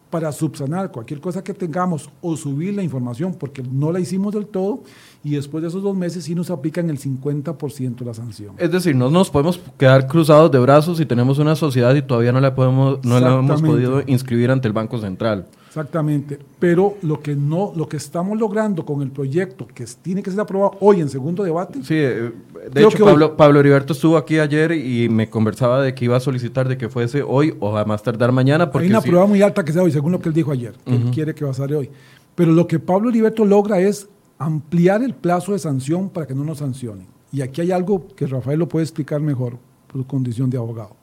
para 0.08 0.30
subsanar 0.30 0.92
cualquier 0.92 1.20
cosa 1.20 1.42
que 1.42 1.52
tengamos 1.52 2.08
o 2.20 2.36
subir 2.36 2.74
la 2.74 2.84
información 2.84 3.34
porque 3.34 3.60
no 3.60 3.90
la 3.90 3.98
hicimos 3.98 4.32
del 4.34 4.46
todo 4.46 4.84
y 5.24 5.30
después 5.34 5.62
de 5.62 5.68
esos 5.68 5.82
dos 5.82 5.96
meses 5.96 6.22
sí 6.22 6.36
nos 6.36 6.48
aplican 6.48 6.90
el 6.90 7.00
50% 7.00 7.96
de 7.96 8.04
la 8.04 8.14
sanción. 8.14 8.54
Es 8.56 8.70
decir, 8.70 8.94
no 8.94 9.10
nos 9.10 9.30
podemos 9.30 9.58
quedar 9.76 10.06
cruzados 10.06 10.52
de 10.52 10.60
brazos 10.60 10.98
si 10.98 11.06
tenemos 11.06 11.40
una 11.40 11.56
sociedad 11.56 11.92
y 11.96 12.02
todavía 12.02 12.30
no 12.30 12.40
la, 12.40 12.54
podemos, 12.54 13.04
no 13.04 13.18
la 13.18 13.40
hemos 13.40 13.62
podido 13.62 14.00
inscribir 14.06 14.52
ante 14.52 14.68
el 14.68 14.74
Banco 14.74 14.98
Central. 14.98 15.48
Exactamente, 15.72 16.38
pero 16.58 16.98
lo 17.00 17.22
que 17.22 17.34
no, 17.34 17.72
lo 17.74 17.88
que 17.88 17.96
estamos 17.96 18.38
logrando 18.38 18.84
con 18.84 19.00
el 19.00 19.10
proyecto 19.10 19.66
que 19.66 19.86
tiene 20.02 20.22
que 20.22 20.30
ser 20.30 20.38
aprobado 20.38 20.76
hoy 20.80 21.00
en 21.00 21.08
segundo 21.08 21.42
debate. 21.42 21.82
Sí, 21.82 21.94
eh, 21.96 22.30
de 22.70 22.84
hecho 22.84 23.02
Pablo, 23.02 23.38
Pablo 23.38 23.60
Heriberto 23.60 23.94
estuvo 23.94 24.18
aquí 24.18 24.38
ayer 24.38 24.72
y 24.72 25.08
me 25.08 25.30
conversaba 25.30 25.82
de 25.82 25.94
que 25.94 26.04
iba 26.04 26.14
a 26.14 26.20
solicitar 26.20 26.68
de 26.68 26.76
que 26.76 26.90
fuese 26.90 27.22
hoy 27.22 27.56
o 27.58 27.74
a 27.74 27.86
más 27.86 28.02
tardar 28.02 28.32
mañana. 28.32 28.70
Porque 28.70 28.84
Hay 28.84 28.90
una 28.90 29.00
prueba 29.00 29.24
muy 29.24 29.40
alta 29.40 29.64
que 29.64 29.72
sea 29.72 29.82
hoy, 29.82 29.90
según 29.90 30.12
lo 30.12 30.20
que 30.20 30.28
él 30.28 30.34
dijo 30.34 30.52
ayer, 30.52 30.74
que 30.84 30.94
él 30.94 31.10
quiere 31.10 31.34
que 31.34 31.46
va 31.46 31.52
a 31.52 31.54
ser 31.54 31.72
hoy. 31.72 31.88
Pero 32.34 32.52
lo 32.52 32.66
que 32.66 32.78
Pablo 32.78 33.08
Heriberto 33.08 33.46
logra 33.46 33.80
es 33.80 34.10
ampliar 34.36 35.02
el 35.02 35.14
plazo 35.14 35.52
de 35.52 35.58
sanción 35.58 36.10
para 36.10 36.26
que 36.26 36.34
no 36.34 36.44
nos 36.44 36.58
sancionen. 36.58 37.06
Y 37.32 37.40
aquí 37.40 37.62
hay 37.62 37.70
algo 37.70 38.08
que 38.14 38.26
Rafael 38.26 38.58
lo 38.58 38.68
puede 38.68 38.84
explicar 38.84 39.22
mejor 39.22 39.56
por 39.86 40.02
su 40.02 40.06
condición 40.06 40.50
de 40.50 40.58
abogado. 40.58 40.96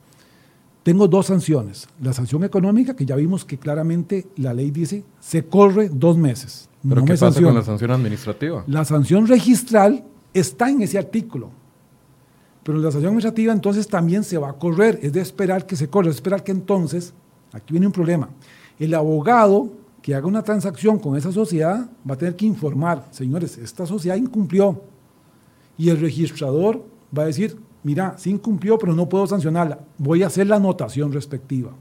Tengo 0.82 1.08
dos 1.08 1.26
sanciones. 1.26 1.88
La 2.00 2.12
sanción 2.12 2.44
económica, 2.44 2.96
que 2.96 3.04
ya 3.04 3.16
vimos 3.16 3.44
que 3.44 3.58
claramente 3.58 4.26
la 4.36 4.54
ley 4.54 4.70
dice, 4.70 5.04
se 5.20 5.44
corre 5.44 5.90
dos 5.90 6.16
meses. 6.16 6.68
¿Pero 6.88 7.04
qué 7.04 7.14
pasa 7.16 7.42
con 7.42 7.54
la 7.54 7.62
sanción 7.62 7.90
administrativa? 7.90 8.64
La 8.66 8.84
sanción 8.84 9.26
registral 9.26 10.04
está 10.32 10.70
en 10.70 10.82
ese 10.82 10.98
artículo. 10.98 11.50
Pero 12.62 12.78
la 12.78 12.90
sanción 12.90 13.08
administrativa 13.08 13.52
entonces 13.52 13.86
también 13.88 14.24
se 14.24 14.38
va 14.38 14.50
a 14.50 14.52
correr. 14.54 14.98
Es 15.02 15.12
de 15.12 15.20
esperar 15.20 15.66
que 15.66 15.76
se 15.76 15.88
corra, 15.88 16.08
es 16.08 16.16
de 16.16 16.18
esperar 16.18 16.42
que 16.42 16.52
entonces 16.52 17.12
Aquí 17.52 17.72
viene 17.72 17.86
un 17.86 17.92
problema. 17.92 18.28
El 18.78 18.94
abogado 18.94 19.72
que 20.02 20.14
haga 20.14 20.26
una 20.26 20.42
transacción 20.42 20.98
con 20.98 21.16
esa 21.16 21.32
sociedad 21.32 21.90
va 22.08 22.14
a 22.14 22.18
tener 22.18 22.36
que 22.36 22.46
informar, 22.46 23.06
señores, 23.10 23.58
esta 23.58 23.86
sociedad 23.86 24.16
incumplió. 24.16 24.82
Y 25.76 25.90
el 25.90 26.00
registrador 26.00 26.84
va 27.16 27.24
a 27.24 27.26
decir, 27.26 27.58
mira, 27.82 28.14
sí 28.18 28.30
incumplió, 28.30 28.78
pero 28.78 28.94
no 28.94 29.08
puedo 29.08 29.26
sancionarla. 29.26 29.78
Voy 29.98 30.22
a 30.22 30.28
hacer 30.28 30.46
la 30.46 30.56
anotación 30.56 31.12
respectiva 31.12 31.72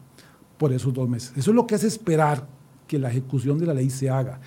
por 0.58 0.74
esos 0.74 0.93
dos 0.93 1.08
meses. 1.08 1.32
Eso 1.36 1.52
es 1.52 1.56
lo 1.56 1.66
que 1.66 1.76
es 1.76 1.84
esperar 1.84 2.45
que 2.88 3.00
la 3.00 3.10
ejecución 3.10 3.58
de 3.60 3.66
la 3.66 3.74
ley 3.74 3.89
se 3.89 4.10
haga. 4.10 4.39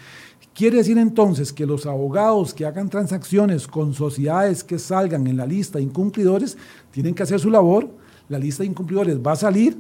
Quiere 0.55 0.79
decir 0.79 0.99
entonces 0.99 1.53
que 1.53 1.65
los 1.65 1.87
abogados 1.87 2.53
que 2.53 2.67
hagan 2.67 2.91
transacciones 2.91 3.67
con 3.67 3.95
sociedades 3.95 4.63
que 4.63 4.79
salgan 4.79 5.27
en 5.27 5.39
la 5.39 5.47
lista 5.47 5.79
de 5.79 5.85
incumplidores 5.85 6.59
tienen 6.91 7.15
que 7.15 7.23
hacer 7.23 7.41
su 7.41 7.51
labor. 7.51 7.89
La 8.29 8.39
lista 8.39 8.63
de 8.63 8.69
incumplidores 8.69 9.19
va 9.19 9.33
a 9.33 9.37
salir, 9.37 9.79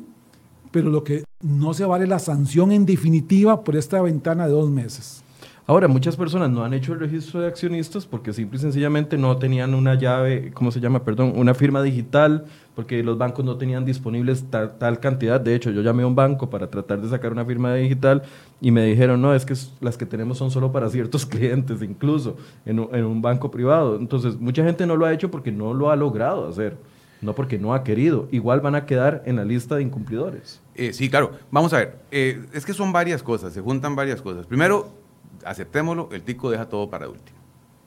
pero 0.70 0.88
lo 0.88 1.04
que 1.04 1.24
no 1.42 1.74
se 1.74 1.84
vale 1.84 2.06
la 2.06 2.18
sanción 2.18 2.72
en 2.72 2.86
definitiva 2.86 3.64
por 3.64 3.76
esta 3.76 4.00
ventana 4.00 4.46
de 4.46 4.52
dos 4.52 4.70
meses. 4.70 5.21
Ahora, 5.64 5.86
muchas 5.86 6.16
personas 6.16 6.50
no 6.50 6.64
han 6.64 6.74
hecho 6.74 6.92
el 6.92 6.98
registro 6.98 7.40
de 7.40 7.46
accionistas 7.46 8.04
porque 8.04 8.32
simple 8.32 8.58
y 8.58 8.60
sencillamente 8.60 9.16
no 9.16 9.36
tenían 9.36 9.74
una 9.74 9.94
llave, 9.94 10.50
¿cómo 10.52 10.72
se 10.72 10.80
llama? 10.80 11.04
Perdón, 11.04 11.34
una 11.36 11.54
firma 11.54 11.80
digital, 11.82 12.46
porque 12.74 13.04
los 13.04 13.16
bancos 13.16 13.44
no 13.44 13.56
tenían 13.56 13.84
disponibles 13.84 14.44
tal, 14.50 14.98
cantidad. 14.98 15.40
De 15.40 15.54
hecho, 15.54 15.70
yo 15.70 15.82
llamé 15.82 16.02
a 16.02 16.08
un 16.08 16.16
banco 16.16 16.50
para 16.50 16.68
tratar 16.68 17.00
de 17.00 17.08
sacar 17.08 17.30
una 17.30 17.44
firma 17.44 17.72
digital 17.74 18.24
y 18.60 18.72
me 18.72 18.84
dijeron, 18.84 19.22
no, 19.22 19.34
es 19.34 19.46
que 19.46 19.54
las 19.80 19.96
que 19.96 20.04
tenemos 20.04 20.36
son 20.38 20.50
solo 20.50 20.72
para 20.72 20.90
ciertos 20.90 21.24
clientes, 21.26 21.80
incluso 21.80 22.36
en, 22.66 22.80
un 22.80 23.22
banco 23.22 23.52
privado. 23.52 23.96
Entonces, 23.96 24.40
mucha 24.40 24.64
gente 24.64 24.84
no 24.84 24.96
lo 24.96 25.06
ha 25.06 25.12
hecho 25.12 25.30
porque 25.30 25.52
no 25.52 25.74
lo 25.74 25.90
ha 25.90 25.96
logrado 25.96 26.48
hacer 26.48 26.76
no 27.20 27.36
porque 27.36 27.56
no 27.56 27.72
ha 27.72 27.84
querido. 27.84 28.26
Igual 28.32 28.62
van 28.62 28.74
a 28.74 28.84
quedar 28.84 29.22
en 29.26 29.36
la 29.36 29.44
lista 29.44 29.76
de 29.76 29.82
incumplidores. 29.82 30.60
Eh, 30.74 30.92
sí, 30.92 31.08
claro. 31.08 31.30
Vamos 31.52 31.72
a 31.72 31.76
ver. 31.76 32.00
Eh, 32.10 32.44
es 32.52 32.66
que 32.66 32.74
son 32.74 32.90
varias 32.90 33.22
cosas, 33.22 33.52
se 33.52 33.60
juntan 33.60 33.94
varias 33.94 34.20
cosas. 34.20 34.44
Primero, 34.44 35.01
aceptémoslo, 35.44 36.08
el 36.12 36.22
tico 36.22 36.50
deja 36.50 36.68
todo 36.68 36.90
para 36.90 37.08
último. 37.08 37.38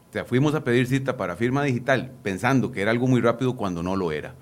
O 0.10 0.14
sea, 0.14 0.26
fuimos 0.26 0.56
a 0.56 0.64
pedir 0.64 0.88
cita 0.88 1.18
para 1.18 1.36
firma 1.36 1.64
digital 1.64 2.12
pensando 2.24 2.72
que 2.72 2.82
era 2.82 2.92
algo 2.92 3.08
muy 3.08 3.22
rápido 3.22 3.56
cuando 3.56 3.84
no 3.84 3.96
lo 3.96 4.12
era. 4.12 4.36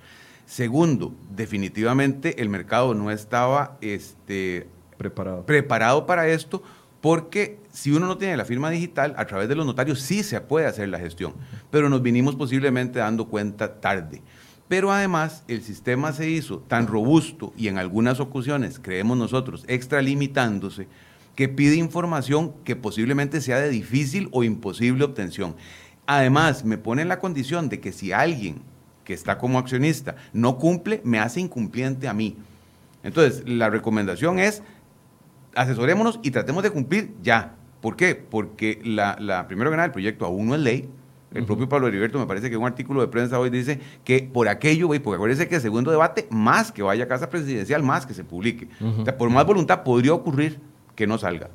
Segundo, 0.45 1.13
definitivamente 1.31 2.41
el 2.41 2.49
mercado 2.49 2.93
no 2.93 3.09
estaba 3.11 3.77
este, 3.81 4.67
preparado. 4.97 5.45
preparado 5.45 6.05
para 6.05 6.27
esto 6.27 6.61
porque 7.01 7.59
si 7.71 7.91
uno 7.91 8.07
no 8.07 8.17
tiene 8.17 8.37
la 8.37 8.45
firma 8.45 8.69
digital, 8.69 9.13
a 9.17 9.25
través 9.25 9.49
de 9.49 9.55
los 9.55 9.65
notarios 9.65 9.99
sí 9.99 10.23
se 10.23 10.39
puede 10.39 10.67
hacer 10.67 10.87
la 10.89 10.99
gestión, 10.99 11.33
pero 11.69 11.89
nos 11.89 12.01
vinimos 12.01 12.35
posiblemente 12.35 12.99
dando 12.99 13.27
cuenta 13.27 13.81
tarde. 13.81 14.21
Pero 14.69 14.91
además 14.91 15.43
el 15.47 15.61
sistema 15.61 16.13
se 16.13 16.29
hizo 16.29 16.59
tan 16.59 16.87
robusto 16.87 17.51
y 17.57 17.67
en 17.67 17.77
algunas 17.77 18.19
ocasiones, 18.19 18.79
creemos 18.79 19.17
nosotros, 19.17 19.65
extralimitándose, 19.67 20.87
que 21.35 21.49
pide 21.49 21.75
información 21.75 22.53
que 22.63 22.75
posiblemente 22.75 23.41
sea 23.41 23.59
de 23.59 23.69
difícil 23.69 24.29
o 24.31 24.43
imposible 24.43 25.03
obtención. 25.03 25.55
Además, 26.05 26.65
me 26.65 26.77
pone 26.77 27.01
en 27.01 27.09
la 27.09 27.19
condición 27.19 27.69
de 27.69 27.79
que 27.79 27.91
si 27.91 28.11
alguien 28.11 28.61
que 29.03 29.13
está 29.13 29.37
como 29.37 29.59
accionista 29.59 30.15
no 30.31 30.57
cumple, 30.57 31.01
me 31.03 31.19
hace 31.19 31.39
incumpliente 31.39 32.07
a 32.07 32.13
mí. 32.13 32.37
Entonces, 33.03 33.47
la 33.47 33.69
recomendación 33.69 34.39
es, 34.39 34.63
asesorémonos 35.55 36.19
y 36.23 36.31
tratemos 36.31 36.63
de 36.63 36.71
cumplir 36.71 37.13
ya. 37.21 37.55
¿Por 37.81 37.95
qué? 37.95 38.15
Porque 38.15 38.79
la, 38.83 39.17
la 39.19 39.47
primero 39.47 39.69
que 39.69 39.75
nada, 39.75 39.87
el 39.87 39.91
proyecto 39.91 40.25
aún 40.25 40.47
no 40.47 40.55
es 40.55 40.61
ley. 40.61 40.89
El 41.33 41.45
propio 41.45 41.67
Pablo 41.67 41.87
Heriberto 41.87 42.19
me 42.19 42.27
parece 42.27 42.49
que 42.49 42.57
un 42.57 42.67
artículo 42.67 43.01
de 43.01 43.07
prensa 43.07 43.39
hoy 43.39 43.49
dice 43.49 43.79
que 44.03 44.29
por 44.31 44.47
aquello, 44.47 44.87
porque 44.87 45.15
acuérdense 45.15 45.47
que 45.47 45.55
el 45.55 45.61
segundo 45.61 45.89
debate, 45.89 46.27
más 46.29 46.71
que 46.71 46.83
vaya 46.83 47.05
a 47.05 47.07
casa 47.07 47.29
presidencial, 47.31 47.81
más 47.81 48.05
que 48.05 48.13
se 48.13 48.23
publique. 48.23 48.69
o 48.79 49.03
sea, 49.03 49.17
por 49.17 49.31
más 49.31 49.43
voluntad 49.43 49.81
podría 49.83 50.13
ocurrir 50.13 50.59
que 50.95 51.07
no 51.07 51.17
salga. 51.17 51.49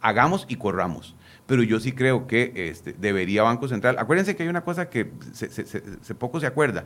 Hagamos 0.00 0.46
y 0.48 0.56
corramos. 0.56 1.14
Pero 1.46 1.62
yo 1.62 1.78
sí 1.78 1.92
creo 1.92 2.26
que 2.26 2.52
este, 2.70 2.94
debería 2.94 3.42
Banco 3.42 3.68
Central. 3.68 3.96
Acuérdense 3.98 4.34
que 4.34 4.44
hay 4.44 4.48
una 4.48 4.64
cosa 4.64 4.88
que 4.88 5.10
se, 5.32 6.14
poco 6.14 6.40
se 6.40 6.46
acuerda. 6.46 6.84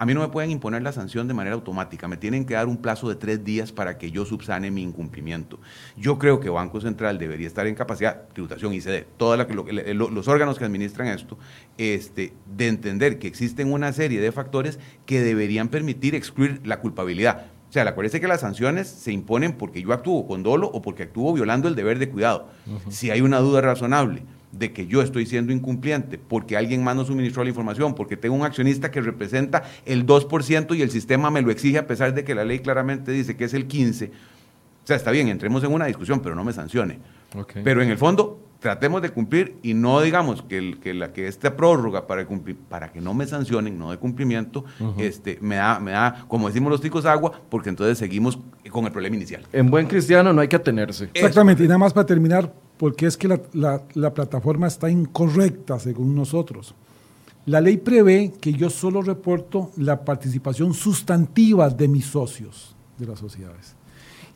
A 0.00 0.06
mí 0.06 0.14
no 0.14 0.20
me 0.20 0.28
pueden 0.28 0.52
imponer 0.52 0.82
la 0.82 0.92
sanción 0.92 1.26
de 1.26 1.34
manera 1.34 1.56
automática, 1.56 2.06
me 2.06 2.16
tienen 2.16 2.44
que 2.44 2.54
dar 2.54 2.68
un 2.68 2.76
plazo 2.76 3.08
de 3.08 3.16
tres 3.16 3.44
días 3.44 3.72
para 3.72 3.98
que 3.98 4.12
yo 4.12 4.24
subsane 4.24 4.70
mi 4.70 4.82
incumplimiento. 4.82 5.58
Yo 5.96 6.20
creo 6.20 6.38
que 6.38 6.48
Banco 6.48 6.80
Central 6.80 7.18
debería 7.18 7.48
estar 7.48 7.66
en 7.66 7.74
capacidad, 7.74 8.28
tributación 8.32 8.72
y 8.74 8.80
CD, 8.80 9.08
todos 9.16 9.36
los 9.36 10.28
órganos 10.28 10.56
que 10.56 10.64
administran 10.64 11.08
esto, 11.08 11.36
este, 11.78 12.32
de 12.46 12.68
entender 12.68 13.18
que 13.18 13.26
existen 13.26 13.72
una 13.72 13.92
serie 13.92 14.20
de 14.20 14.30
factores 14.30 14.78
que 15.04 15.20
deberían 15.20 15.68
permitir 15.68 16.14
excluir 16.14 16.60
la 16.64 16.78
culpabilidad. 16.78 17.46
O 17.68 17.72
sea, 17.72 17.82
acuérdese 17.82 18.20
que 18.20 18.28
las 18.28 18.40
sanciones 18.40 18.88
se 18.88 19.12
imponen 19.12 19.52
porque 19.52 19.82
yo 19.82 19.92
actúo 19.92 20.26
con 20.26 20.42
dolo 20.42 20.68
o 20.68 20.80
porque 20.80 21.02
actúo 21.02 21.34
violando 21.34 21.68
el 21.68 21.74
deber 21.74 21.98
de 21.98 22.08
cuidado. 22.08 22.48
Si 22.88 23.10
hay 23.10 23.20
una 23.20 23.40
duda 23.40 23.60
razonable 23.60 24.22
de 24.52 24.72
que 24.72 24.86
yo 24.86 25.02
estoy 25.02 25.26
siendo 25.26 25.52
incumpliente 25.52 26.18
porque 26.18 26.56
alguien 26.56 26.82
más 26.82 26.96
no 26.96 27.04
suministró 27.04 27.44
la 27.44 27.50
información, 27.50 27.94
porque 27.94 28.16
tengo 28.16 28.34
un 28.34 28.42
accionista 28.42 28.90
que 28.90 29.02
representa 29.02 29.64
el 29.84 30.06
2% 30.06 30.76
y 30.76 30.82
el 30.82 30.90
sistema 30.90 31.30
me 31.30 31.42
lo 31.42 31.50
exige 31.50 31.76
a 31.76 31.86
pesar 31.86 32.14
de 32.14 32.24
que 32.24 32.34
la 32.34 32.44
ley 32.44 32.60
claramente 32.60 33.12
dice 33.12 33.36
que 33.36 33.44
es 33.44 33.52
el 33.52 33.68
15%. 33.68 34.08
O 34.08 34.86
sea, 34.88 34.96
está 34.96 35.10
bien, 35.10 35.28
entremos 35.28 35.62
en 35.64 35.70
una 35.70 35.84
discusión, 35.84 36.20
pero 36.20 36.34
no 36.34 36.44
me 36.44 36.54
sancione. 36.54 36.98
Pero 37.62 37.82
en 37.82 37.90
el 37.90 37.98
fondo, 37.98 38.40
tratemos 38.60 39.02
de 39.02 39.10
cumplir 39.10 39.56
y 39.62 39.74
no 39.74 40.00
digamos 40.00 40.42
que, 40.42 40.78
que, 40.82 40.94
la, 40.94 41.12
que 41.12 41.28
esta 41.28 41.56
prórroga 41.56 42.06
para, 42.06 42.26
cumplir, 42.26 42.56
para 42.56 42.90
que 42.90 43.00
no 43.00 43.14
me 43.14 43.26
sancionen, 43.26 43.78
no 43.78 43.90
de 43.90 43.98
cumplimiento, 43.98 44.64
este, 44.98 45.38
me, 45.40 45.56
da, 45.56 45.78
me 45.78 45.92
da, 45.92 46.24
como 46.28 46.48
decimos 46.48 46.70
los 46.70 46.80
ticos, 46.80 47.06
agua, 47.06 47.32
porque 47.48 47.68
entonces 47.68 47.98
seguimos 47.98 48.38
con 48.70 48.84
el 48.84 48.92
problema 48.92 49.16
inicial. 49.16 49.46
En 49.52 49.70
buen 49.70 49.86
cristiano 49.86 50.32
no 50.32 50.40
hay 50.40 50.48
que 50.48 50.56
atenerse. 50.56 51.10
Exactamente, 51.14 51.64
y 51.64 51.68
nada 51.68 51.78
más 51.78 51.92
para 51.92 52.06
terminar, 52.06 52.52
porque 52.76 53.06
es 53.06 53.16
que 53.16 53.28
la, 53.28 53.82
la 53.94 54.14
plataforma 54.14 54.66
está 54.66 54.90
incorrecta 54.90 55.78
según 55.78 56.14
nosotros. 56.14 56.74
La 57.46 57.60
ley 57.60 57.78
prevé 57.78 58.32
que 58.40 58.52
yo 58.52 58.68
solo 58.68 59.00
reporto 59.00 59.70
la 59.76 60.04
participación 60.04 60.74
sustantiva 60.74 61.70
de 61.70 61.88
mis 61.88 62.04
socios 62.06 62.76
de 62.98 63.06
las 63.06 63.18
sociedades 63.18 63.77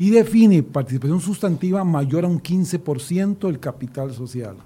y 0.02 0.10
define 0.10 0.64
participación 0.64 1.20
sustantiva 1.20 1.84
mayor 1.84 2.24
a 2.24 2.26
un 2.26 2.42
15% 2.42 3.38
del 3.46 3.60
capital 3.60 4.12
social. 4.12 4.56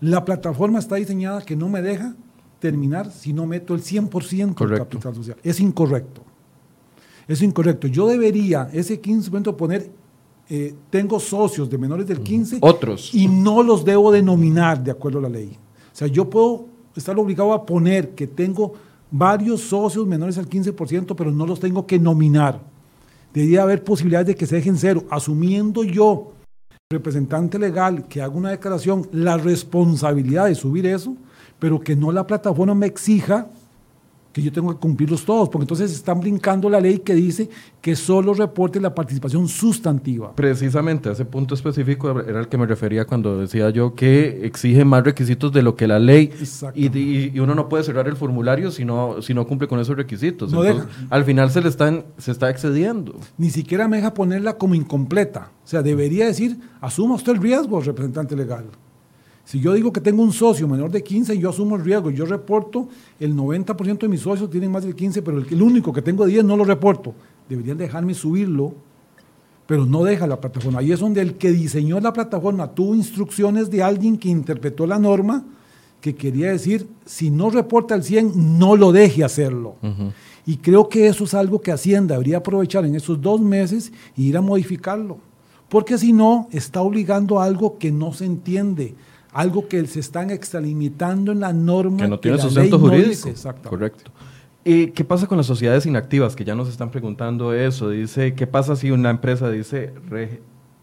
La 0.00 0.24
plataforma 0.24 0.80
está 0.80 0.96
diseñada 0.96 1.42
que 1.42 1.54
no 1.54 1.68
me 1.68 1.80
deja 1.80 2.16
terminar 2.58 3.08
si 3.12 3.32
no 3.32 3.46
meto 3.46 3.72
el 3.72 3.82
100% 3.82 4.66
del 4.66 4.78
capital 4.78 5.14
social. 5.14 5.36
Es 5.44 5.60
incorrecto. 5.60 6.24
Es 7.28 7.40
incorrecto. 7.40 7.86
Yo 7.86 8.08
debería 8.08 8.68
ese 8.72 9.00
15% 9.00 9.54
poner, 9.54 9.92
eh, 10.48 10.74
tengo 10.90 11.20
socios 11.20 11.70
de 11.70 11.78
menores 11.78 12.08
del 12.08 12.18
15. 12.18 12.58
Otros. 12.62 13.14
Y 13.14 13.28
no 13.28 13.62
los 13.62 13.84
debo 13.84 14.10
denominar 14.10 14.82
de 14.82 14.90
acuerdo 14.90 15.20
a 15.20 15.22
la 15.22 15.28
ley. 15.28 15.56
O 15.92 15.96
sea, 15.96 16.08
yo 16.08 16.28
puedo 16.28 16.66
estar 16.96 17.16
obligado 17.16 17.52
a 17.52 17.64
poner 17.64 18.16
que 18.16 18.26
tengo 18.26 18.72
varios 19.08 19.60
socios 19.60 20.04
menores 20.04 20.36
al 20.36 20.48
15%, 20.48 21.14
pero 21.14 21.30
no 21.30 21.46
los 21.46 21.60
tengo 21.60 21.86
que 21.86 22.00
nominar 22.00 22.71
debería 23.32 23.62
haber 23.62 23.84
posibilidades 23.84 24.28
de 24.28 24.34
que 24.34 24.46
se 24.46 24.56
dejen 24.56 24.76
cero, 24.76 25.04
asumiendo 25.10 25.84
yo, 25.84 26.32
representante 26.90 27.58
legal, 27.58 28.06
que 28.08 28.22
haga 28.22 28.34
una 28.34 28.50
declaración, 28.50 29.08
la 29.12 29.36
responsabilidad 29.38 30.46
de 30.46 30.54
subir 30.54 30.86
eso, 30.86 31.16
pero 31.58 31.80
que 31.80 31.96
no 31.96 32.12
la 32.12 32.26
plataforma 32.26 32.74
me 32.74 32.86
exija 32.86 33.48
que 34.32 34.42
yo 34.42 34.50
tengo 34.52 34.72
que 34.72 34.80
cumplirlos 34.80 35.24
todos, 35.24 35.48
porque 35.48 35.64
entonces 35.64 35.92
están 35.92 36.20
brincando 36.20 36.68
la 36.70 36.80
ley 36.80 36.98
que 36.98 37.14
dice 37.14 37.48
que 37.80 37.94
solo 37.94 38.34
reporte 38.34 38.80
la 38.80 38.94
participación 38.94 39.48
sustantiva. 39.48 40.34
Precisamente, 40.34 41.08
a 41.08 41.12
ese 41.12 41.24
punto 41.24 41.54
específico 41.54 42.10
era 42.20 42.40
el 42.40 42.48
que 42.48 42.56
me 42.56 42.66
refería 42.66 43.04
cuando 43.04 43.38
decía 43.38 43.70
yo 43.70 43.94
que 43.94 44.46
exige 44.46 44.84
más 44.84 45.04
requisitos 45.04 45.52
de 45.52 45.62
lo 45.62 45.76
que 45.76 45.86
la 45.86 45.98
ley 45.98 46.30
y, 46.74 46.86
y, 47.34 47.40
uno 47.40 47.54
no 47.54 47.68
puede 47.68 47.84
cerrar 47.84 48.08
el 48.08 48.16
formulario 48.16 48.70
si 48.70 48.84
no, 48.84 49.20
si 49.20 49.34
no 49.34 49.46
cumple 49.46 49.68
con 49.68 49.80
esos 49.80 49.96
requisitos. 49.96 50.52
al 51.10 51.24
final 51.24 51.50
se 51.50 51.60
le 51.60 51.68
están, 51.68 52.04
se 52.18 52.30
está 52.30 52.50
excediendo. 52.50 53.14
Ni 53.36 53.50
siquiera 53.50 53.88
me 53.88 53.96
deja 53.96 54.14
ponerla 54.14 54.56
como 54.56 54.74
incompleta. 54.74 55.50
O 55.64 55.68
sea, 55.68 55.82
debería 55.82 56.26
decir, 56.26 56.58
asuma 56.80 57.14
usted 57.14 57.32
el 57.32 57.38
riesgo, 57.38 57.80
representante 57.80 58.36
legal. 58.36 58.64
Si 59.44 59.60
yo 59.60 59.72
digo 59.72 59.92
que 59.92 60.00
tengo 60.00 60.22
un 60.22 60.32
socio 60.32 60.68
menor 60.68 60.90
de 60.90 61.02
15, 61.02 61.36
yo 61.38 61.50
asumo 61.50 61.76
el 61.76 61.84
riesgo. 61.84 62.10
Yo 62.10 62.24
reporto, 62.24 62.88
el 63.18 63.34
90% 63.34 63.98
de 63.98 64.08
mis 64.08 64.20
socios 64.20 64.48
tienen 64.48 64.70
más 64.70 64.84
de 64.84 64.94
15, 64.94 65.22
pero 65.22 65.38
el, 65.38 65.62
único 65.62 65.92
que 65.92 66.02
tengo 66.02 66.24
de 66.24 66.32
10 66.32 66.44
no 66.44 66.56
lo 66.56 66.64
reporto. 66.64 67.14
Deberían 67.48 67.76
dejarme 67.76 68.14
subirlo, 68.14 68.72
pero 69.66 69.84
no 69.84 70.04
deja 70.04 70.26
la 70.26 70.40
plataforma. 70.40 70.78
Ahí 70.78 70.92
es 70.92 71.00
donde 71.00 71.20
el 71.20 71.34
que 71.34 71.50
diseñó 71.50 71.98
la 72.00 72.12
plataforma 72.12 72.68
tuvo 72.72 72.94
instrucciones 72.94 73.70
de 73.70 73.82
alguien 73.82 74.16
que 74.16 74.28
interpretó 74.28 74.86
la 74.86 74.98
norma, 74.98 75.44
que 76.00 76.14
quería 76.14 76.50
decir, 76.50 76.88
si 77.04 77.30
no 77.30 77.50
reporta 77.50 77.94
el 77.94 78.02
100, 78.04 78.58
no 78.58 78.76
lo 78.76 78.92
deje 78.92 79.24
hacerlo. 79.24 79.76
Y 80.46 80.56
creo 80.56 80.88
que 80.88 81.06
eso 81.06 81.24
es 81.24 81.34
algo 81.34 81.60
que 81.60 81.72
Hacienda 81.72 82.14
debería 82.14 82.38
aprovechar 82.38 82.84
en 82.84 82.94
esos 82.94 83.20
dos 83.20 83.40
meses 83.40 83.92
e 84.16 84.22
ir 84.22 84.36
a 84.36 84.40
modificarlo. 84.40 85.18
Porque 85.68 85.96
si 85.96 86.12
no, 86.12 86.48
está 86.50 86.82
obligando 86.82 87.40
a 87.40 87.44
algo 87.44 87.78
que 87.78 87.92
no 87.92 88.12
se 88.12 88.26
entiende 88.26 88.94
algo 89.32 89.68
que 89.68 89.86
se 89.86 90.00
están 90.00 90.30
extralimitando 90.30 91.32
en 91.32 91.40
la 91.40 91.52
norma. 91.52 91.96
Que 91.98 92.08
no 92.08 92.20
tiene 92.20 92.38
sustento 92.38 92.78
jurídico. 92.78 93.30
Correcto. 93.68 94.10
¿Y 94.64 94.88
qué 94.88 95.04
pasa 95.04 95.26
con 95.26 95.38
las 95.38 95.46
sociedades 95.46 95.86
inactivas? 95.86 96.36
Que 96.36 96.44
ya 96.44 96.54
nos 96.54 96.68
están 96.68 96.90
preguntando 96.90 97.52
eso. 97.52 97.90
Dice, 97.90 98.34
¿qué 98.34 98.46
pasa 98.46 98.76
si 98.76 98.90
una 98.90 99.10
empresa 99.10 99.50
dice 99.50 99.92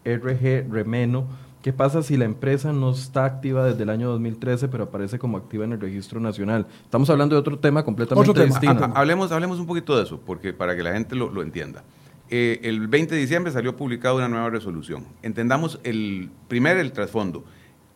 RG 0.04 0.70
Remeno? 0.70 1.26
¿Qué 1.62 1.72
pasa 1.74 2.02
si 2.02 2.16
la 2.16 2.24
empresa 2.24 2.72
no 2.72 2.90
está 2.90 3.26
activa 3.26 3.64
desde 3.66 3.82
el 3.82 3.90
año 3.90 4.08
2013, 4.10 4.68
pero 4.68 4.84
aparece 4.84 5.18
como 5.18 5.36
activa 5.36 5.64
en 5.64 5.72
el 5.72 5.80
registro 5.80 6.18
nacional? 6.18 6.66
Estamos 6.84 7.10
hablando 7.10 7.34
de 7.34 7.40
otro 7.40 7.58
tema 7.58 7.84
completamente 7.84 8.46
distinto. 8.46 8.90
hablemos, 8.94 9.30
hablemos 9.30 9.58
un 9.58 9.66
poquito 9.66 9.96
de 9.96 10.04
eso, 10.04 10.18
porque 10.24 10.54
para 10.54 10.74
que 10.74 10.82
la 10.82 10.92
gente 10.92 11.14
lo, 11.14 11.42
entienda. 11.42 11.84
Eh, 12.30 12.60
el 12.62 12.88
20 12.88 13.14
de 13.14 13.20
diciembre 13.20 13.52
salió 13.52 13.76
publicada 13.76 14.14
una 14.14 14.28
nueva 14.28 14.48
resolución. 14.48 15.04
Entendamos 15.22 15.80
el 15.84 16.30
primero 16.48 16.80
el 16.80 16.92
trasfondo. 16.92 17.44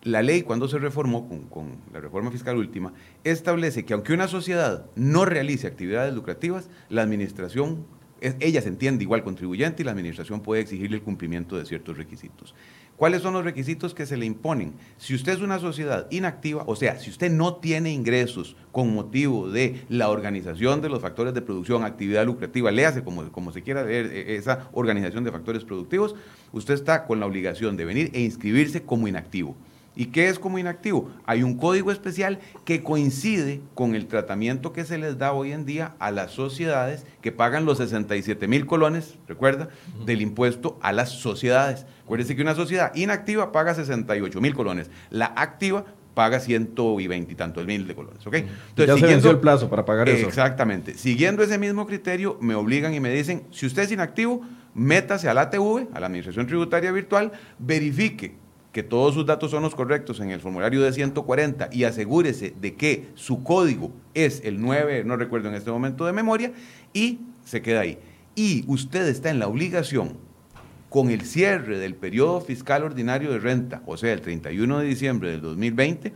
La 0.04 0.20
ley, 0.20 0.42
cuando 0.42 0.68
se 0.68 0.78
reformó 0.78 1.26
con, 1.48 1.78
la 1.90 1.98
reforma 1.98 2.30
fiscal 2.30 2.58
última, 2.58 2.92
establece 3.24 3.86
que 3.86 3.94
aunque 3.94 4.12
una 4.12 4.28
sociedad 4.28 4.84
no 4.96 5.24
realice 5.24 5.66
actividades 5.66 6.14
lucrativas, 6.14 6.68
la 6.90 7.00
administración, 7.00 7.86
ella 8.20 8.60
se 8.60 8.68
entiende 8.68 9.02
igual 9.02 9.24
contribuyente 9.24 9.82
y 9.82 9.86
la 9.86 9.92
administración 9.92 10.42
puede 10.42 10.60
exigirle 10.60 10.98
el 10.98 11.02
cumplimiento 11.02 11.56
de 11.56 11.64
ciertos 11.64 11.96
requisitos. 11.96 12.54
¿Cuáles 12.96 13.22
son 13.22 13.32
los 13.32 13.44
requisitos 13.44 13.94
que 13.94 14.04
se 14.04 14.18
le 14.18 14.26
imponen? 14.26 14.74
Si 14.98 15.14
usted 15.14 15.32
es 15.32 15.40
una 15.40 15.58
sociedad 15.58 16.06
inactiva, 16.10 16.64
o 16.66 16.76
sea, 16.76 16.98
si 16.98 17.08
usted 17.08 17.30
no 17.32 17.56
tiene 17.56 17.90
ingresos 17.90 18.56
con 18.72 18.94
motivo 18.94 19.50
de 19.50 19.84
la 19.88 20.10
organización 20.10 20.82
de 20.82 20.90
los 20.90 21.00
factores 21.00 21.32
de 21.32 21.40
producción, 21.40 21.82
actividad 21.82 22.26
lucrativa, 22.26 22.70
léase 22.70 23.02
como, 23.02 23.32
como 23.32 23.52
se 23.52 23.62
quiera 23.62 23.82
ver 23.82 24.06
eh, 24.12 24.36
esa 24.36 24.68
organización 24.72 25.24
de 25.24 25.32
factores 25.32 25.64
productivos, 25.64 26.14
usted 26.52 26.74
está 26.74 27.06
con 27.06 27.20
la 27.20 27.26
obligación 27.26 27.78
de 27.78 27.86
venir 27.86 28.10
e 28.12 28.20
inscribirse 28.20 28.82
como 28.82 29.08
inactivo. 29.08 29.56
¿Y 29.96 30.06
qué 30.06 30.28
es 30.28 30.38
como 30.38 30.58
inactivo? 30.58 31.10
Hay 31.24 31.42
un 31.42 31.56
código 31.56 31.92
especial 31.92 32.40
que 32.64 32.82
coincide 32.82 33.60
con 33.74 33.94
el 33.94 34.06
tratamiento 34.06 34.72
que 34.72 34.84
se 34.84 34.98
les 34.98 35.18
da 35.18 35.32
hoy 35.32 35.52
en 35.52 35.64
día 35.64 35.94
a 35.98 36.10
las 36.10 36.32
sociedades 36.32 37.06
que 37.20 37.32
pagan 37.32 37.64
los 37.64 37.78
67 37.78 38.48
mil 38.48 38.66
colones, 38.66 39.14
recuerda, 39.28 39.68
del 40.04 40.20
impuesto 40.20 40.78
a 40.82 40.92
las 40.92 41.10
sociedades. 41.10 41.86
Acuérdense 42.04 42.34
que 42.34 42.42
una 42.42 42.54
sociedad 42.54 42.94
inactiva 42.94 43.52
paga 43.52 43.74
68 43.74 44.40
mil 44.40 44.54
colones, 44.54 44.90
la 45.10 45.26
activa 45.36 45.84
paga 46.14 46.40
120 46.40 47.32
y 47.32 47.34
tantos 47.34 47.66
mil 47.66 47.86
de 47.86 47.94
colones. 47.94 48.26
¿ok? 48.26 48.34
Entonces, 48.34 49.00
ya 49.00 49.20
se 49.20 49.30
el 49.30 49.40
plazo 49.40 49.68
para 49.68 49.84
pagar 49.84 50.08
eso. 50.08 50.26
Exactamente. 50.26 50.94
Siguiendo 50.94 51.42
ese 51.42 51.58
mismo 51.58 51.86
criterio, 51.86 52.38
me 52.40 52.54
obligan 52.54 52.94
y 52.94 53.00
me 53.00 53.10
dicen, 53.10 53.44
si 53.50 53.66
usted 53.66 53.82
es 53.82 53.92
inactivo, 53.92 54.42
métase 54.74 55.28
a 55.28 55.34
la 55.34 55.42
ATV, 55.42 55.88
a 55.92 56.00
la 56.00 56.06
Administración 56.06 56.46
Tributaria 56.46 56.92
Virtual, 56.92 57.32
verifique 57.58 58.36
que 58.74 58.82
todos 58.82 59.14
sus 59.14 59.24
datos 59.24 59.52
son 59.52 59.62
los 59.62 59.76
correctos 59.76 60.18
en 60.18 60.32
el 60.32 60.40
formulario 60.40 60.82
de 60.82 60.92
140 60.92 61.68
y 61.70 61.84
asegúrese 61.84 62.52
de 62.60 62.74
que 62.74 63.06
su 63.14 63.44
código 63.44 63.92
es 64.14 64.42
el 64.44 64.60
9, 64.60 65.04
no 65.04 65.16
recuerdo 65.16 65.48
en 65.48 65.54
este 65.54 65.70
momento 65.70 66.04
de 66.04 66.12
memoria, 66.12 66.52
y 66.92 67.20
se 67.44 67.62
queda 67.62 67.80
ahí. 67.82 67.98
Y 68.34 68.64
usted 68.66 69.06
está 69.06 69.30
en 69.30 69.38
la 69.38 69.46
obligación, 69.46 70.16
con 70.90 71.10
el 71.10 71.20
cierre 71.22 71.78
del 71.78 71.94
periodo 71.94 72.40
fiscal 72.40 72.82
ordinario 72.82 73.30
de 73.30 73.38
renta, 73.38 73.80
o 73.86 73.96
sea, 73.96 74.12
el 74.12 74.20
31 74.20 74.80
de 74.80 74.86
diciembre 74.86 75.30
del 75.30 75.40
2020, 75.40 76.12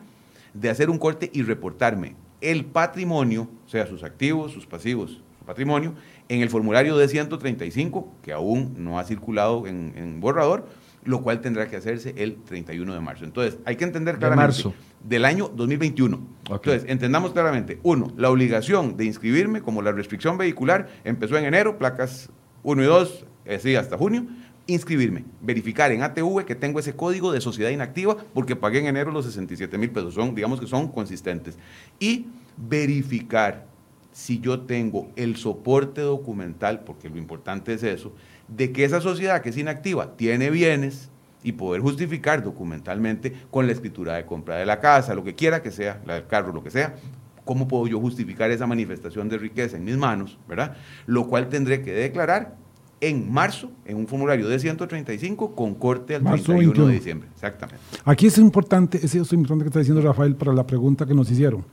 de 0.53 0.69
hacer 0.71 0.91
un 0.91 0.99
corte 0.99 1.31
y 1.33 1.43
reportarme 1.43 2.17
el 2.41 2.65
patrimonio, 2.65 3.49
o 3.67 3.69
sea, 3.69 3.87
sus 3.87 4.03
activos, 4.03 4.51
sus 4.51 4.67
pasivos, 4.67 5.23
su 5.39 5.45
patrimonio, 5.47 5.95
en 6.29 6.43
el 6.43 6.51
formulario 6.51 6.97
de 6.97 7.07
135, 7.07 8.15
que 8.21 8.33
aún 8.33 8.75
no 8.79 8.99
ha 8.99 9.05
circulado 9.05 9.69
en, 9.69 9.93
en 9.95 10.21
borrador, 10.21 10.67
lo 11.05 11.23
cual 11.23 11.41
tendrá 11.41 11.69
que 11.69 11.77
hacerse 11.77 12.15
el 12.17 12.37
31 12.37 12.93
de 12.93 13.01
marzo. 13.01 13.25
Entonces, 13.25 13.59
hay 13.65 13.77
que 13.77 13.85
entender 13.85 14.19
claramente 14.19 14.63
del 15.03 15.25
año 15.25 15.49
2021. 15.49 16.21
Entonces, 16.51 16.85
entendamos 16.89 17.33
claramente, 17.33 17.79
uno, 17.83 18.13
la 18.17 18.31
obligación 18.31 18.97
de 18.97 19.05
inscribirme 19.05 19.63
como 19.63 19.83
la 19.83 19.93
restricción 19.93 20.39
vehicular 20.39 20.89
empezó 21.05 21.37
en 21.37 21.45
enero, 21.45 21.79
placas 21.79 22.31
1 22.63 22.83
y 22.83 22.87
2, 22.87 23.27
así 23.49 23.77
hasta 23.77 23.97
junio, 23.97 24.27
inscribirme, 24.67 25.25
verificar 25.41 25.93
en 25.93 26.03
ATV 26.03 26.45
que 26.45 26.55
tengo 26.55 26.79
ese 26.79 26.95
código 26.95 27.33
de 27.33 27.41
sociedad 27.41 27.71
inactiva 27.71 28.17
porque 28.35 28.55
pagué 28.55 28.81
en 28.81 28.87
enero 28.87 29.11
los 29.11 29.25
67 29.25 29.79
mil 29.79 29.91
pesos, 29.91 30.15
son, 30.15 30.35
digamos 30.35 30.61
que 30.61 30.67
son 30.67 30.89
consistentes, 30.89 31.59
y 31.99 32.27
verificar 32.57 33.67
si 34.13 34.41
yo 34.41 34.61
tengo 34.61 35.11
el 35.17 35.37
soporte 35.37 36.01
documental, 36.01 36.81
porque 36.81 37.09
lo 37.09 37.19
importante 37.19 37.73
es 37.73 37.83
eso, 37.83 38.13
de 38.49 38.73
que 38.73 38.85
esa 38.85 39.01
sociedad 39.01 39.43
que 39.43 39.51
es 39.51 39.57
inactiva 39.57 40.17
tiene 40.17 40.51
bienes 40.51 41.11
y 41.43 41.53
poder 41.53 41.81
justificar 41.81 42.43
documentalmente 42.43 43.33
con 43.51 43.67
la 43.67 43.73
escritura 43.73 44.15
de 44.15 44.27
compra 44.27 44.57
de 44.57 44.67
la 44.67 44.81
casa, 44.81 45.15
lo 45.15 45.23
que 45.23 45.35
quiera 45.35 45.63
que 45.63 45.71
sea, 45.71 46.03
la 46.07 46.15
del 46.15 46.27
carro, 46.27 46.53
lo 46.53 46.65
que 46.65 46.71
sea, 46.71 46.97
cómo 47.45 47.69
puedo 47.69 47.87
yo 47.87 48.01
justificar 48.01 48.51
esa 48.51 48.67
manifestación 48.67 49.29
de 49.29 49.39
riqueza 49.39 49.77
en 49.77 49.85
mis 49.85 49.97
manos, 49.97 50.39
¿verdad? 50.49 50.77
Lo 51.07 51.29
cual 51.29 51.49
tendré 51.49 51.83
que 51.83 51.93
declarar 51.93 52.57
en 53.01 53.31
marzo, 53.33 53.71
en 53.85 53.97
un 53.97 54.09
formulario 54.09 54.49
de 54.49 54.59
135, 54.59 55.55
con 55.55 55.75
corte 55.77 56.17
al 56.17 56.25
31 56.25 56.87
de 56.87 56.93
diciembre. 56.93 57.29
Exactamente. 57.33 57.81
Aquí 58.05 58.27
es 58.27 58.39
importante, 58.39 58.99
es 59.01 59.15
importante 59.15 59.65
que 59.65 59.69
está 59.69 59.79
diciendo 59.79 60.03
Rafael 60.03 60.35
para 60.35 60.53
la 60.53 60.67
pregunta 60.67 61.07
que 61.07 61.15
nos 61.15 61.31
hicieron. 61.31 61.65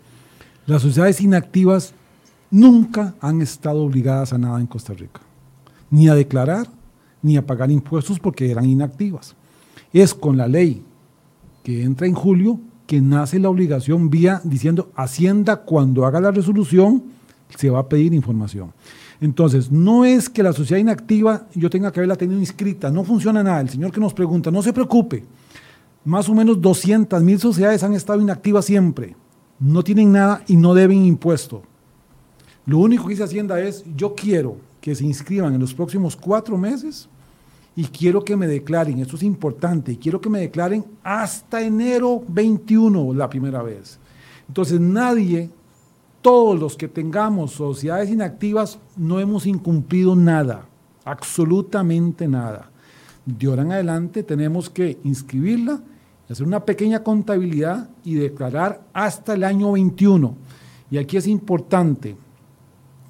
Las 0.68 0.84
sociedades 0.84 1.20
inactivas 1.22 1.94
nunca 2.52 3.16
han 3.20 3.42
estado 3.42 3.82
obligadas 3.84 4.34
a 4.34 4.38
nada 4.38 4.60
en 4.60 4.68
Costa 4.68 4.94
Rica 4.94 5.25
ni 5.96 6.10
a 6.10 6.16
declarar 6.16 6.68
ni 7.22 7.38
a 7.38 7.46
pagar 7.46 7.72
impuestos 7.72 8.20
porque 8.20 8.52
eran 8.52 8.66
inactivas. 8.66 9.34
Es 9.94 10.14
con 10.14 10.36
la 10.36 10.46
ley 10.46 10.84
que 11.64 11.84
entra 11.84 12.06
en 12.06 12.14
julio 12.14 12.60
que 12.86 13.00
nace 13.00 13.40
la 13.40 13.50
obligación 13.50 14.10
vía 14.10 14.42
diciendo 14.44 14.92
Hacienda 14.96 15.56
cuando 15.56 16.06
haga 16.06 16.20
la 16.20 16.32
resolución 16.32 17.02
se 17.56 17.70
va 17.70 17.80
a 17.80 17.88
pedir 17.88 18.14
información. 18.14 18.74
Entonces, 19.22 19.72
no 19.72 20.04
es 20.04 20.30
que 20.30 20.44
la 20.44 20.52
sociedad 20.52 20.82
inactiva 20.82 21.48
yo 21.56 21.70
tenga 21.70 21.94
que 21.94 22.02
haberla 22.02 22.18
tenido 22.18 22.42
inscrita, 22.42 22.92
no 22.92 23.06
funciona 23.06 23.42
nada. 23.42 23.62
El 23.62 23.70
señor 23.70 23.94
que 23.94 24.02
nos 24.02 24.14
pregunta, 24.14 24.52
no 24.52 24.62
se 24.62 24.74
preocupe, 24.74 25.24
más 26.04 26.28
o 26.28 26.34
menos 26.34 26.60
200 26.60 27.24
mil 27.24 27.40
sociedades 27.40 27.82
han 27.84 27.94
estado 27.94 28.20
inactivas 28.20 28.66
siempre, 28.66 29.16
no 29.58 29.82
tienen 29.82 30.12
nada 30.12 30.44
y 30.48 30.58
no 30.58 30.74
deben 30.74 31.06
impuesto. 31.06 31.64
Lo 32.66 32.80
único 32.80 33.06
que 33.06 33.12
dice 33.12 33.24
Hacienda 33.24 33.62
es, 33.62 33.86
yo 33.96 34.14
quiero 34.14 34.58
que 34.86 34.94
se 34.94 35.04
inscriban 35.04 35.52
en 35.56 35.60
los 35.60 35.74
próximos 35.74 36.16
cuatro 36.16 36.60
meses 36.60 37.10
y 37.76 37.86
quiero 37.86 38.24
que 38.24 38.36
me 38.36 38.46
declaren, 38.46 39.00
esto 39.00 39.16
es 39.16 39.24
importante, 39.24 39.98
quiero 39.98 40.22
que 40.22 40.30
me 40.30 40.40
declaren 40.40 40.86
hasta 41.02 41.60
enero 41.60 42.22
21 42.28 43.12
la 43.16 43.28
primera 43.28 43.64
vez. 43.64 43.98
Entonces 44.48 44.80
nadie, 44.80 45.50
todos 46.22 46.60
los 46.60 46.78
que 46.78 46.88
tengamos 46.88 47.54
sociedades 47.54 48.12
inactivas, 48.12 48.78
no 48.96 49.20
hemos 49.20 49.48
incumplido 49.48 50.16
nada, 50.16 50.68
absolutamente 51.04 52.28
nada. 52.28 52.70
De 53.26 53.48
ahora 53.48 53.64
en 53.64 53.72
adelante 53.72 54.22
tenemos 54.22 54.70
que 54.70 55.00
inscribirla, 55.04 55.82
hacer 56.30 56.46
una 56.46 56.64
pequeña 56.64 57.02
contabilidad 57.02 57.90
y 58.04 58.14
declarar 58.14 58.84
hasta 58.94 59.34
el 59.34 59.46
año 59.46 59.72
21. 59.72 60.36
Y 60.92 61.00
aquí 61.00 61.18
es 61.18 61.26
importante, 61.26 62.16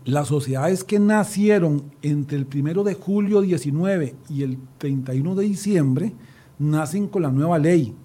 las 0.06 0.28
sociedades 0.28 0.84
que 0.84 1.00
nacieron 1.00 1.92
entre 2.04 2.38
el 2.38 2.48
1 2.54 2.84
de 2.84 2.94
julio 2.94 3.42
19 3.42 4.16
y 4.30 4.44
el 4.44 4.60
31 4.78 5.34
de 5.34 5.46
diciembre 5.46 6.14
nacen 6.60 7.08
con 7.08 7.24
la 7.24 7.32
nueva 7.32 7.58
ley. 7.58 7.96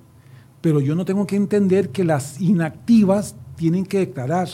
Pero 0.62 0.80
yo 0.80 0.94
no 0.94 1.04
tengo 1.04 1.26
que 1.26 1.36
entender 1.36 1.90
que 1.90 2.04
las 2.04 2.40
inactivas 2.40 3.36
tienen 3.56 3.84
que 3.84 3.98
declarar. 3.98 4.48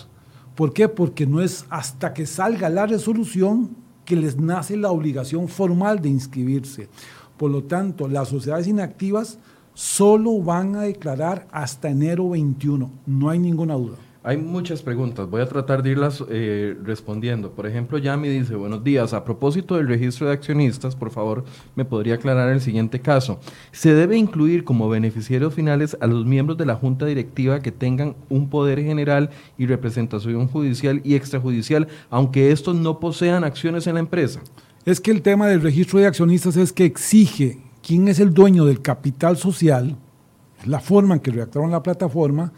¿Por 0.57 0.73
qué? 0.73 0.89
Porque 0.89 1.27
no 1.27 1.41
es 1.41 1.67
hasta 1.71 2.13
que 2.13 2.27
salga 2.27 2.69
la 2.69 2.87
resolución 2.87 3.77
que 4.05 4.17
les 4.17 4.37
nace 4.39 4.77
la 4.77 4.91
obligación 4.91 5.49
formal 5.49 6.03
de 6.03 6.09
inscribirse. 6.09 6.89
Por 7.37 7.53
lo 7.53 7.63
tanto, 7.65 8.09
las 8.09 8.29
sociedades 8.29 8.67
inactivas 8.67 9.39
solo 9.75 10.41
van 10.41 10.75
a 10.75 10.83
declarar 10.83 11.47
hasta 11.53 11.91
enero 11.91 12.31
21. 12.31 12.91
No 13.07 13.31
hay 13.31 13.39
ninguna 13.39 13.75
duda. 13.75 13.99
Hay 14.27 14.39
muchas 14.39 14.83
preguntas, 14.83 15.31
voy 15.31 15.41
a 15.41 15.47
tratar 15.47 15.85
de 15.85 15.91
irlas 15.93 16.21
eh, 16.29 16.77
respondiendo. 16.83 17.53
Por 17.53 17.65
ejemplo, 17.65 17.97
Yami 17.97 18.29
dice, 18.29 18.57
buenos 18.57 18.83
días, 18.83 19.13
a 19.13 19.25
propósito 19.25 19.77
del 19.77 19.87
registro 19.87 20.27
de 20.27 20.33
accionistas, 20.33 20.97
por 20.97 21.13
favor, 21.13 21.45
me 21.77 21.85
podría 21.85 22.15
aclarar 22.15 22.49
el 22.49 22.61
siguiente 22.61 22.99
caso. 22.99 23.39
¿Se 23.71 23.95
debe 23.95 24.17
incluir 24.17 24.65
como 24.65 24.89
beneficiarios 24.89 25.55
finales 25.55 25.97
a 26.01 26.09
los 26.09 26.27
miembros 26.27 26.59
de 26.59 26.67
la 26.67 26.75
junta 26.75 27.07
directiva 27.07 27.61
que 27.61 27.71
tengan 27.71 28.17
un 28.29 28.51
poder 28.51 28.83
general 28.83 29.31
y 29.57 29.67
representación 29.67 30.49
judicial 30.49 31.01
y 31.05 31.15
extrajudicial, 31.15 31.87
aunque 32.11 32.51
estos 32.51 32.75
no 32.75 32.99
posean 32.99 33.45
acciones 33.45 33.87
en 33.87 33.95
la 33.95 34.01
empresa? 34.01 34.41
Es 34.85 35.01
que 35.01 35.13
el 35.13 35.23
tema 35.23 35.47
del 35.47 35.63
registro 35.63 36.01
de 36.01 36.07
accionistas 36.07 36.57
es 36.57 36.73
que 36.73 36.85
exige 36.85 37.61
quién 37.81 38.09
es 38.09 38.19
el 38.19 38.35
dueño 38.35 38.65
del 38.65 38.83
capital 38.83 39.37
social, 39.37 39.97
la 40.65 40.81
forma 40.81 41.15
en 41.15 41.21
que 41.21 41.31
redactaron 41.31 41.71
la 41.71 41.85
plataforma, 41.85 42.53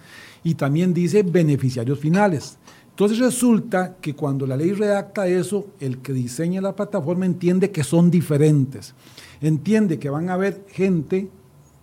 y 0.49 0.55
también 0.55 0.94
dice 0.94 1.22
beneficiarios 1.22 1.99
finales. 1.99 2.57
Entonces 2.88 3.18
resulta 3.18 3.96
que 4.01 4.14
cuando 4.14 4.46
la 4.46 4.57
ley 4.57 4.72
redacta 4.72 5.28
eso, 5.28 5.66
el 5.78 5.99
que 5.99 6.14
diseña 6.14 6.62
la 6.62 6.74
plataforma 6.74 7.26
entiende 7.26 7.70
que 7.70 7.84
son 7.84 8.11
diferentes. 8.11 8.94
Entiende 9.42 9.99
que 9.99 10.09
van 10.09 10.30
a 10.30 10.32
haber 10.32 10.64
gente, 10.70 11.28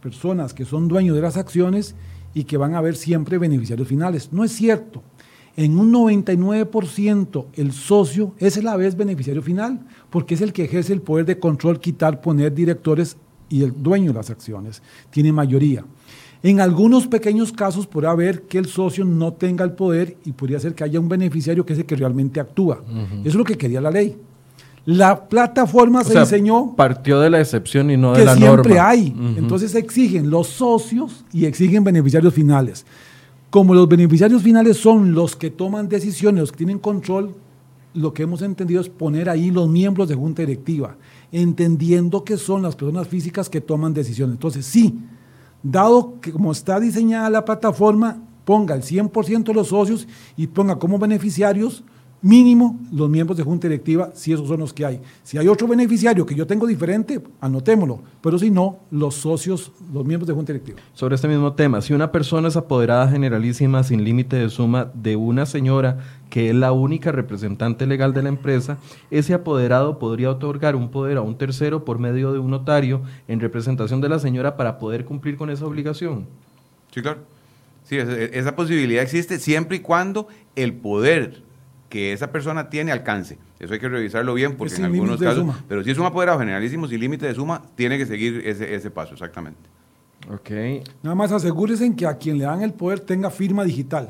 personas 0.02 0.56
que 0.56 0.66
son 0.66 0.88
dueños 0.88 1.16
de 1.16 1.22
las 1.22 1.38
acciones 1.38 1.94
y 2.34 2.46
que 2.46 2.58
van 2.58 2.74
a 2.74 2.80
haber 2.80 2.96
siempre 2.96 3.38
beneficiarios 3.38 3.88
finales. 3.88 4.34
No 4.34 4.44
es 4.44 4.52
cierto. 4.54 5.04
En 5.56 5.78
un 5.78 5.94
99% 5.94 7.46
el 7.54 7.72
socio 7.72 8.34
es 8.40 8.58
a 8.58 8.64
la 8.64 8.78
vez 8.78 8.98
beneficiario 8.98 9.44
final, 9.44 9.86
porque 10.10 10.34
es 10.34 10.42
el 10.42 10.54
que 10.54 10.64
ejerce 10.64 10.92
el 10.92 11.04
poder 11.04 11.28
de 11.28 11.38
control, 11.38 11.80
quitar, 11.80 12.20
poner 12.20 12.52
directores 12.56 13.16
y 13.48 13.62
el 13.62 13.84
dueño 13.84 14.12
de 14.12 14.18
las 14.18 14.32
acciones. 14.32 14.82
Tiene 15.12 15.32
mayoría. 15.32 15.86
En 16.46 16.62
algunos 16.62 17.08
pequeños 17.08 17.52
casos 17.52 17.88
podrá 17.88 18.12
haber 18.12 18.44
que 18.44 18.60
el 18.60 18.68
socio 18.68 19.04
no 19.04 19.34
tenga 19.34 19.66
el 19.66 19.72
poder 19.72 20.16
y 20.26 20.32
podría 20.32 20.60
ser 20.60 20.76
que 20.76 20.84
haya 20.84 21.00
un 21.00 21.10
beneficiario 21.10 21.66
que 21.66 21.74
es 21.74 21.80
el 21.80 21.88
que 21.88 21.96
realmente 21.96 22.40
actúa. 22.40 22.84
Eso 23.22 23.30
es 23.30 23.34
lo 23.34 23.44
que 23.44 23.58
quería 23.58 23.82
la 23.82 23.90
ley. 23.90 24.16
La 24.86 25.28
plataforma 25.28 26.04
se 26.04 26.20
diseñó. 26.20 26.76
Partió 26.76 27.20
de 27.20 27.32
la 27.32 27.42
excepción 27.42 27.90
y 27.90 27.98
no 27.98 28.14
de 28.14 28.24
la 28.24 28.36
norma. 28.36 28.62
Que 28.62 28.70
siempre 28.70 28.80
hay. 28.80 29.16
Entonces 29.38 29.74
exigen 29.74 30.30
los 30.30 30.46
socios 30.46 31.26
y 31.34 31.46
exigen 31.46 31.84
beneficiarios 31.84 32.32
finales. 32.32 32.86
Como 33.50 33.74
los 33.74 33.90
beneficiarios 33.90 34.44
finales 34.44 34.78
son 34.78 35.16
los 35.16 35.36
que 35.36 35.50
toman 35.50 35.90
decisiones, 35.90 36.42
los 36.42 36.52
que 36.52 36.58
tienen 36.58 36.78
control, 36.78 37.34
lo 37.96 38.14
que 38.14 38.22
hemos 38.22 38.44
entendido 38.44 38.82
es 38.82 38.90
poner 38.90 39.30
ahí 39.30 39.50
los 39.50 39.68
miembros 39.68 40.10
de 40.10 40.14
junta 40.14 40.44
directiva, 40.44 40.96
entendiendo 41.32 42.24
que 42.24 42.38
son 42.38 42.62
las 42.62 42.76
personas 42.76 43.08
físicas 43.08 43.50
que 43.50 43.62
toman 43.62 43.96
decisiones. 43.96 44.36
Entonces, 44.36 44.64
sí, 44.64 44.94
dado 45.66 46.20
que 46.22 46.32
como 46.32 46.52
está 46.52 46.80
diseñada 46.80 47.30
la 47.30 47.44
plataforma, 47.44 48.22
ponga 48.46 48.76
el 48.76 48.84
100% 48.84 49.44
de 49.44 49.54
los 49.54 49.70
socios 49.70 50.08
y 50.38 50.48
ponga 50.48 50.78
como 50.78 51.00
beneficiarios 51.00 51.84
mínimo 52.22 52.80
los 52.92 53.08
miembros 53.08 53.38
de 53.38 53.44
junta 53.44 53.68
directiva, 53.68 54.10
si 54.16 54.34
esos 54.34 54.48
son 54.48 54.60
los 54.60 54.74
que 54.74 54.84
hay. 54.84 55.02
Si 55.22 55.38
hay 55.38 55.48
otro 55.48 55.68
beneficiario 55.68 56.26
que 56.26 56.34
yo 56.34 56.48
tengo 56.48 56.66
diferente, 56.66 57.22
anotémoslo, 57.40 58.00
pero 58.22 58.40
si 58.40 58.50
no, 58.50 58.80
los 58.90 59.14
socios, 59.16 59.72
los 59.94 60.04
miembros 60.06 60.28
de 60.28 60.34
junta 60.34 60.52
directiva. 60.52 60.80
Sobre 60.94 61.16
este 61.16 61.28
mismo 61.28 61.54
tema, 61.54 61.82
si 61.82 61.94
una 61.94 62.12
persona 62.12 62.48
es 62.48 62.58
apoderada 62.58 63.08
generalísima 63.08 63.84
sin 63.84 64.04
límite 64.04 64.38
de 64.38 64.50
suma 64.50 64.92
de 64.96 65.16
una 65.16 65.46
señora 65.46 66.00
que 66.36 66.50
es 66.50 66.56
la 66.56 66.74
única 66.74 67.14
representante 67.14 67.88
legal 67.88 68.14
de 68.14 68.22
la 68.22 68.28
empresa, 68.28 68.78
ese 69.10 69.34
apoderado 69.34 70.00
podría 70.00 70.30
otorgar 70.30 70.76
un 70.76 70.92
poder 70.92 71.16
a 71.16 71.22
un 71.22 71.38
tercero 71.38 71.86
por 71.86 71.98
medio 71.98 72.34
de 72.34 72.40
un 72.40 72.52
notario 72.52 73.04
en 73.30 73.40
representación 73.40 74.02
de 74.02 74.10
la 74.10 74.20
señora 74.20 74.58
para 74.58 74.78
poder 74.78 75.06
cumplir 75.06 75.38
con 75.38 75.50
esa 75.50 75.66
obligación. 75.66 76.28
Sí, 76.94 77.02
claro. 77.02 77.20
Sí, 77.86 77.96
esa 77.98 78.54
posibilidad 78.54 79.02
existe 79.02 79.40
siempre 79.40 79.78
y 79.78 79.80
cuando 79.80 80.28
el 80.58 80.74
poder 80.74 81.42
que 81.88 82.12
esa 82.12 82.30
persona 82.34 82.70
tiene 82.70 82.92
alcance. 82.92 83.38
Eso 83.58 83.74
hay 83.74 83.80
que 83.80 83.88
revisarlo 83.88 84.34
bien 84.34 84.58
porque 84.58 84.76
en 84.76 84.84
algunos 84.84 85.22
casos, 85.22 85.46
pero 85.70 85.86
si 85.86 85.92
es 85.92 85.98
un 85.98 86.06
apoderado 86.06 86.40
generalísimo 86.40 86.86
sin 86.90 87.00
límite 87.00 87.28
de 87.28 87.34
suma, 87.34 87.62
tiene 87.76 87.98
que 87.98 88.06
seguir 88.06 88.42
ese, 88.44 88.76
ese 88.76 88.92
paso, 88.92 89.14
exactamente. 89.14 89.70
Ok. 90.30 90.50
Nada 91.02 91.16
más 91.16 91.32
asegúrense 91.32 91.96
que 91.96 92.06
a 92.06 92.18
quien 92.18 92.40
le 92.40 92.44
dan 92.44 92.62
el 92.62 92.74
poder 92.74 93.00
tenga 93.00 93.32
firma 93.32 93.64
digital, 93.64 94.10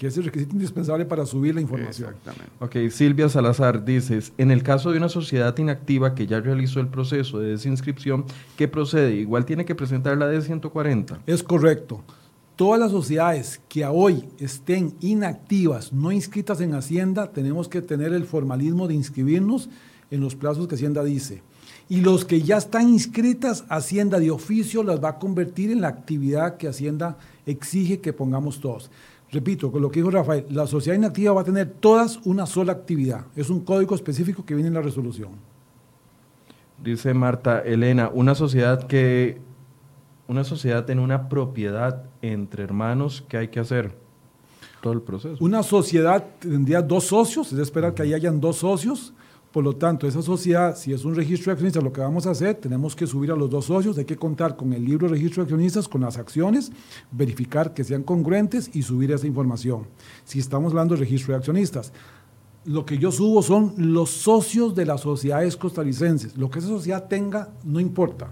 que 0.00 0.06
es 0.06 0.16
el 0.16 0.24
requisito 0.24 0.54
indispensable 0.54 1.04
para 1.04 1.26
subir 1.26 1.54
la 1.54 1.60
información. 1.60 2.14
Exactamente. 2.14 2.50
Ok, 2.58 2.90
Silvia 2.90 3.28
Salazar 3.28 3.84
dices, 3.84 4.32
en 4.38 4.50
el 4.50 4.62
caso 4.62 4.92
de 4.92 4.96
una 4.96 5.10
sociedad 5.10 5.54
inactiva 5.58 6.14
que 6.14 6.26
ya 6.26 6.40
realizó 6.40 6.80
el 6.80 6.88
proceso 6.88 7.38
de 7.38 7.50
desinscripción, 7.50 8.24
¿qué 8.56 8.66
procede? 8.66 9.14
Igual 9.16 9.44
tiene 9.44 9.66
que 9.66 9.74
presentar 9.74 10.16
la 10.16 10.32
D140. 10.32 11.18
Es 11.26 11.42
correcto 11.42 12.02
todas 12.56 12.80
las 12.80 12.90
sociedades 12.90 13.60
que 13.68 13.84
hoy 13.86 14.24
estén 14.38 14.94
inactivas, 15.00 15.92
no 15.94 16.12
inscritas 16.12 16.62
en 16.62 16.74
Hacienda, 16.74 17.32
tenemos 17.32 17.68
que 17.68 17.80
tener 17.80 18.12
el 18.12 18.24
formalismo 18.24 18.86
de 18.86 18.94
inscribirnos 18.94 19.68
en 20.10 20.20
los 20.20 20.34
plazos 20.34 20.66
que 20.66 20.76
Hacienda 20.76 21.04
dice. 21.04 21.42
Y 21.90 22.02
los 22.02 22.24
que 22.24 22.40
ya 22.40 22.58
están 22.58 22.88
inscritas, 22.88 23.64
Hacienda 23.68 24.18
de 24.18 24.30
oficio 24.30 24.82
las 24.82 25.02
va 25.02 25.08
a 25.10 25.18
convertir 25.18 25.70
en 25.70 25.80
la 25.80 25.88
actividad 25.88 26.56
que 26.56 26.68
Hacienda 26.68 27.18
exige 27.46 28.00
que 28.00 28.12
pongamos 28.12 28.60
todos. 28.60 28.90
Repito, 29.32 29.70
con 29.70 29.80
lo 29.80 29.90
que 29.90 30.00
dijo 30.00 30.10
Rafael, 30.10 30.46
la 30.50 30.66
sociedad 30.66 30.98
inactiva 30.98 31.32
va 31.32 31.42
a 31.42 31.44
tener 31.44 31.68
todas 31.78 32.18
una 32.24 32.46
sola 32.46 32.72
actividad. 32.72 33.26
Es 33.36 33.48
un 33.48 33.60
código 33.60 33.94
específico 33.94 34.44
que 34.44 34.54
viene 34.54 34.68
en 34.68 34.74
la 34.74 34.82
resolución. 34.82 35.30
Dice 36.82 37.14
Marta 37.14 37.60
Elena, 37.60 38.10
una 38.12 38.34
sociedad 38.34 38.86
que 38.86 39.40
una 40.26 40.44
sociedad 40.44 40.84
tiene 40.84 41.02
una 41.02 41.28
propiedad 41.28 42.04
entre 42.22 42.64
hermanos, 42.64 43.24
¿qué 43.28 43.36
hay 43.36 43.48
que 43.48 43.60
hacer? 43.60 43.94
Todo 44.80 44.92
el 44.94 45.02
proceso. 45.02 45.36
Una 45.44 45.62
sociedad 45.62 46.24
tendría 46.38 46.80
dos 46.82 47.04
socios, 47.04 47.52
es 47.52 47.58
esperar 47.58 47.94
que 47.94 48.02
ahí 48.02 48.14
hayan 48.14 48.40
dos 48.40 48.56
socios. 48.56 49.12
Por 49.52 49.64
lo 49.64 49.74
tanto, 49.74 50.06
esa 50.06 50.22
sociedad, 50.22 50.76
si 50.76 50.92
es 50.92 51.04
un 51.04 51.16
registro 51.16 51.50
de 51.50 51.54
accionistas, 51.54 51.82
lo 51.82 51.92
que 51.92 52.00
vamos 52.00 52.24
a 52.26 52.30
hacer, 52.30 52.54
tenemos 52.54 52.94
que 52.94 53.06
subir 53.06 53.32
a 53.32 53.36
los 53.36 53.50
dos 53.50 53.64
socios, 53.64 53.98
hay 53.98 54.04
que 54.04 54.16
contar 54.16 54.56
con 54.56 54.72
el 54.72 54.84
libro 54.84 55.08
de 55.08 55.14
registro 55.14 55.42
de 55.42 55.48
accionistas, 55.48 55.88
con 55.88 56.02
las 56.02 56.18
acciones, 56.18 56.70
verificar 57.10 57.74
que 57.74 57.82
sean 57.82 58.04
congruentes 58.04 58.70
y 58.72 58.82
subir 58.82 59.10
esa 59.10 59.26
información. 59.26 59.88
Si 60.24 60.38
estamos 60.38 60.70
hablando 60.70 60.94
de 60.94 61.00
registro 61.00 61.32
de 61.32 61.38
accionistas, 61.38 61.92
lo 62.64 62.84
que 62.86 62.98
yo 62.98 63.10
subo 63.10 63.42
son 63.42 63.74
los 63.76 64.10
socios 64.10 64.74
de 64.74 64.86
las 64.86 65.00
sociedades 65.00 65.56
costarricenses. 65.56 66.36
Lo 66.36 66.48
que 66.48 66.60
esa 66.60 66.68
sociedad 66.68 67.08
tenga, 67.08 67.48
no 67.64 67.80
importa. 67.80 68.28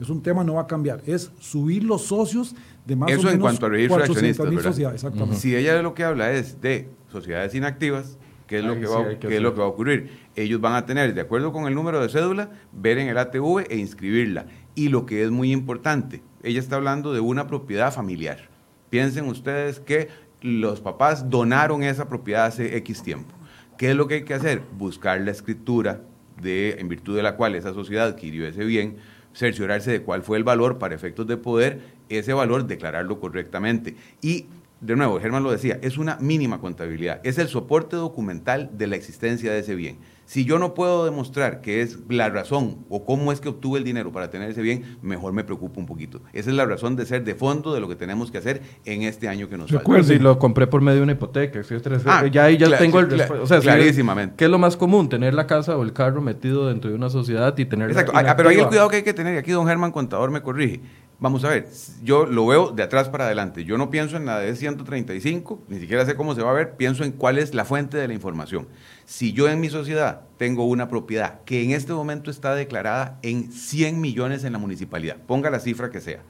Es 0.00 0.08
un 0.08 0.22
tema, 0.22 0.42
no 0.42 0.54
va 0.54 0.62
a 0.62 0.66
cambiar. 0.66 1.02
Es 1.06 1.30
subir 1.38 1.84
los 1.84 2.02
socios 2.02 2.56
de 2.84 2.96
más 2.96 3.10
Eso 3.10 3.20
o 3.20 3.24
menos 3.24 3.34
en 3.34 3.40
cuanto 3.40 3.66
a 3.66 3.68
registro 3.68 3.98
de 3.98 4.04
accionistas, 4.04 4.62
sociedades. 4.64 5.06
Si 5.38 5.54
ella 5.54 5.74
de 5.74 5.84
lo 5.84 5.94
que 5.94 6.02
habla 6.02 6.32
es 6.32 6.60
de 6.60 6.88
sociedades 7.12 7.54
inactivas, 7.54 8.18
¿qué 8.52 8.58
es, 8.58 8.64
lo 8.64 8.78
que, 8.78 8.86
va, 8.86 9.18
¿qué 9.18 9.36
es 9.36 9.42
lo 9.42 9.54
que 9.54 9.60
va 9.60 9.66
a 9.66 9.68
ocurrir? 9.68 10.10
Ellos 10.36 10.60
van 10.60 10.74
a 10.74 10.84
tener, 10.84 11.14
de 11.14 11.22
acuerdo 11.22 11.52
con 11.52 11.66
el 11.66 11.74
número 11.74 12.02
de 12.02 12.10
cédula, 12.10 12.50
ver 12.70 12.98
en 12.98 13.08
el 13.08 13.16
ATV 13.16 13.64
e 13.70 13.78
inscribirla. 13.78 14.44
Y 14.74 14.90
lo 14.90 15.06
que 15.06 15.24
es 15.24 15.30
muy 15.30 15.52
importante, 15.52 16.22
ella 16.42 16.60
está 16.60 16.76
hablando 16.76 17.14
de 17.14 17.20
una 17.20 17.46
propiedad 17.46 17.94
familiar. 17.94 18.50
Piensen 18.90 19.24
ustedes 19.24 19.80
que 19.80 20.08
los 20.42 20.82
papás 20.82 21.30
donaron 21.30 21.82
esa 21.82 22.10
propiedad 22.10 22.44
hace 22.44 22.76
X 22.76 23.02
tiempo. 23.02 23.34
¿Qué 23.78 23.92
es 23.92 23.96
lo 23.96 24.06
que 24.06 24.16
hay 24.16 24.24
que 24.24 24.34
hacer? 24.34 24.60
Buscar 24.76 25.18
la 25.22 25.30
escritura 25.30 26.02
de, 26.42 26.76
en 26.78 26.88
virtud 26.88 27.16
de 27.16 27.22
la 27.22 27.36
cual 27.36 27.54
esa 27.54 27.72
sociedad 27.72 28.06
adquirió 28.06 28.46
ese 28.46 28.64
bien, 28.66 28.96
cerciorarse 29.32 29.90
de 29.90 30.02
cuál 30.02 30.22
fue 30.22 30.36
el 30.36 30.44
valor 30.44 30.76
para 30.76 30.94
efectos 30.94 31.26
de 31.26 31.38
poder, 31.38 31.80
ese 32.10 32.34
valor 32.34 32.66
declararlo 32.66 33.18
correctamente. 33.18 33.96
Y 34.20 34.44
de 34.82 34.96
nuevo, 34.96 35.20
Germán 35.20 35.44
lo 35.44 35.52
decía, 35.52 35.78
es 35.80 35.96
una 35.96 36.18
mínima 36.20 36.60
contabilidad, 36.60 37.20
es 37.22 37.38
el 37.38 37.48
soporte 37.48 37.96
documental 37.96 38.70
de 38.76 38.88
la 38.88 38.96
existencia 38.96 39.52
de 39.52 39.60
ese 39.60 39.76
bien. 39.76 39.98
Si 40.24 40.44
yo 40.44 40.58
no 40.58 40.74
puedo 40.74 41.04
demostrar 41.04 41.60
que 41.60 41.82
es 41.82 41.98
la 42.08 42.30
razón 42.30 42.78
o 42.88 43.04
cómo 43.04 43.32
es 43.32 43.40
que 43.40 43.48
obtuve 43.48 43.78
el 43.78 43.84
dinero 43.84 44.12
para 44.12 44.30
tener 44.30 44.50
ese 44.50 44.62
bien, 44.62 44.96
mejor 45.02 45.32
me 45.32 45.44
preocupo 45.44 45.78
un 45.78 45.86
poquito. 45.86 46.20
Esa 46.32 46.50
es 46.50 46.56
la 46.56 46.64
razón 46.64 46.96
de 46.96 47.06
ser 47.06 47.22
de 47.22 47.34
fondo 47.34 47.74
de 47.74 47.80
lo 47.80 47.88
que 47.88 47.96
tenemos 47.96 48.30
que 48.30 48.38
hacer 48.38 48.62
en 48.84 49.02
este 49.02 49.28
año 49.28 49.48
que 49.48 49.58
nos 49.58 49.70
falta. 49.70 50.02
Si 50.02 50.18
lo 50.18 50.38
compré 50.38 50.66
por 50.66 50.80
medio 50.80 50.98
de 50.98 51.02
una 51.02 51.12
hipoteca, 51.12 51.60
ah, 52.06 52.26
ya 52.26 52.44
ahí 52.44 52.56
ya 52.56 52.78
tengo 52.78 53.00
el... 53.00 53.20
o 53.20 53.46
sea, 53.46 53.60
clarísimamente. 53.60 54.36
¿Qué 54.36 54.44
es 54.44 54.50
lo 54.50 54.58
más 54.58 54.76
común? 54.76 55.08
Tener 55.08 55.34
la 55.34 55.46
casa 55.46 55.76
o 55.76 55.82
el 55.82 55.92
carro 55.92 56.22
metido 56.22 56.68
dentro 56.68 56.90
de 56.90 56.96
una 56.96 57.10
sociedad 57.10 57.56
y 57.58 57.66
tener... 57.66 57.90
Exacto, 57.90 58.12
ah, 58.14 58.34
pero 58.36 58.48
ahí 58.48 58.56
el 58.56 58.66
cuidado 58.66 58.88
que 58.88 58.96
hay 58.96 59.02
que 59.02 59.14
tener, 59.14 59.34
y 59.34 59.38
aquí 59.38 59.50
don 59.50 59.66
Germán 59.66 59.92
Contador 59.92 60.30
me 60.30 60.40
corrige, 60.40 60.80
Vamos 61.22 61.44
a 61.44 61.50
ver, 61.50 61.68
yo 62.02 62.26
lo 62.26 62.48
veo 62.48 62.72
de 62.72 62.82
atrás 62.82 63.08
para 63.08 63.26
adelante. 63.26 63.64
Yo 63.64 63.78
no 63.78 63.90
pienso 63.90 64.16
en 64.16 64.26
la 64.26 64.40
de 64.40 64.56
135, 64.56 65.62
ni 65.68 65.78
siquiera 65.78 66.04
sé 66.04 66.16
cómo 66.16 66.34
se 66.34 66.42
va 66.42 66.50
a 66.50 66.52
ver, 66.52 66.76
pienso 66.76 67.04
en 67.04 67.12
cuál 67.12 67.38
es 67.38 67.54
la 67.54 67.64
fuente 67.64 67.96
de 67.96 68.08
la 68.08 68.14
información. 68.14 68.66
Si 69.04 69.32
yo 69.32 69.48
en 69.48 69.60
mi 69.60 69.70
sociedad 69.70 70.22
tengo 70.36 70.64
una 70.64 70.88
propiedad 70.88 71.38
que 71.44 71.62
en 71.62 71.70
este 71.70 71.92
momento 71.92 72.28
está 72.28 72.56
declarada 72.56 73.20
en 73.22 73.52
100 73.52 74.00
millones 74.00 74.42
en 74.42 74.52
la 74.52 74.58
municipalidad, 74.58 75.16
ponga 75.16 75.48
la 75.48 75.60
cifra 75.60 75.90
que 75.90 76.00
sea, 76.00 76.24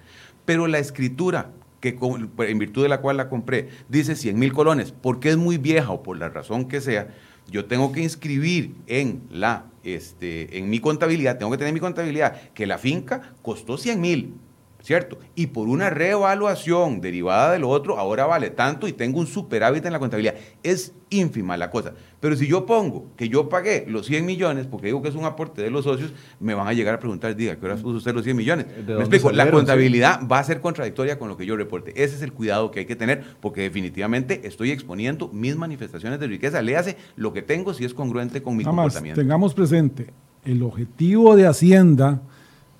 pero 0.45 0.67
la 0.67 0.79
escritura 0.79 1.53
que 1.81 1.99
en 2.41 2.59
virtud 2.59 2.83
de 2.83 2.91
la 2.91 3.01
cual 3.01 3.17
la 3.17 3.31
compré 3.31 3.71
dice 3.89 4.15
100 4.15 4.39
mil 4.39 4.53
colones, 4.53 4.93
porque 4.93 5.31
es 5.31 5.39
muy 5.39 5.57
vieja 5.57 5.91
o 5.91 6.03
por 6.03 6.19
la 6.19 6.29
razón 6.29 6.69
que 6.69 6.83
sea, 6.83 7.09
yo 7.51 7.65
tengo 7.65 7.93
que 7.93 8.03
inscribir 8.03 8.75
en 8.87 9.23
la 9.31 9.71
este, 9.85 10.59
en 10.59 10.69
mi 10.69 10.81
contabilidad, 10.81 11.39
tengo 11.39 11.51
que 11.51 11.57
tener 11.57 11.73
mi 11.73 11.81
contabilidad 11.81 12.53
que 12.53 12.67
la 12.67 12.77
finca 12.77 13.33
costó 13.41 13.79
100 13.79 13.99
mil 13.99 14.35
¿cierto? 14.83 15.19
Y 15.35 15.49
por 15.49 15.69
una 15.69 15.91
reevaluación 15.91 17.01
derivada 17.01 17.53
de 17.53 17.59
lo 17.59 17.69
otro, 17.69 17.99
ahora 17.99 18.27
vale 18.27 18.51
tanto 18.51 18.89
y 18.89 18.93
tengo 18.93 19.21
un 19.21 19.27
superávit 19.27 19.87
en 19.87 19.93
la 19.93 19.99
contabilidad. 19.99 20.35
Es 20.63 20.93
ínfima 21.11 21.57
la 21.57 21.71
cosa. 21.71 21.93
Pero 22.21 22.37
si 22.37 22.47
yo 22.47 22.67
pongo 22.67 23.13
que 23.17 23.29
yo 23.29 23.49
pagué 23.49 23.85
los 23.89 24.07
100 24.07 24.25
millones, 24.25 24.67
porque 24.67 24.87
digo 24.87 25.03
que 25.03 25.09
es 25.09 25.15
un 25.15 25.25
aporte 25.25 25.63
de 25.63 25.71
los 25.71 25.85
socios, 25.85 26.13
me 26.41 26.55
van 26.55 26.67
a 26.67 26.73
llegar 26.73 26.95
a 26.95 26.99
preguntar, 26.99 27.35
diga, 27.37 27.57
¿qué 27.57 27.67
hora 27.67 27.77
puso 27.77 27.99
usted 27.99 28.15
los 28.15 28.25
100 28.25 28.37
millones? 28.37 28.67
Me 28.87 28.95
explico, 28.95 29.31
la 29.31 29.51
contabilidad 29.51 30.21
va 30.27 30.39
a 30.39 30.45
ser 30.45 30.61
contradictoria 30.61 31.19
con 31.19 31.29
lo 31.29 31.37
que 31.37 31.47
yo 31.47 31.57
reporte. 31.57 31.93
Ese 32.03 32.17
es 32.17 32.23
el 32.23 32.33
cuidado 32.33 32.71
que 32.71 32.81
hay 32.81 32.87
que 32.87 32.97
tener, 32.97 33.25
porque 33.41 33.63
definitivamente 33.63 34.47
estoy 34.47 34.71
exponiendo 34.71 35.29
mis 35.29 35.57
manifestaciones 35.57 36.19
de 36.21 36.27
riqueza. 36.27 36.63
Léase 36.63 36.97
lo 37.17 37.33
que 37.33 37.43
tengo 37.43 37.75
si 37.75 37.85
es 37.85 37.95
congruente 37.95 38.43
con 38.43 38.57
mi 38.57 38.65
Nada 38.65 38.77
comportamiento. 38.77 39.21
tengamos 39.21 39.55
presente, 39.55 40.11
el 40.45 40.63
objetivo 40.63 41.37
de 41.37 41.47
Hacienda 41.47 42.23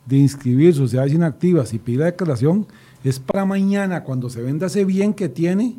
de 0.07 0.19
inscribir 0.19 0.75
sociedades 0.75 1.13
inactivas 1.13 1.73
y 1.73 1.79
pedir 1.79 2.01
la 2.01 2.07
declaración 2.07 2.67
es 3.05 3.19
para 3.19 3.45
mañana, 3.45 4.05
cuando 4.05 4.31
se 4.31 4.43
venda 4.43 4.67
ese 4.67 4.85
bien 4.85 5.15
que 5.15 5.29
tiene, 5.29 5.77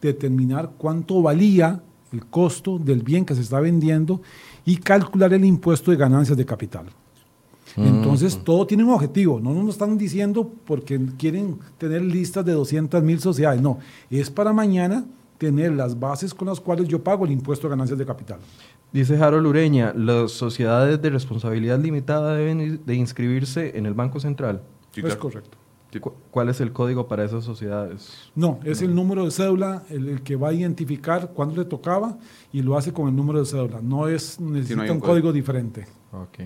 determinar 0.00 0.72
cuánto 0.78 1.22
valía 1.22 1.82
el 2.12 2.26
costo 2.26 2.78
del 2.78 3.02
bien 3.02 3.24
que 3.24 3.34
se 3.34 3.40
está 3.40 3.60
vendiendo 3.60 4.20
y 4.64 4.76
calcular 4.76 5.32
el 5.32 5.44
impuesto 5.44 5.90
de 5.90 5.96
ganancias 5.96 6.36
de 6.36 6.44
capital. 6.44 6.86
Mm. 7.76 7.86
Entonces, 7.86 8.38
todo 8.42 8.66
tiene 8.66 8.84
un 8.84 8.90
objetivo. 8.90 9.40
No 9.40 9.54
nos 9.54 9.74
están 9.74 9.96
diciendo 9.96 10.50
porque 10.66 11.00
quieren 11.18 11.58
tener 11.78 12.02
listas 12.02 12.44
de 12.44 12.52
200 12.52 13.02
mil 13.02 13.20
sociedades. 13.20 13.62
No, 13.62 13.78
es 14.10 14.30
para 14.30 14.52
mañana 14.52 15.04
tener 15.38 15.72
las 15.72 15.98
bases 15.98 16.32
con 16.32 16.48
las 16.48 16.60
cuales 16.60 16.86
yo 16.86 17.02
pago 17.02 17.24
el 17.24 17.32
impuesto 17.32 17.66
a 17.66 17.70
ganancias 17.70 17.98
de 17.98 18.06
capital. 18.06 18.38
Dice 18.92 19.16
Harold 19.22 19.46
Ureña, 19.46 19.94
¿las 19.96 20.32
sociedades 20.32 21.00
de 21.00 21.10
responsabilidad 21.10 21.78
limitada 21.80 22.34
deben 22.34 22.84
de 22.84 22.94
inscribirse 22.94 23.76
en 23.78 23.86
el 23.86 23.94
Banco 23.94 24.20
Central? 24.20 24.62
Sí, 24.92 25.00
es 25.04 25.16
correcto. 25.16 25.56
Cu- 26.00 26.14
¿Cuál 26.30 26.48
es 26.48 26.60
el 26.60 26.72
código 26.72 27.06
para 27.08 27.24
esas 27.24 27.44
sociedades? 27.44 28.30
No, 28.34 28.60
es 28.64 28.80
el 28.82 28.94
número 28.94 29.24
de 29.24 29.30
cédula 29.30 29.82
el, 29.90 30.08
el 30.08 30.22
que 30.22 30.36
va 30.36 30.48
a 30.48 30.52
identificar 30.52 31.30
cuándo 31.34 31.56
le 31.56 31.64
tocaba 31.66 32.18
y 32.52 32.62
lo 32.62 32.76
hace 32.78 32.92
con 32.92 33.08
el 33.08 33.16
número 33.16 33.40
de 33.40 33.46
cédula. 33.46 33.80
No 33.82 34.08
es 34.08 34.40
necesita 34.40 34.82
hay 34.82 34.88
un, 34.90 34.96
un 34.96 35.00
código, 35.00 35.12
código. 35.14 35.32
diferente. 35.32 35.86
Ok. 36.12 36.38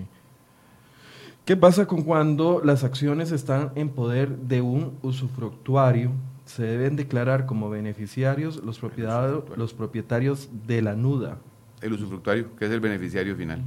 ¿Qué 1.45 1.55
pasa 1.55 1.85
con 1.85 2.01
cuando 2.03 2.61
las 2.63 2.83
acciones 2.83 3.31
están 3.31 3.71
en 3.75 3.89
poder 3.89 4.37
de 4.37 4.61
un 4.61 4.93
usufructuario? 5.01 6.11
Se 6.45 6.63
deben 6.63 6.95
declarar 6.97 7.45
como 7.45 7.69
beneficiarios 7.69 8.61
los, 8.63 8.79
propiedad- 8.79 9.43
los 9.55 9.73
propietarios 9.73 10.49
de 10.65 10.81
la 10.81 10.95
nuda. 10.95 11.37
El 11.81 11.93
usufructuario, 11.93 12.55
que 12.55 12.65
es 12.65 12.71
el 12.71 12.79
beneficiario 12.79 13.35
final. 13.35 13.61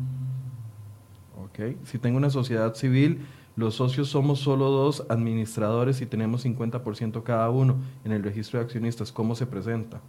Ok. 1.44 1.76
Si 1.84 1.98
tengo 1.98 2.16
una 2.16 2.30
sociedad 2.30 2.74
civil, 2.74 3.20
los 3.56 3.74
socios 3.76 4.08
somos 4.08 4.40
solo 4.40 4.70
dos 4.70 5.04
administradores 5.08 6.00
y 6.00 6.06
tenemos 6.06 6.44
50% 6.44 7.22
cada 7.22 7.50
uno 7.50 7.76
en 8.04 8.12
el 8.12 8.22
registro 8.22 8.58
de 8.58 8.64
accionistas. 8.64 9.12
¿Cómo 9.12 9.34
se 9.34 9.46
presenta? 9.46 10.00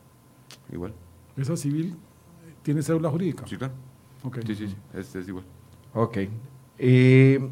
Igual. 0.72 0.94
Esa 1.38 1.56
civil 1.56 1.96
tiene 2.64 2.82
cédula 2.82 3.10
jurídica. 3.10 3.46
Sí, 3.48 3.58
claro. 3.58 3.74
Ok. 4.24 4.40
Sí, 4.46 4.56
sí, 4.56 4.68
sí. 4.68 4.76
Es, 4.94 5.16
es 5.16 5.28
igual. 5.28 5.46
Ok. 5.94 6.18
Eh, 6.78 7.50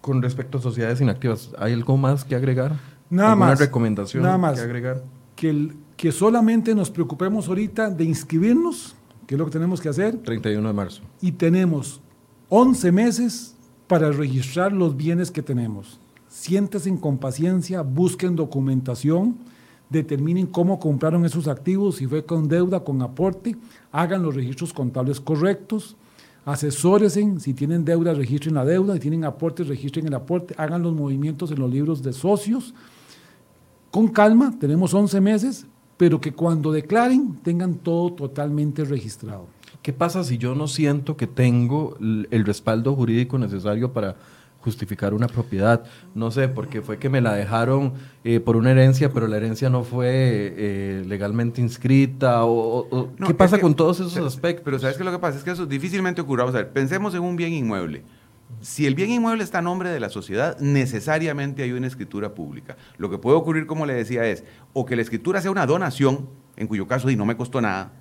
con 0.00 0.20
respecto 0.22 0.58
a 0.58 0.60
sociedades 0.60 1.00
inactivas, 1.00 1.52
¿hay 1.58 1.72
algo 1.72 1.96
más 1.96 2.24
que 2.24 2.34
agregar? 2.34 2.76
Nada 3.08 3.32
¿Alguna 3.32 3.50
más. 3.50 3.58
recomendación 3.60 4.22
Nada 4.22 4.38
más. 4.38 4.54
que 4.58 4.64
agregar? 4.64 5.04
Que, 5.36 5.50
el- 5.50 5.76
que 5.96 6.10
solamente 6.12 6.74
nos 6.74 6.90
preocupemos 6.90 7.46
ahorita 7.48 7.90
de 7.90 8.04
inscribirnos, 8.04 8.96
que 9.32 9.36
es 9.36 9.38
lo 9.38 9.46
que 9.46 9.52
tenemos 9.52 9.80
que 9.80 9.88
hacer, 9.88 10.18
31 10.18 10.68
de 10.68 10.74
marzo. 10.74 11.00
y 11.22 11.32
tenemos 11.32 12.02
11 12.50 12.92
meses 12.92 13.54
para 13.86 14.12
registrar 14.12 14.74
los 14.74 14.94
bienes 14.94 15.30
que 15.30 15.40
tenemos. 15.40 15.98
Siéntense 16.28 16.94
con 17.00 17.16
paciencia, 17.16 17.80
busquen 17.80 18.36
documentación, 18.36 19.36
determinen 19.88 20.46
cómo 20.46 20.78
compraron 20.78 21.24
esos 21.24 21.48
activos, 21.48 21.96
si 21.96 22.06
fue 22.06 22.26
con 22.26 22.46
deuda, 22.46 22.80
con 22.80 23.00
aporte, 23.00 23.56
hagan 23.90 24.22
los 24.22 24.34
registros 24.34 24.74
contables 24.74 25.18
correctos, 25.18 25.96
asesórense, 26.44 27.40
si 27.40 27.54
tienen 27.54 27.86
deuda, 27.86 28.12
registren 28.12 28.56
la 28.56 28.66
deuda, 28.66 28.92
si 28.92 29.00
tienen 29.00 29.24
aportes, 29.24 29.66
registren 29.66 30.08
el 30.08 30.14
aporte, 30.14 30.54
hagan 30.58 30.82
los 30.82 30.92
movimientos 30.92 31.50
en 31.52 31.58
los 31.58 31.70
libros 31.70 32.02
de 32.02 32.12
socios. 32.12 32.74
Con 33.90 34.08
calma, 34.08 34.54
tenemos 34.60 34.92
11 34.92 35.22
meses, 35.22 35.66
pero 36.02 36.20
que 36.20 36.32
cuando 36.32 36.72
declaren 36.72 37.36
tengan 37.44 37.74
todo 37.76 38.12
totalmente 38.12 38.84
registrado. 38.84 39.46
¿Qué 39.82 39.92
pasa 39.92 40.24
si 40.24 40.36
yo 40.36 40.56
no 40.56 40.66
siento 40.66 41.16
que 41.16 41.28
tengo 41.28 41.96
el 42.00 42.44
respaldo 42.44 42.92
jurídico 42.96 43.38
necesario 43.38 43.92
para 43.92 44.16
justificar 44.62 45.14
una 45.14 45.28
propiedad? 45.28 45.84
No 46.16 46.32
sé, 46.32 46.48
porque 46.48 46.82
fue 46.82 46.98
que 46.98 47.08
me 47.08 47.20
la 47.20 47.34
dejaron 47.34 47.92
eh, 48.24 48.40
por 48.40 48.56
una 48.56 48.72
herencia, 48.72 49.12
pero 49.12 49.28
la 49.28 49.36
herencia 49.36 49.70
no 49.70 49.84
fue 49.84 50.08
eh, 50.10 51.04
legalmente 51.06 51.60
inscrita. 51.60 52.44
O, 52.46 52.50
o- 52.80 52.88
o- 52.90 53.08
No, 53.16 53.26
¿Qué 53.28 53.32
es 53.34 53.38
pasa 53.38 53.54
que- 53.58 53.62
con 53.62 53.76
todos 53.76 54.00
esos 54.00 54.12
pero- 54.14 54.26
aspectos? 54.26 54.64
Pero 54.64 54.78
¿sabes 54.80 54.96
qué 54.96 55.04
lo 55.04 55.12
que 55.12 55.20
pasa? 55.20 55.38
Es 55.38 55.44
que 55.44 55.52
eso 55.52 55.66
difícilmente 55.66 56.20
ocurre. 56.20 56.42
Vamos 56.42 56.56
a 56.56 56.58
ver, 56.58 56.72
pensemos 56.72 57.14
en 57.14 57.22
un 57.22 57.36
bien 57.36 57.52
inmueble. 57.52 58.02
Si 58.62 58.86
el 58.86 58.94
bien 58.94 59.10
inmueble 59.10 59.42
está 59.42 59.58
a 59.58 59.62
nombre 59.62 59.90
de 59.90 59.98
la 59.98 60.08
sociedad, 60.08 60.58
necesariamente 60.60 61.64
hay 61.64 61.72
una 61.72 61.88
escritura 61.88 62.32
pública. 62.34 62.76
Lo 62.96 63.10
que 63.10 63.18
puede 63.18 63.36
ocurrir, 63.36 63.66
como 63.66 63.86
le 63.86 63.94
decía, 63.94 64.24
es 64.24 64.44
o 64.72 64.86
que 64.86 64.94
la 64.94 65.02
escritura 65.02 65.42
sea 65.42 65.50
una 65.50 65.66
donación, 65.66 66.28
en 66.56 66.68
cuyo 66.68 66.86
caso 66.86 67.10
y 67.10 67.16
no 67.16 67.26
me 67.26 67.36
costó 67.36 67.60
nada, 67.60 67.92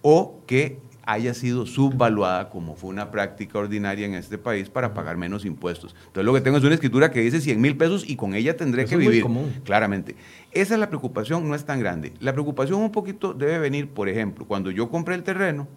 o 0.00 0.40
que 0.46 0.80
haya 1.02 1.34
sido 1.34 1.66
subvaluada 1.66 2.48
como 2.48 2.74
fue 2.74 2.90
una 2.90 3.10
práctica 3.10 3.58
ordinaria 3.58 4.06
en 4.06 4.14
este 4.14 4.38
país 4.38 4.70
para 4.70 4.92
pagar 4.94 5.16
menos 5.16 5.44
impuestos. 5.44 5.94
Entonces 5.98 6.24
lo 6.24 6.34
que 6.34 6.40
tengo 6.40 6.56
es 6.56 6.64
una 6.64 6.74
escritura 6.74 7.10
que 7.10 7.20
dice 7.20 7.40
100 7.40 7.60
mil 7.60 7.76
pesos 7.76 8.08
y 8.08 8.16
con 8.16 8.34
ella 8.34 8.56
tendré 8.56 8.82
Eso 8.82 8.90
que 8.90 8.94
es 8.96 8.98
muy 9.00 9.08
vivir. 9.08 9.22
común. 9.22 9.54
Claramente. 9.64 10.16
Esa 10.50 10.74
es 10.74 10.80
la 10.80 10.88
preocupación, 10.88 11.46
no 11.46 11.54
es 11.54 11.64
tan 11.64 11.78
grande. 11.78 12.12
La 12.20 12.32
preocupación 12.32 12.80
un 12.80 12.90
poquito 12.90 13.34
debe 13.34 13.58
venir, 13.58 13.88
por 13.88 14.08
ejemplo, 14.08 14.46
cuando 14.46 14.70
yo 14.70 14.88
compré 14.90 15.14
el 15.14 15.22
terreno 15.22 15.68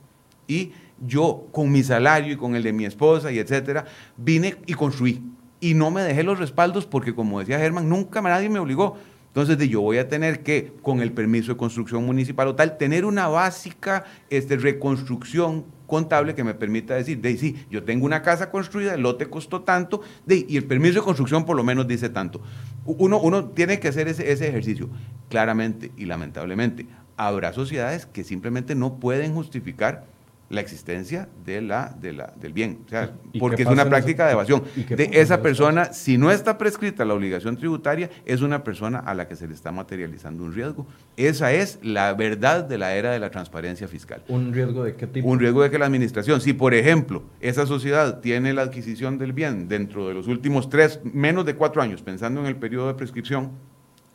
y 0.47 0.71
yo 1.06 1.47
con 1.52 1.72
mi 1.72 1.84
salario 1.84 2.34
y 2.34 2.38
con 2.38 2.56
el 2.56 2.64
de 2.64 2.74
mi 2.74 2.86
esposa 2.86 3.32
y 3.32 3.39
etcétera, 3.39 3.86
vine 4.18 4.58
y 4.66 4.74
construí. 4.74 5.22
Y 5.62 5.74
no 5.74 5.91
me 5.91 6.02
dejé 6.02 6.24
los 6.24 6.39
respaldos 6.39 6.86
porque, 6.86 7.14
como 7.14 7.39
decía 7.39 7.60
Germán, 7.60 7.89
nunca 7.89 8.22
nadie 8.22 8.50
me 8.50 8.60
obligó. 8.60 8.97
Entonces, 9.28 9.70
yo 9.70 9.82
voy 9.82 10.00
a 10.00 10.08
tener 10.08 10.41
que, 10.41 10.74
con 10.82 11.02
el 11.02 11.12
permiso 11.12 11.52
de 11.52 11.58
construcción 11.58 12.06
municipal 12.06 12.47
o 12.47 12.56
tal, 12.56 12.78
tener 12.78 13.06
una 13.06 13.28
básica 13.28 14.04
este, 14.30 14.58
reconstrucción 14.58 15.66
contable 15.86 16.34
que 16.34 16.43
me 16.43 16.56
permita 16.56 16.95
decir, 16.95 17.22
de 17.22 17.38
sí, 17.38 17.66
yo 17.70 17.84
tengo 17.84 18.06
una 18.06 18.22
casa 18.22 18.50
construida, 18.50 18.95
el 18.95 19.02
lote 19.02 19.28
costó 19.28 19.62
tanto, 19.62 20.02
y 20.28 20.58
el 20.58 20.66
permiso 20.66 20.95
de 20.95 21.02
construcción 21.02 21.45
por 21.45 21.56
lo 21.56 21.64
menos 21.64 21.88
dice 21.88 22.10
tanto. 22.10 22.41
Uno, 22.86 23.20
uno 23.20 23.45
tiene 23.45 23.80
que 23.80 23.89
hacer 23.89 24.08
ese, 24.08 24.32
ese 24.32 24.47
ejercicio, 24.47 24.89
claramente 25.30 25.91
y 25.95 26.06
lamentablemente. 26.06 26.88
Habrá 27.16 27.54
sociedades 27.54 28.06
que 28.06 28.24
simplemente 28.24 28.76
no 28.76 29.00
pueden 29.00 29.34
justificar 29.34 30.06
la 30.50 30.62
existencia 30.62 31.30
de 31.45 31.62
la, 31.62 31.95
de 32.02 32.14
la, 32.14 32.34
del 32.39 32.54
bien, 32.54 32.80
o 32.86 32.89
sea, 32.89 33.14
¿Y 33.28 33.34
qué 33.34 33.39
porque 33.39 33.62
es 33.62 33.68
una 33.68 33.88
práctica 33.88 34.26
de 34.26 34.34
evasión. 34.34 34.64
De 34.89 35.10
esa 35.14 35.41
persona, 35.41 35.93
si 35.93 36.18
no 36.18 36.32
está 36.32 36.58
prescrita 36.58 37.06
la 37.06 37.14
obligación 37.14 37.56
tributaria, 37.56 38.10
es 38.26 38.41
una 38.41 38.64
persona 38.64 39.00
a 39.00 39.14
la 39.14 39.28
que 39.28 39.36
se 39.36 39.47
le 39.47 39.54
está 39.54 39.72
materializando 39.72 40.43
un 40.43 40.54
riesgo. 40.54 40.88
Esa 41.18 41.54
es 41.54 41.78
la 41.84 42.14
verdad 42.14 42.64
de 42.64 42.80
la 42.80 42.95
era 42.95 43.12
de 43.12 43.20
la 43.20 43.30
transparencia 43.30 43.88
fiscal. 43.88 44.24
¿Un 44.28 44.52
riesgo 44.52 44.84
de 44.84 44.95
qué 44.95 45.06
tipo? 45.06 45.28
Un 45.28 45.39
riesgo 45.39 45.62
de 45.62 45.70
que 45.70 45.78
la 45.78 45.86
administración, 45.86 46.41
si 46.41 46.54
por 46.54 46.74
ejemplo 46.74 47.24
esa 47.41 47.68
sociedad 47.68 48.20
tiene 48.20 48.54
la 48.54 48.64
adquisición 48.64 49.20
del 49.20 49.34
bien 49.34 49.68
dentro 49.68 50.08
de 50.08 50.16
los 50.16 50.28
últimos 50.28 50.70
tres, 50.70 51.00
menos 51.04 51.45
de 51.45 51.56
cuatro 51.56 51.82
años, 51.82 52.02
pensando 52.02 52.41
en 52.41 52.47
el 52.47 52.56
periodo 52.56 52.88
de 52.88 52.95
prescripción, 52.95 53.52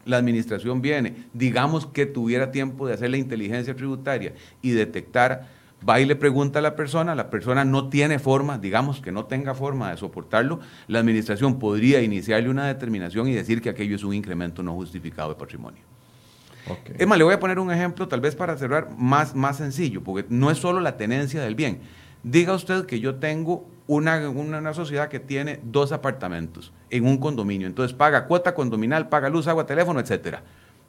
la 0.04 0.18
administración 0.18 0.82
viene, 0.82 1.14
digamos 1.32 1.86
que 1.86 2.06
tuviera 2.06 2.50
tiempo 2.50 2.86
de 2.86 2.94
hacer 2.94 3.10
la 3.10 3.16
inteligencia 3.16 3.74
tributaria 3.74 4.34
y 4.62 4.70
detectar, 4.70 5.48
va 5.88 6.00
y 6.00 6.04
le 6.06 6.16
pregunta 6.16 6.58
a 6.58 6.62
la 6.62 6.76
persona, 6.76 7.14
la 7.14 7.30
persona 7.30 7.64
no 7.64 7.88
tiene 7.88 8.18
forma, 8.18 8.58
digamos 8.58 9.00
que 9.00 9.12
no 9.12 9.26
tenga 9.26 9.54
forma 9.54 9.90
de 9.90 9.96
soportarlo, 9.96 10.60
la 10.88 11.00
administración 11.00 11.58
podría 11.58 12.02
iniciarle 12.02 12.48
una 12.48 12.66
determinación 12.66 13.28
y 13.28 13.34
decir 13.34 13.60
que 13.60 13.68
aquello 13.68 13.96
es 13.96 14.04
un 14.04 14.14
incremento 14.14 14.62
no 14.62 14.74
justificado 14.74 15.30
de 15.30 15.34
patrimonio. 15.36 15.82
Ok. 16.68 16.98
Es 16.98 17.06
más, 17.06 17.18
le 17.18 17.24
voy 17.24 17.34
a 17.34 17.40
poner 17.40 17.58
un 17.58 17.70
ejemplo 17.70 18.08
tal 18.08 18.20
vez 18.20 18.34
para 18.34 18.56
cerrar 18.56 18.88
más, 18.96 19.34
más 19.34 19.58
sencillo, 19.58 20.02
porque 20.02 20.26
no 20.30 20.50
es 20.50 20.58
solo 20.58 20.80
la 20.80 20.96
tenencia 20.96 21.42
del 21.42 21.54
bien. 21.54 21.80
Diga 22.22 22.54
usted 22.54 22.86
que 22.86 23.00
yo 23.00 23.16
tengo 23.16 23.68
una, 23.86 24.30
una, 24.30 24.58
una 24.58 24.72
sociedad 24.72 25.08
que 25.10 25.20
tiene 25.20 25.60
dos 25.62 25.92
apartamentos 25.92 26.72
en 26.88 27.06
un 27.06 27.18
condominio, 27.18 27.66
entonces 27.66 27.94
paga 27.94 28.26
cuota 28.26 28.54
condominal, 28.54 29.10
paga 29.10 29.28
luz, 29.28 29.46
agua, 29.46 29.66
teléfono, 29.66 30.00
etcétera. 30.00 30.42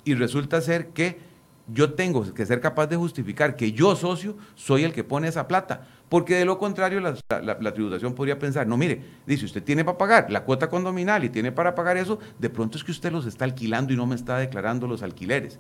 Y 0.05 0.13
resulta 0.13 0.61
ser 0.61 0.87
que 0.89 1.19
yo 1.67 1.93
tengo 1.93 2.33
que 2.33 2.45
ser 2.45 2.61
capaz 2.61 2.87
de 2.87 2.95
justificar 2.95 3.55
que 3.55 3.71
yo, 3.71 3.95
socio, 3.95 4.37
soy 4.55 4.83
el 4.83 4.93
que 4.93 5.03
pone 5.03 5.27
esa 5.27 5.47
plata. 5.47 5.87
Porque 6.09 6.35
de 6.35 6.45
lo 6.45 6.59
contrario, 6.59 6.99
la, 7.01 7.73
tributación 7.73 8.13
podría 8.13 8.37
pensar, 8.37 8.67
no, 8.67 8.77
mire, 8.77 9.01
dice, 9.25 9.45
usted 9.45 9.63
tiene 9.63 9.83
para 9.83 9.97
pagar 9.97 10.31
la 10.31 10.43
cuota 10.43 10.69
condominal 10.69 11.23
y 11.23 11.29
tiene 11.29 11.51
para 11.51 11.73
pagar 11.73 11.97
eso, 11.97 12.19
de 12.37 12.49
pronto 12.49 12.77
es 12.77 12.83
que 12.83 12.91
usted 12.91 13.11
los 13.11 13.25
está 13.25 13.45
alquilando 13.45 13.91
y 13.91 13.95
no 13.95 14.05
me 14.05 14.15
está 14.15 14.37
declarando 14.37 14.87
los 14.87 15.01
alquileres. 15.01 15.59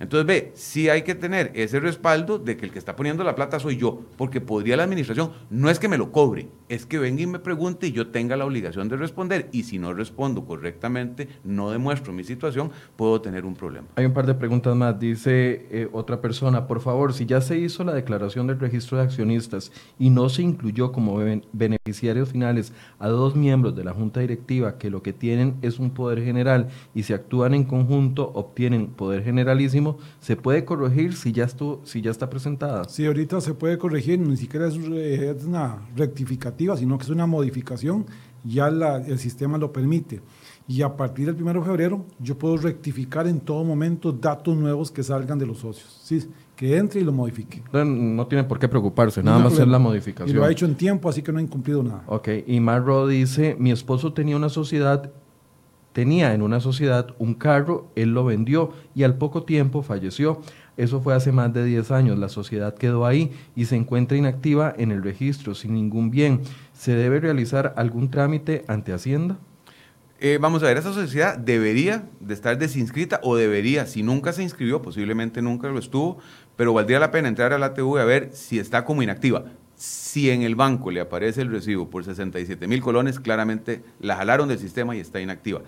Entonces, 0.00 0.26
ve, 0.26 0.52
sí 0.54 0.88
hay 0.88 1.02
que 1.02 1.14
tener 1.14 1.52
ese 1.54 1.80
respaldo 1.80 2.38
de 2.38 2.56
que 2.56 2.66
el 2.66 2.72
que 2.72 2.78
está 2.78 2.96
poniendo 2.96 3.24
la 3.24 3.34
plata 3.34 3.60
soy 3.60 3.76
yo, 3.76 4.00
porque 4.16 4.40
podría 4.40 4.76
la 4.76 4.84
administración, 4.84 5.30
no 5.50 5.70
es 5.70 5.78
que 5.78 5.88
me 5.88 5.98
lo 5.98 6.10
cobre, 6.12 6.48
es 6.68 6.84
que 6.84 6.98
venga 6.98 7.22
y 7.22 7.26
me 7.26 7.38
pregunte 7.38 7.86
y 7.86 7.92
yo 7.92 8.08
tenga 8.08 8.36
la 8.36 8.44
obligación 8.44 8.88
de 8.88 8.96
responder, 8.96 9.48
y 9.52 9.62
si 9.62 9.78
no 9.78 9.92
respondo 9.94 10.44
correctamente, 10.44 11.28
no 11.44 11.70
demuestro 11.70 12.12
mi 12.12 12.24
situación, 12.24 12.70
puedo 12.96 13.20
tener 13.20 13.44
un 13.44 13.54
problema. 13.54 13.86
Hay 13.96 14.04
un 14.04 14.12
par 14.12 14.26
de 14.26 14.34
preguntas 14.34 14.74
más. 14.74 14.98
Dice 14.98 15.66
eh, 15.70 15.88
otra 15.92 16.20
persona, 16.20 16.66
por 16.66 16.80
favor, 16.80 17.12
si 17.12 17.26
ya 17.26 17.40
se 17.40 17.58
hizo 17.58 17.84
la 17.84 17.94
declaración 17.94 18.46
del 18.46 18.58
registro 18.60 18.98
de 18.98 19.04
accionistas 19.04 19.70
y 19.98 20.10
no 20.10 20.28
se 20.28 20.42
incluyó 20.42 20.92
como 20.92 21.16
ben- 21.16 21.44
beneficiarios 21.52 22.30
finales 22.30 22.72
a 22.98 23.08
dos 23.08 23.36
miembros 23.36 23.76
de 23.76 23.84
la 23.84 23.92
junta 23.92 24.20
directiva 24.20 24.78
que 24.78 24.90
lo 24.90 25.02
que 25.02 25.12
tienen 25.12 25.56
es 25.62 25.78
un 25.78 25.90
poder 25.90 26.22
general 26.24 26.68
y 26.94 27.02
si 27.04 27.12
actúan 27.12 27.54
en 27.54 27.64
conjunto 27.64 28.30
obtienen 28.34 28.86
poder 28.88 29.22
generalísimo, 29.24 29.83
¿se 30.20 30.36
puede 30.36 30.64
corregir 30.64 31.14
si 31.14 31.32
ya, 31.32 31.44
estuvo, 31.44 31.80
si 31.84 32.00
ya 32.02 32.10
está 32.10 32.28
presentada? 32.30 32.84
Sí, 32.88 33.06
ahorita 33.06 33.40
se 33.40 33.54
puede 33.54 33.78
corregir, 33.78 34.18
ni 34.20 34.36
siquiera 34.36 34.68
es, 34.68 34.74
es 34.76 35.44
una 35.44 35.78
rectificativa, 35.96 36.76
sino 36.76 36.96
que 36.98 37.04
es 37.04 37.10
una 37.10 37.26
modificación, 37.26 38.06
ya 38.44 38.70
la- 38.70 38.98
el 38.98 39.18
sistema 39.18 39.58
lo 39.58 39.72
permite. 39.72 40.20
Y 40.66 40.80
a 40.82 40.96
partir 40.96 41.26
del 41.26 41.42
1 41.42 41.60
de 41.60 41.66
febrero 41.66 42.06
yo 42.18 42.38
puedo 42.38 42.56
rectificar 42.56 43.26
en 43.26 43.40
todo 43.40 43.64
momento 43.64 44.12
datos 44.12 44.56
nuevos 44.56 44.90
que 44.90 45.02
salgan 45.02 45.38
de 45.38 45.46
los 45.46 45.58
socios, 45.58 46.00
¿sí? 46.02 46.26
que 46.56 46.76
entre 46.78 47.00
y 47.00 47.04
lo 47.04 47.12
modifique. 47.12 47.62
No, 47.72 47.84
no 47.84 48.26
tiene 48.28 48.44
por 48.44 48.58
qué 48.58 48.68
preocuparse, 48.68 49.22
nada 49.22 49.38
No 49.38 49.44
más 49.50 49.58
es 49.58 49.66
la 49.66 49.78
modificación. 49.78 50.30
Y 50.34 50.38
lo 50.38 50.44
ha 50.44 50.50
hecho 50.52 50.64
en 50.66 50.74
tiempo, 50.76 51.08
así 51.08 51.20
que 51.20 51.32
no 51.32 51.38
ha 51.38 51.42
incumplido 51.42 51.82
nada. 51.82 52.04
Ok, 52.06 52.28
y 52.46 52.60
Marro 52.60 53.06
dice, 53.08 53.56
mi 53.58 53.72
esposo 53.72 54.12
tenía 54.12 54.36
una 54.36 54.48
sociedad 54.48 55.10
tenía 55.94 56.34
en 56.34 56.42
una 56.42 56.60
sociedad 56.60 57.14
un 57.18 57.34
carro, 57.34 57.90
él 57.94 58.12
lo 58.12 58.24
vendió 58.24 58.72
y 58.94 59.04
al 59.04 59.16
poco 59.16 59.44
tiempo 59.44 59.82
falleció. 59.82 60.42
Eso 60.76 61.00
fue 61.00 61.14
hace 61.14 61.30
más 61.30 61.54
de 61.54 61.64
10 61.64 61.92
años. 61.92 62.18
La 62.18 62.28
sociedad 62.28 62.74
quedó 62.74 63.06
ahí 63.06 63.32
y 63.54 63.66
se 63.66 63.76
encuentra 63.76 64.18
inactiva 64.18 64.74
en 64.76 64.90
el 64.90 65.04
registro, 65.04 65.54
sin 65.54 65.72
ningún 65.72 66.10
bien. 66.10 66.40
¿Se 66.72 66.96
debe 66.96 67.20
realizar 67.20 67.72
algún 67.76 68.10
trámite 68.10 68.64
ante 68.66 68.92
Hacienda? 68.92 69.38
Eh, 70.18 70.38
vamos 70.40 70.62
a 70.62 70.66
ver, 70.66 70.78
esa 70.78 70.92
sociedad 70.92 71.38
debería 71.38 72.08
de 72.18 72.34
estar 72.34 72.58
desinscrita 72.58 73.20
o 73.22 73.36
debería, 73.36 73.86
si 73.86 74.02
nunca 74.02 74.32
se 74.32 74.42
inscribió, 74.42 74.82
posiblemente 74.82 75.42
nunca 75.42 75.68
lo 75.68 75.78
estuvo, 75.78 76.18
pero 76.56 76.72
valdría 76.72 76.98
la 76.98 77.10
pena 77.10 77.28
entrar 77.28 77.52
a 77.52 77.58
la 77.58 77.74
TV 77.74 78.00
a 78.00 78.04
ver 78.04 78.30
si 78.32 78.58
está 78.58 78.84
como 78.84 79.02
inactiva. 79.02 79.44
Si 79.84 80.30
en 80.30 80.42
el 80.42 80.54
banco 80.54 80.90
le 80.90 81.00
aparece 81.00 81.42
el 81.42 81.50
recibo 81.50 81.90
por 81.90 82.04
67 82.04 82.66
mil 82.68 82.80
colones, 82.80 83.20
claramente 83.20 83.82
la 84.00 84.16
jalaron 84.16 84.48
del 84.48 84.58
sistema 84.58 84.96
y 84.96 85.00
está 85.00 85.20
inactiva. 85.20 85.60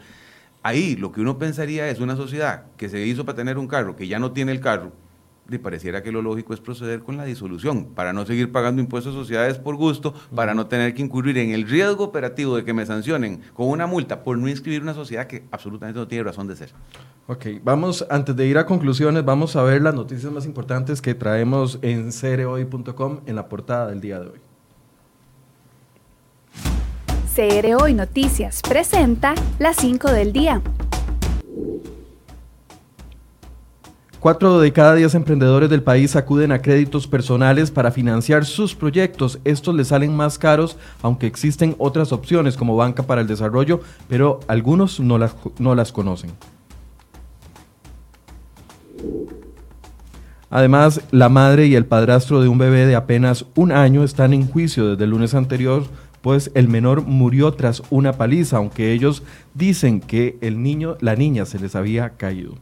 Ahí 0.62 0.97
lo 0.97 1.12
que 1.12 1.21
uno 1.21 1.37
pensaría 1.37 1.91
es 1.91 2.01
una 2.01 2.17
sociedad 2.17 2.64
que 2.77 2.89
se 2.89 3.05
hizo 3.05 3.27
para 3.27 3.37
tener 3.37 3.59
un 3.59 3.69
carro, 3.69 3.95
que 3.95 4.09
ya 4.09 4.19
no 4.19 4.33
tiene 4.33 4.53
el 4.53 4.61
carro, 4.61 4.93
y 5.51 5.59
pareciera 5.59 6.03
que 6.03 6.12
lo 6.12 6.22
lógico 6.22 6.55
es 6.55 6.61
proceder 6.61 7.01
con 7.01 7.16
la 7.16 7.24
disolución, 7.24 7.86
para 7.94 8.12
no 8.12 8.26
seguir 8.26 8.53
pagando 8.53 8.80
impuestos 8.80 9.14
a 9.14 9.18
sociedades 9.18 9.59
por 9.59 9.76
gusto, 9.76 10.14
para 10.34 10.55
no 10.55 10.66
tener 10.66 10.94
que 10.94 11.03
incurrir 11.03 11.38
en 11.38 11.51
el 11.51 11.68
riesgo 11.68 12.05
operativo 12.05 12.57
de 12.57 12.64
que 12.64 12.72
me 12.72 12.86
sancionen 12.86 13.42
con 13.55 13.68
una 13.68 13.86
multa 13.86 14.22
por 14.22 14.38
no 14.38 14.49
inscribir 14.49 14.82
una 14.82 14.94
sociedad 14.94 15.26
que 15.26 15.44
absolutamente 15.51 15.99
no 15.99 16.09
tiene 16.09 16.24
razón 16.24 16.47
de 16.47 16.57
ser. 16.57 16.72
Ok, 17.28 17.47
vamos, 17.62 18.07
antes 18.09 18.36
de 18.36 18.47
ir 18.47 18.59
a 18.59 18.66
conclusiones, 18.66 19.24
vamos 19.24 19.57
a 19.57 19.62
ver 19.62 19.82
las 19.82 19.94
noticias 19.94 20.32
más 20.32 20.47
importantes 20.47 21.03
que 21.03 21.14
traemos 21.14 21.78
en 21.82 22.12
cereoy.com 22.12 23.20
en 23.26 23.36
la 23.36 23.49
portada 23.49 23.88
del 23.88 24.01
día 24.01 24.20
de 24.20 24.28
hoy. 24.28 24.40
CR 27.34 27.82
Hoy 27.82 27.92
Noticias 27.92 28.62
presenta 28.66 29.34
las 29.59 29.76
5 29.76 30.11
del 30.11 30.32
día. 30.32 30.62
Cuatro 34.27 34.59
de 34.59 34.72
cada 34.72 34.97
diez 34.97 35.14
emprendedores 35.14 35.70
del 35.70 35.85
país 35.85 36.16
acuden 36.16 36.51
a 36.51 36.61
créditos 36.61 37.07
personales 37.07 37.70
para 37.70 37.93
financiar 37.93 38.45
sus 38.45 38.74
proyectos. 38.74 39.39
Estos 39.45 39.72
les 39.77 39.87
salen 39.87 40.16
más 40.16 40.37
caros, 40.37 40.77
aunque 41.01 41.29
existen 41.29 41.77
otras 41.79 42.11
opciones 42.11 42.57
como 42.57 42.74
banca 42.74 43.05
para 43.05 43.20
el 43.20 43.29
desarrollo, 43.29 43.83
pero 44.09 44.41
algunos 44.49 44.99
no 44.99 45.16
las, 45.16 45.37
no 45.61 45.77
las 45.77 45.93
conocen. 45.93 46.33
Además, 50.51 51.03
la 51.12 51.29
madre 51.29 51.68
y 51.68 51.77
el 51.77 51.87
padrastro 51.87 52.43
de 52.43 52.49
un 52.49 52.59
bebé 52.59 52.85
de 52.85 52.97
apenas 52.97 53.45
un 53.55 53.70
año 53.70 54.03
están 54.03 54.35
en 54.35 54.49
juicio 54.49 54.89
desde 54.89 55.05
el 55.05 55.11
lunes 55.11 55.35
anterior 55.35 55.85
pues 56.20 56.51
el 56.55 56.66
menor 56.66 57.03
murió 57.03 57.53
tras 57.53 57.85
una 57.89 58.14
paliza, 58.14 58.57
aunque 58.57 58.93
ellos 58.93 59.22
dicen 59.55 60.01
que 60.01 60.37
el 60.41 60.61
niño, 60.61 60.97
la 61.01 61.14
niña 61.14 61.47
se 61.47 61.61
les 61.61 61.77
había 61.77 62.16
caído. 62.16 62.57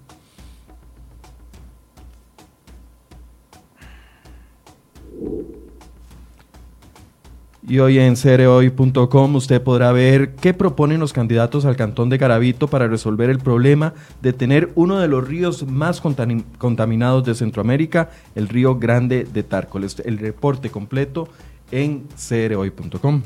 Y 7.66 7.78
hoy 7.78 7.98
en 7.98 8.16
cereoy.com 8.16 9.36
usted 9.36 9.62
podrá 9.62 9.90
ver 9.90 10.34
qué 10.34 10.52
proponen 10.52 11.00
los 11.00 11.14
candidatos 11.14 11.64
al 11.64 11.76
cantón 11.76 12.10
de 12.10 12.18
Garavito 12.18 12.68
para 12.68 12.88
resolver 12.88 13.30
el 13.30 13.38
problema 13.38 13.94
de 14.20 14.34
tener 14.34 14.70
uno 14.74 14.98
de 14.98 15.08
los 15.08 15.26
ríos 15.26 15.66
más 15.66 16.02
contaminados 16.02 17.24
de 17.24 17.34
Centroamérica, 17.34 18.10
el 18.34 18.48
río 18.48 18.78
Grande 18.78 19.24
de 19.24 19.42
Tárcoles. 19.42 20.02
El 20.04 20.18
reporte 20.18 20.70
completo 20.70 21.28
en 21.70 22.06
cereoy.com. 22.16 23.22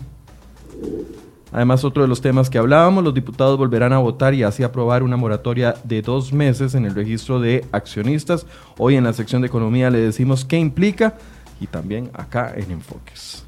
Además, 1.51 1.83
otro 1.83 2.03
de 2.03 2.09
los 2.09 2.21
temas 2.21 2.49
que 2.49 2.59
hablábamos, 2.59 3.03
los 3.03 3.15
diputados 3.15 3.59
volverán 3.59 3.93
a 3.93 3.99
votar 3.99 4.35
y 4.35 4.45
así 4.45 4.63
aprobar 4.63 5.03
una 5.03 5.17
moratoria 5.17 5.75
de 5.83 6.01
dos 6.01 6.33
meses 6.33 6.77
en 6.77 6.85
el 6.85 6.95
registro 6.95 7.41
de 7.41 7.65
accionistas. 7.73 8.47
Hoy 8.77 8.95
en 8.95 9.05
la 9.05 9.15
sección 9.15 9.43
de 9.43 9.49
economía 9.49 9.91
le 9.91 9.99
decimos 9.99 10.45
qué 10.45 10.59
implica 10.59 11.17
y 11.61 11.67
también 11.67 12.11
acá 12.13 12.53
en 12.55 12.71
Enfoques. 12.71 13.48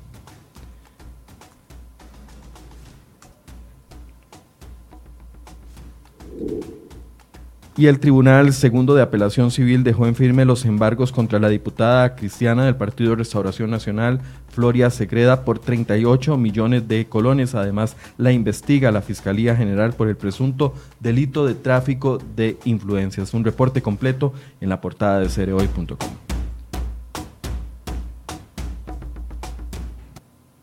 Y 7.76 7.86
el 7.86 7.98
Tribunal 7.98 8.52
Segundo 8.52 8.94
de 8.94 9.00
Apelación 9.00 9.50
Civil 9.50 9.84
dejó 9.84 10.06
en 10.06 10.14
firme 10.14 10.44
los 10.44 10.66
embargos 10.66 11.12
contra 11.12 11.38
la 11.38 11.48
diputada 11.48 12.14
cristiana 12.14 12.66
del 12.66 12.76
Partido 12.76 13.14
Restauración 13.14 13.70
Nacional, 13.70 14.20
Floria 14.50 14.90
Segreda, 14.90 15.44
por 15.44 15.60
38 15.60 16.36
millones 16.36 16.88
de 16.88 17.06
colones. 17.06 17.54
Además, 17.54 17.96
la 18.18 18.32
investiga 18.32 18.90
la 18.90 19.02
Fiscalía 19.02 19.56
General 19.56 19.94
por 19.94 20.08
el 20.08 20.16
presunto 20.16 20.74
delito 20.98 21.46
de 21.46 21.54
tráfico 21.54 22.18
de 22.36 22.58
influencias. 22.64 23.32
Un 23.32 23.44
reporte 23.44 23.80
completo 23.80 24.34
en 24.60 24.68
la 24.68 24.80
portada 24.80 25.20
de 25.20 25.28
cereoy.com. 25.28 26.29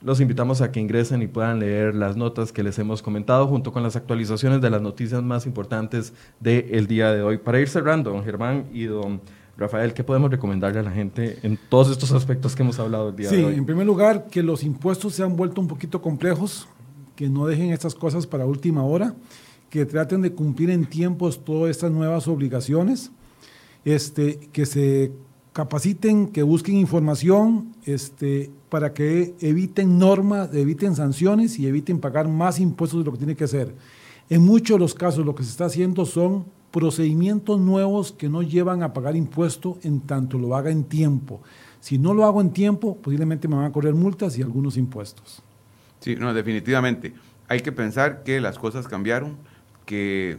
Los 0.07 0.21
invitamos 0.21 0.61
a 0.61 0.71
que 0.71 0.79
ingresen 0.79 1.21
y 1.21 1.27
puedan 1.27 1.59
leer 1.59 1.93
las 1.93 2.15
notas 2.15 2.53
que 2.53 2.63
les 2.63 2.79
hemos 2.79 3.01
comentado 3.01 3.45
junto 3.45 3.73
con 3.73 3.83
las 3.83 3.97
actualizaciones 3.97 4.61
de 4.61 4.69
las 4.69 4.81
noticias 4.81 5.21
más 5.21 5.45
importantes 5.45 6.13
del 6.39 6.87
día 6.87 7.11
de 7.11 7.21
hoy. 7.21 7.39
Para 7.39 7.59
ir 7.59 7.67
cerrando, 7.67 8.11
don 8.11 8.23
Germán 8.23 8.67
y 8.71 8.85
don 8.85 9.19
Rafael, 9.57 9.93
¿qué 9.93 10.05
podemos 10.05 10.31
recomendarle 10.31 10.79
a 10.79 10.83
la 10.83 10.91
gente 10.91 11.39
en 11.43 11.59
todos 11.67 11.91
estos 11.91 12.13
aspectos 12.13 12.55
que 12.55 12.63
hemos 12.63 12.79
hablado 12.79 13.09
el 13.09 13.17
día 13.17 13.29
de 13.29 13.43
hoy? 13.43 13.51
Sí, 13.51 13.57
en 13.57 13.65
primer 13.65 13.85
lugar, 13.85 14.27
que 14.27 14.41
los 14.41 14.63
impuestos 14.63 15.13
se 15.13 15.23
han 15.23 15.35
vuelto 15.35 15.59
un 15.59 15.67
poquito 15.67 16.01
complejos, 16.01 16.69
que 17.17 17.27
no 17.27 17.45
dejen 17.45 17.73
estas 17.73 17.93
cosas 17.93 18.25
para 18.25 18.45
última 18.45 18.85
hora, 18.85 19.13
que 19.69 19.85
traten 19.85 20.21
de 20.21 20.31
cumplir 20.31 20.69
en 20.69 20.85
tiempos 20.85 21.43
todas 21.43 21.69
estas 21.69 21.91
nuevas 21.91 22.29
obligaciones, 22.29 23.11
este, 23.83 24.39
que 24.53 24.65
se 24.65 25.11
capaciten, 25.57 26.27
que 26.27 26.43
busquen 26.43 26.77
información 26.77 27.73
este, 27.83 28.51
para 28.69 28.93
que 28.93 29.33
eviten 29.39 29.97
normas, 29.97 30.53
eviten 30.53 30.95
sanciones 30.95 31.57
y 31.57 31.65
eviten 31.65 31.99
pagar 31.99 32.27
más 32.27 32.59
impuestos 32.59 32.99
de 32.99 33.05
lo 33.05 33.11
que 33.13 33.17
tiene 33.17 33.35
que 33.35 33.45
hacer. 33.45 33.73
En 34.29 34.45
muchos 34.45 34.75
de 34.75 34.79
los 34.81 34.93
casos 34.93 35.25
lo 35.25 35.33
que 35.33 35.41
se 35.41 35.49
está 35.49 35.65
haciendo 35.65 36.05
son 36.05 36.45
procedimientos 36.69 37.59
nuevos 37.59 38.11
que 38.11 38.29
no 38.29 38.43
llevan 38.43 38.83
a 38.83 38.93
pagar 38.93 39.15
impuestos 39.15 39.77
en 39.83 40.01
tanto 40.01 40.37
lo 40.37 40.55
haga 40.55 40.69
en 40.69 40.83
tiempo. 40.83 41.41
Si 41.79 41.97
no 41.97 42.13
lo 42.13 42.25
hago 42.25 42.39
en 42.39 42.51
tiempo, 42.51 42.95
posiblemente 42.95 43.47
me 43.47 43.55
van 43.55 43.65
a 43.65 43.71
correr 43.71 43.95
multas 43.95 44.37
y 44.37 44.43
algunos 44.43 44.77
impuestos. 44.77 45.41
Sí, 46.01 46.15
no, 46.17 46.35
definitivamente. 46.35 47.15
Hay 47.47 47.61
que 47.61 47.71
pensar 47.71 48.21
que 48.21 48.39
las 48.41 48.59
cosas 48.59 48.87
cambiaron, 48.87 49.37
que 49.87 50.37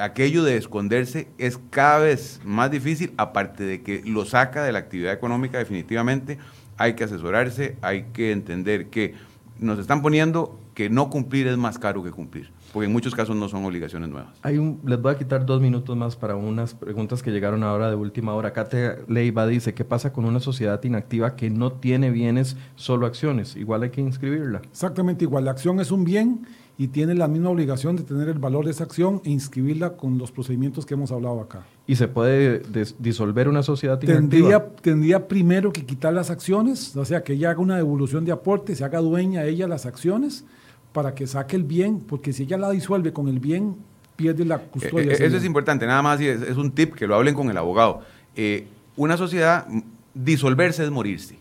aquello 0.00 0.42
de 0.42 0.56
esconderse 0.56 1.28
es 1.38 1.58
cada 1.70 2.00
vez 2.00 2.40
más 2.44 2.70
difícil, 2.70 3.12
aparte 3.16 3.64
de 3.64 3.82
que 3.82 4.02
lo 4.04 4.24
saca 4.24 4.62
de 4.62 4.72
la 4.72 4.78
actividad 4.78 5.12
económica 5.12 5.58
definitivamente, 5.58 6.38
hay 6.76 6.94
que 6.94 7.04
asesorarse, 7.04 7.76
hay 7.82 8.04
que 8.12 8.32
entender 8.32 8.88
que 8.88 9.14
nos 9.58 9.78
están 9.78 10.02
poniendo 10.02 10.58
que 10.74 10.88
no 10.88 11.10
cumplir 11.10 11.48
es 11.48 11.56
más 11.56 11.76
caro 11.76 12.04
que 12.04 12.12
cumplir, 12.12 12.50
porque 12.72 12.86
en 12.86 12.92
muchos 12.92 13.12
casos 13.12 13.34
no 13.34 13.48
son 13.48 13.64
obligaciones 13.64 14.08
nuevas. 14.08 14.32
Hay 14.42 14.58
un, 14.58 14.80
les 14.86 15.02
voy 15.02 15.12
a 15.12 15.18
quitar 15.18 15.44
dos 15.44 15.60
minutos 15.60 15.96
más 15.96 16.14
para 16.14 16.36
unas 16.36 16.74
preguntas 16.74 17.20
que 17.20 17.32
llegaron 17.32 17.64
ahora 17.64 17.90
de 17.90 17.96
última 17.96 18.32
hora. 18.34 18.52
Kate 18.52 18.98
Leiva 19.08 19.48
dice, 19.48 19.74
¿qué 19.74 19.84
pasa 19.84 20.12
con 20.12 20.24
una 20.24 20.38
sociedad 20.38 20.80
inactiva 20.84 21.34
que 21.34 21.50
no 21.50 21.72
tiene 21.72 22.10
bienes, 22.12 22.56
solo 22.76 23.06
acciones? 23.06 23.56
Igual 23.56 23.82
hay 23.82 23.90
que 23.90 24.00
inscribirla. 24.00 24.60
Exactamente 24.70 25.24
igual, 25.24 25.46
la 25.46 25.50
acción 25.50 25.80
es 25.80 25.90
un 25.90 26.04
bien 26.04 26.46
y 26.80 26.86
tiene 26.86 27.16
la 27.16 27.26
misma 27.26 27.50
obligación 27.50 27.96
de 27.96 28.04
tener 28.04 28.28
el 28.28 28.38
valor 28.38 28.64
de 28.64 28.70
esa 28.70 28.84
acción 28.84 29.20
e 29.24 29.30
inscribirla 29.30 29.96
con 29.96 30.16
los 30.16 30.30
procedimientos 30.30 30.86
que 30.86 30.94
hemos 30.94 31.10
hablado 31.10 31.40
acá. 31.40 31.66
¿Y 31.88 31.96
se 31.96 32.06
puede 32.06 32.62
disolver 33.00 33.48
una 33.48 33.64
sociedad 33.64 33.98
tendría, 33.98 34.64
Tendría 34.80 35.26
primero 35.26 35.72
que 35.72 35.84
quitar 35.84 36.14
las 36.14 36.30
acciones, 36.30 36.96
o 36.96 37.04
sea, 37.04 37.24
que 37.24 37.32
ella 37.32 37.50
haga 37.50 37.58
una 37.58 37.76
devolución 37.76 38.24
de 38.24 38.30
aporte, 38.30 38.76
se 38.76 38.84
haga 38.84 39.00
dueña 39.00 39.44
ella 39.44 39.66
las 39.66 39.86
acciones 39.86 40.44
para 40.92 41.16
que 41.16 41.26
saque 41.26 41.56
el 41.56 41.64
bien, 41.64 41.98
porque 41.98 42.32
si 42.32 42.44
ella 42.44 42.56
la 42.56 42.70
disuelve 42.70 43.12
con 43.12 43.26
el 43.26 43.40
bien, 43.40 43.76
pierde 44.14 44.44
la 44.44 44.58
custodia. 44.58 45.12
Eh, 45.12 45.16
eh, 45.18 45.26
eso 45.26 45.36
es 45.36 45.44
importante, 45.44 45.84
nada 45.84 46.00
más, 46.00 46.20
y 46.20 46.28
es, 46.28 46.56
un 46.56 46.70
tip 46.70 46.94
que 46.94 47.08
lo 47.08 47.16
hablen 47.16 47.34
con 47.34 47.50
el 47.50 47.56
abogado. 47.56 48.02
Eh, 48.36 48.68
una 48.96 49.16
sociedad, 49.16 49.66
disolverse 50.14 50.84
es 50.84 50.90
morirse, 50.92 51.38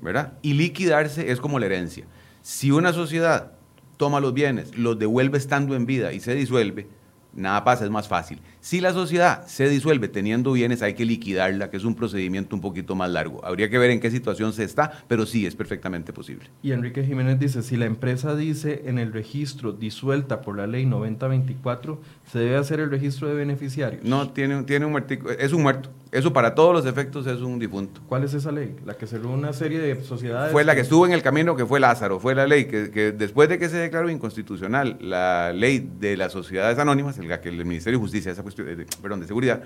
¿verdad? 0.00 0.32
Y 0.40 0.54
liquidarse 0.54 1.30
es 1.30 1.40
como 1.40 1.58
la 1.58 1.66
herencia. 1.66 2.06
Si 2.40 2.70
una 2.70 2.94
sociedad 2.94 3.52
toma 4.02 4.18
los 4.18 4.34
bienes, 4.34 4.76
los 4.76 4.98
devuelve 4.98 5.38
estando 5.38 5.76
en 5.76 5.86
vida 5.86 6.12
y 6.12 6.18
se 6.18 6.34
disuelve, 6.34 6.88
nada 7.34 7.62
pasa, 7.62 7.84
es 7.84 7.90
más 7.92 8.08
fácil. 8.08 8.40
Si 8.62 8.80
la 8.80 8.92
sociedad 8.92 9.44
se 9.48 9.68
disuelve 9.68 10.06
teniendo 10.06 10.52
bienes, 10.52 10.82
hay 10.82 10.94
que 10.94 11.04
liquidarla, 11.04 11.68
que 11.68 11.76
es 11.76 11.84
un 11.84 11.96
procedimiento 11.96 12.54
un 12.54 12.62
poquito 12.62 12.94
más 12.94 13.10
largo. 13.10 13.44
Habría 13.44 13.68
que 13.68 13.76
ver 13.76 13.90
en 13.90 13.98
qué 13.98 14.08
situación 14.08 14.52
se 14.52 14.62
está, 14.62 15.02
pero 15.08 15.26
sí 15.26 15.46
es 15.46 15.56
perfectamente 15.56 16.12
posible. 16.12 16.48
Y 16.62 16.70
Enrique 16.70 17.02
Jiménez 17.02 17.40
dice, 17.40 17.64
si 17.64 17.76
la 17.76 17.86
empresa 17.86 18.36
dice 18.36 18.84
en 18.86 19.00
el 19.00 19.12
registro 19.12 19.72
disuelta 19.72 20.42
por 20.42 20.56
la 20.56 20.68
ley 20.68 20.86
9024, 20.86 22.00
¿se 22.30 22.38
debe 22.38 22.54
hacer 22.54 22.78
el 22.78 22.88
registro 22.88 23.26
de 23.26 23.34
beneficiarios? 23.34 24.04
No, 24.04 24.30
tiene, 24.30 24.62
tiene 24.62 24.86
un 24.86 24.92
muertico, 24.92 25.28
es 25.30 25.52
un 25.52 25.62
muerto. 25.62 25.90
Eso 26.12 26.34
para 26.34 26.54
todos 26.54 26.74
los 26.74 26.84
efectos 26.84 27.26
es 27.26 27.40
un 27.40 27.58
difunto. 27.58 28.02
¿Cuál 28.06 28.22
es 28.24 28.34
esa 28.34 28.52
ley? 28.52 28.76
La 28.84 28.94
que 28.94 29.06
cerró 29.06 29.30
una 29.30 29.54
serie 29.54 29.78
de 29.78 30.04
sociedades. 30.04 30.52
Fue 30.52 30.62
la 30.62 30.74
que 30.74 30.82
estuvo 30.82 31.06
en 31.06 31.12
el 31.14 31.22
camino, 31.22 31.56
que 31.56 31.64
fue 31.64 31.80
Lázaro. 31.80 32.20
Fue 32.20 32.34
la 32.34 32.46
ley 32.46 32.66
que, 32.66 32.90
que 32.90 33.12
después 33.12 33.48
de 33.48 33.58
que 33.58 33.70
se 33.70 33.78
declaró 33.78 34.10
inconstitucional 34.10 34.98
la 35.00 35.54
ley 35.54 35.90
de 35.98 36.18
las 36.18 36.30
sociedades 36.30 36.78
anónimas, 36.78 37.16
en 37.16 37.30
la 37.30 37.40
que 37.40 37.48
el 37.48 37.64
Ministerio 37.64 37.98
de 37.98 38.02
Justicia, 38.02 38.30
esa 38.30 38.42
cuestión, 38.54 38.76
de, 38.76 38.86
perdón, 39.00 39.20
de 39.20 39.26
seguridad, 39.26 39.62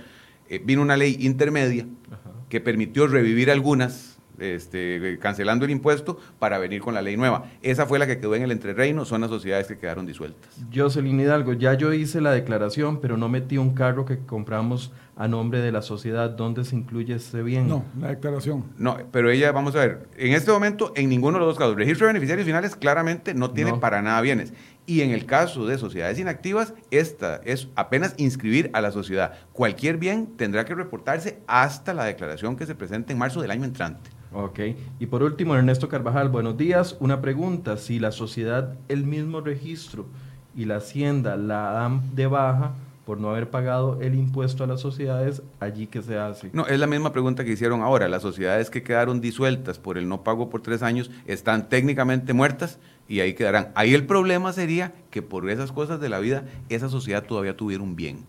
eh, 0.48 0.60
vino 0.64 0.82
una 0.82 0.96
ley 0.96 1.16
intermedia 1.20 1.86
Ajá. 2.10 2.30
que 2.48 2.60
permitió 2.60 3.06
revivir 3.06 3.50
algunas 3.50 4.16
este, 4.38 5.18
cancelando 5.20 5.64
el 5.64 5.70
impuesto 5.70 6.18
para 6.38 6.58
venir 6.58 6.80
con 6.80 6.94
la 6.94 7.02
ley 7.02 7.16
nueva. 7.16 7.46
Esa 7.62 7.86
fue 7.86 7.98
la 7.98 8.06
que 8.06 8.18
quedó 8.18 8.34
en 8.34 8.42
el 8.42 8.50
entrereino, 8.50 9.04
son 9.04 9.22
las 9.22 9.30
sociedades 9.30 9.66
que 9.66 9.78
quedaron 9.78 10.06
disueltas. 10.06 10.50
Jocelyn 10.74 11.20
Hidalgo, 11.20 11.54
ya 11.54 11.74
yo 11.74 11.92
hice 11.92 12.20
la 12.20 12.32
declaración, 12.32 13.00
pero 13.00 13.16
no 13.16 13.28
metí 13.28 13.58
un 13.58 13.74
carro 13.74 14.04
que 14.04 14.18
compramos 14.18 14.92
a 15.16 15.28
nombre 15.28 15.60
de 15.60 15.72
la 15.72 15.80
sociedad. 15.82 16.28
¿Dónde 16.30 16.64
se 16.64 16.76
incluye 16.76 17.14
ese 17.14 17.42
bien? 17.42 17.66
No, 17.68 17.84
la 17.98 18.08
declaración. 18.08 18.64
No, 18.78 18.98
pero 19.10 19.30
ella, 19.30 19.50
vamos 19.50 19.74
a 19.74 19.80
ver, 19.80 20.08
en 20.16 20.34
este 20.34 20.50
momento, 20.52 20.92
en 20.94 21.08
ninguno 21.08 21.38
de 21.38 21.40
los 21.40 21.48
dos 21.54 21.58
casos, 21.58 21.74
registro 21.74 22.06
de 22.06 22.12
beneficiarios 22.12 22.46
finales 22.46 22.76
claramente 22.76 23.32
no 23.34 23.50
tiene 23.50 23.70
No. 23.72 23.80
para 23.80 24.02
nada 24.02 24.20
bienes. 24.20 24.52
Y 24.84 25.00
en 25.00 25.10
el 25.10 25.26
caso 25.26 25.66
de 25.66 25.78
sociedades 25.78 26.18
inactivas, 26.18 26.74
esta 26.90 27.40
es 27.44 27.68
apenas 27.74 28.14
inscribir 28.18 28.70
a 28.72 28.80
la 28.80 28.92
sociedad. 28.92 29.32
Cualquier 29.52 29.96
bien 29.96 30.26
tendrá 30.36 30.64
que 30.64 30.74
reportarse 30.74 31.40
hasta 31.48 31.92
la 31.94 32.04
declaración 32.04 32.54
que 32.54 32.66
se 32.66 32.74
presente 32.74 33.12
en 33.12 33.18
marzo 33.18 33.40
del 33.40 33.50
año 33.50 33.64
entrante. 33.64 34.10
Ok. 34.32 34.60
Y 35.00 35.06
por 35.06 35.22
último, 35.22 35.56
Ernesto 35.56 35.88
Carvajal, 35.88 36.28
buenos 36.28 36.56
días. 36.58 36.96
Una 37.00 37.20
pregunta, 37.22 37.78
si 37.78 37.98
la 37.98 38.12
sociedad, 38.12 38.74
el 38.88 39.04
mismo 39.06 39.40
registro 39.40 40.06
y 40.54 40.66
la 40.66 40.76
hacienda 40.76 41.36
la 41.36 41.72
dan 41.72 42.14
de 42.14 42.26
baja 42.26 42.72
por 43.06 43.20
no 43.20 43.30
haber 43.30 43.48
pagado 43.50 44.00
el 44.02 44.16
impuesto 44.16 44.64
a 44.64 44.66
las 44.66 44.80
sociedades, 44.80 45.40
allí 45.60 45.86
que 45.86 46.02
se 46.02 46.18
hace. 46.18 46.50
No, 46.52 46.66
es 46.66 46.78
la 46.80 46.88
misma 46.88 47.12
pregunta 47.12 47.44
que 47.44 47.52
hicieron 47.52 47.80
ahora. 47.82 48.08
Las 48.08 48.22
sociedades 48.22 48.68
que 48.68 48.82
quedaron 48.82 49.20
disueltas 49.20 49.78
por 49.78 49.96
el 49.96 50.08
no 50.08 50.24
pago 50.24 50.50
por 50.50 50.60
tres 50.60 50.82
años 50.82 51.08
están 51.24 51.68
técnicamente 51.68 52.32
muertas 52.32 52.80
y 53.08 53.20
ahí 53.20 53.34
quedarán. 53.34 53.68
Ahí 53.76 53.94
el 53.94 54.04
problema 54.06 54.52
sería 54.52 54.92
que 55.12 55.22
por 55.22 55.48
esas 55.48 55.70
cosas 55.70 56.00
de 56.00 56.08
la 56.08 56.18
vida, 56.18 56.46
esa 56.68 56.88
sociedad 56.88 57.22
todavía 57.22 57.56
tuviera 57.56 57.84
un 57.84 57.94
bien. 57.94 58.24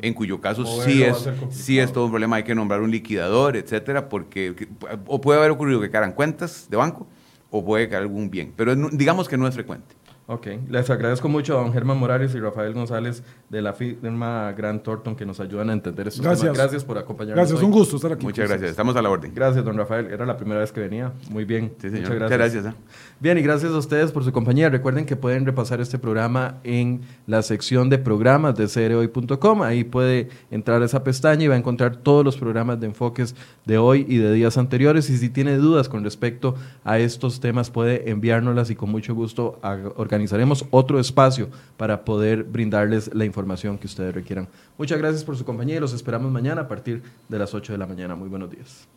En 0.00 0.14
cuyo 0.14 0.40
caso 0.40 0.64
sí 0.64 1.02
es, 1.02 1.28
sí 1.50 1.78
es 1.78 1.92
todo 1.92 2.06
un 2.06 2.10
problema, 2.10 2.36
hay 2.36 2.44
que 2.44 2.54
nombrar 2.54 2.80
un 2.80 2.90
liquidador, 2.90 3.56
etcétera, 3.58 4.08
porque 4.08 4.54
que- 4.56 4.68
o 5.06 5.20
puede 5.20 5.38
haber 5.38 5.50
ocurrido 5.50 5.82
que 5.82 5.88
quedaran 5.88 6.12
cuentas 6.12 6.66
de 6.70 6.78
banco 6.78 7.06
o 7.50 7.62
puede 7.62 7.88
quedar 7.88 8.02
algún 8.02 8.30
bien, 8.30 8.54
pero 8.56 8.74
digamos 8.74 9.28
que 9.28 9.36
no 9.36 9.46
es 9.46 9.54
frecuente. 9.54 9.94
Ok, 10.30 10.46
les 10.68 10.90
agradezco 10.90 11.26
mucho 11.30 11.58
a 11.58 11.62
don 11.62 11.72
Germán 11.72 11.96
Morales 11.96 12.34
y 12.34 12.38
Rafael 12.38 12.74
González 12.74 13.22
de 13.48 13.62
la 13.62 13.72
firma 13.72 14.52
Grant 14.52 14.82
Thornton 14.82 15.16
que 15.16 15.24
nos 15.24 15.40
ayudan 15.40 15.70
a 15.70 15.72
entender 15.72 16.06
estos 16.08 16.22
Gracias. 16.22 16.42
temas. 16.42 16.58
Gracias 16.58 16.84
por 16.84 16.98
acompañarnos. 16.98 17.36
Gracias, 17.38 17.58
hoy. 17.60 17.64
un 17.64 17.70
gusto 17.72 17.96
estar 17.96 18.12
aquí. 18.12 18.26
Muchas 18.26 18.46
gracias, 18.46 18.70
estamos 18.72 18.94
a 18.96 19.00
la 19.00 19.08
orden. 19.08 19.32
Gracias, 19.34 19.64
don 19.64 19.78
Rafael. 19.78 20.06
Era 20.10 20.26
la 20.26 20.36
primera 20.36 20.60
vez 20.60 20.70
que 20.70 20.80
venía. 20.80 21.14
Muy 21.30 21.46
bien. 21.46 21.72
Sí, 21.80 21.88
señor. 21.88 22.10
Muchas 22.12 22.28
gracias. 22.28 22.28
Muchas 22.28 22.38
gracias, 22.64 22.74
¿eh? 22.74 23.14
Bien, 23.20 23.38
y 23.38 23.42
gracias 23.42 23.72
a 23.72 23.78
ustedes 23.78 24.12
por 24.12 24.22
su 24.22 24.30
compañía. 24.30 24.68
Recuerden 24.68 25.06
que 25.06 25.16
pueden 25.16 25.46
repasar 25.46 25.80
este 25.80 25.98
programa 25.98 26.58
en 26.62 27.00
la 27.26 27.40
sección 27.40 27.88
de 27.88 27.96
programas 27.96 28.54
de 28.54 28.66
crhoy.com. 28.68 29.62
Ahí 29.62 29.84
puede 29.84 30.28
entrar 30.50 30.82
a 30.82 30.84
esa 30.84 31.02
pestaña 31.04 31.44
y 31.44 31.48
va 31.48 31.54
a 31.54 31.58
encontrar 31.58 31.96
todos 31.96 32.22
los 32.22 32.36
programas 32.36 32.78
de 32.80 32.86
enfoques 32.88 33.34
de 33.64 33.78
hoy 33.78 34.04
y 34.06 34.18
de 34.18 34.30
días 34.34 34.58
anteriores. 34.58 35.08
Y 35.08 35.16
si 35.16 35.30
tiene 35.30 35.56
dudas 35.56 35.88
con 35.88 36.04
respecto 36.04 36.54
a 36.84 36.98
estos 36.98 37.40
temas, 37.40 37.70
puede 37.70 38.10
enviárnoslas 38.10 38.68
y 38.68 38.74
con 38.76 38.90
mucho 38.90 39.14
gusto 39.14 39.58
a- 39.62 39.78
organizaremos 40.18 40.64
otro 40.70 40.98
espacio 40.98 41.48
para 41.76 42.04
poder 42.04 42.42
brindarles 42.42 43.14
la 43.14 43.24
información 43.24 43.78
que 43.78 43.86
ustedes 43.86 44.12
requieran. 44.12 44.48
Muchas 44.76 44.98
gracias 44.98 45.22
por 45.22 45.36
su 45.36 45.44
compañía 45.44 45.76
y 45.76 45.80
los 45.80 45.92
esperamos 45.92 46.32
mañana 46.32 46.62
a 46.62 46.68
partir 46.68 47.02
de 47.28 47.38
las 47.38 47.54
8 47.54 47.72
de 47.72 47.78
la 47.78 47.86
mañana. 47.86 48.16
Muy 48.16 48.28
buenos 48.28 48.50
días. 48.50 48.88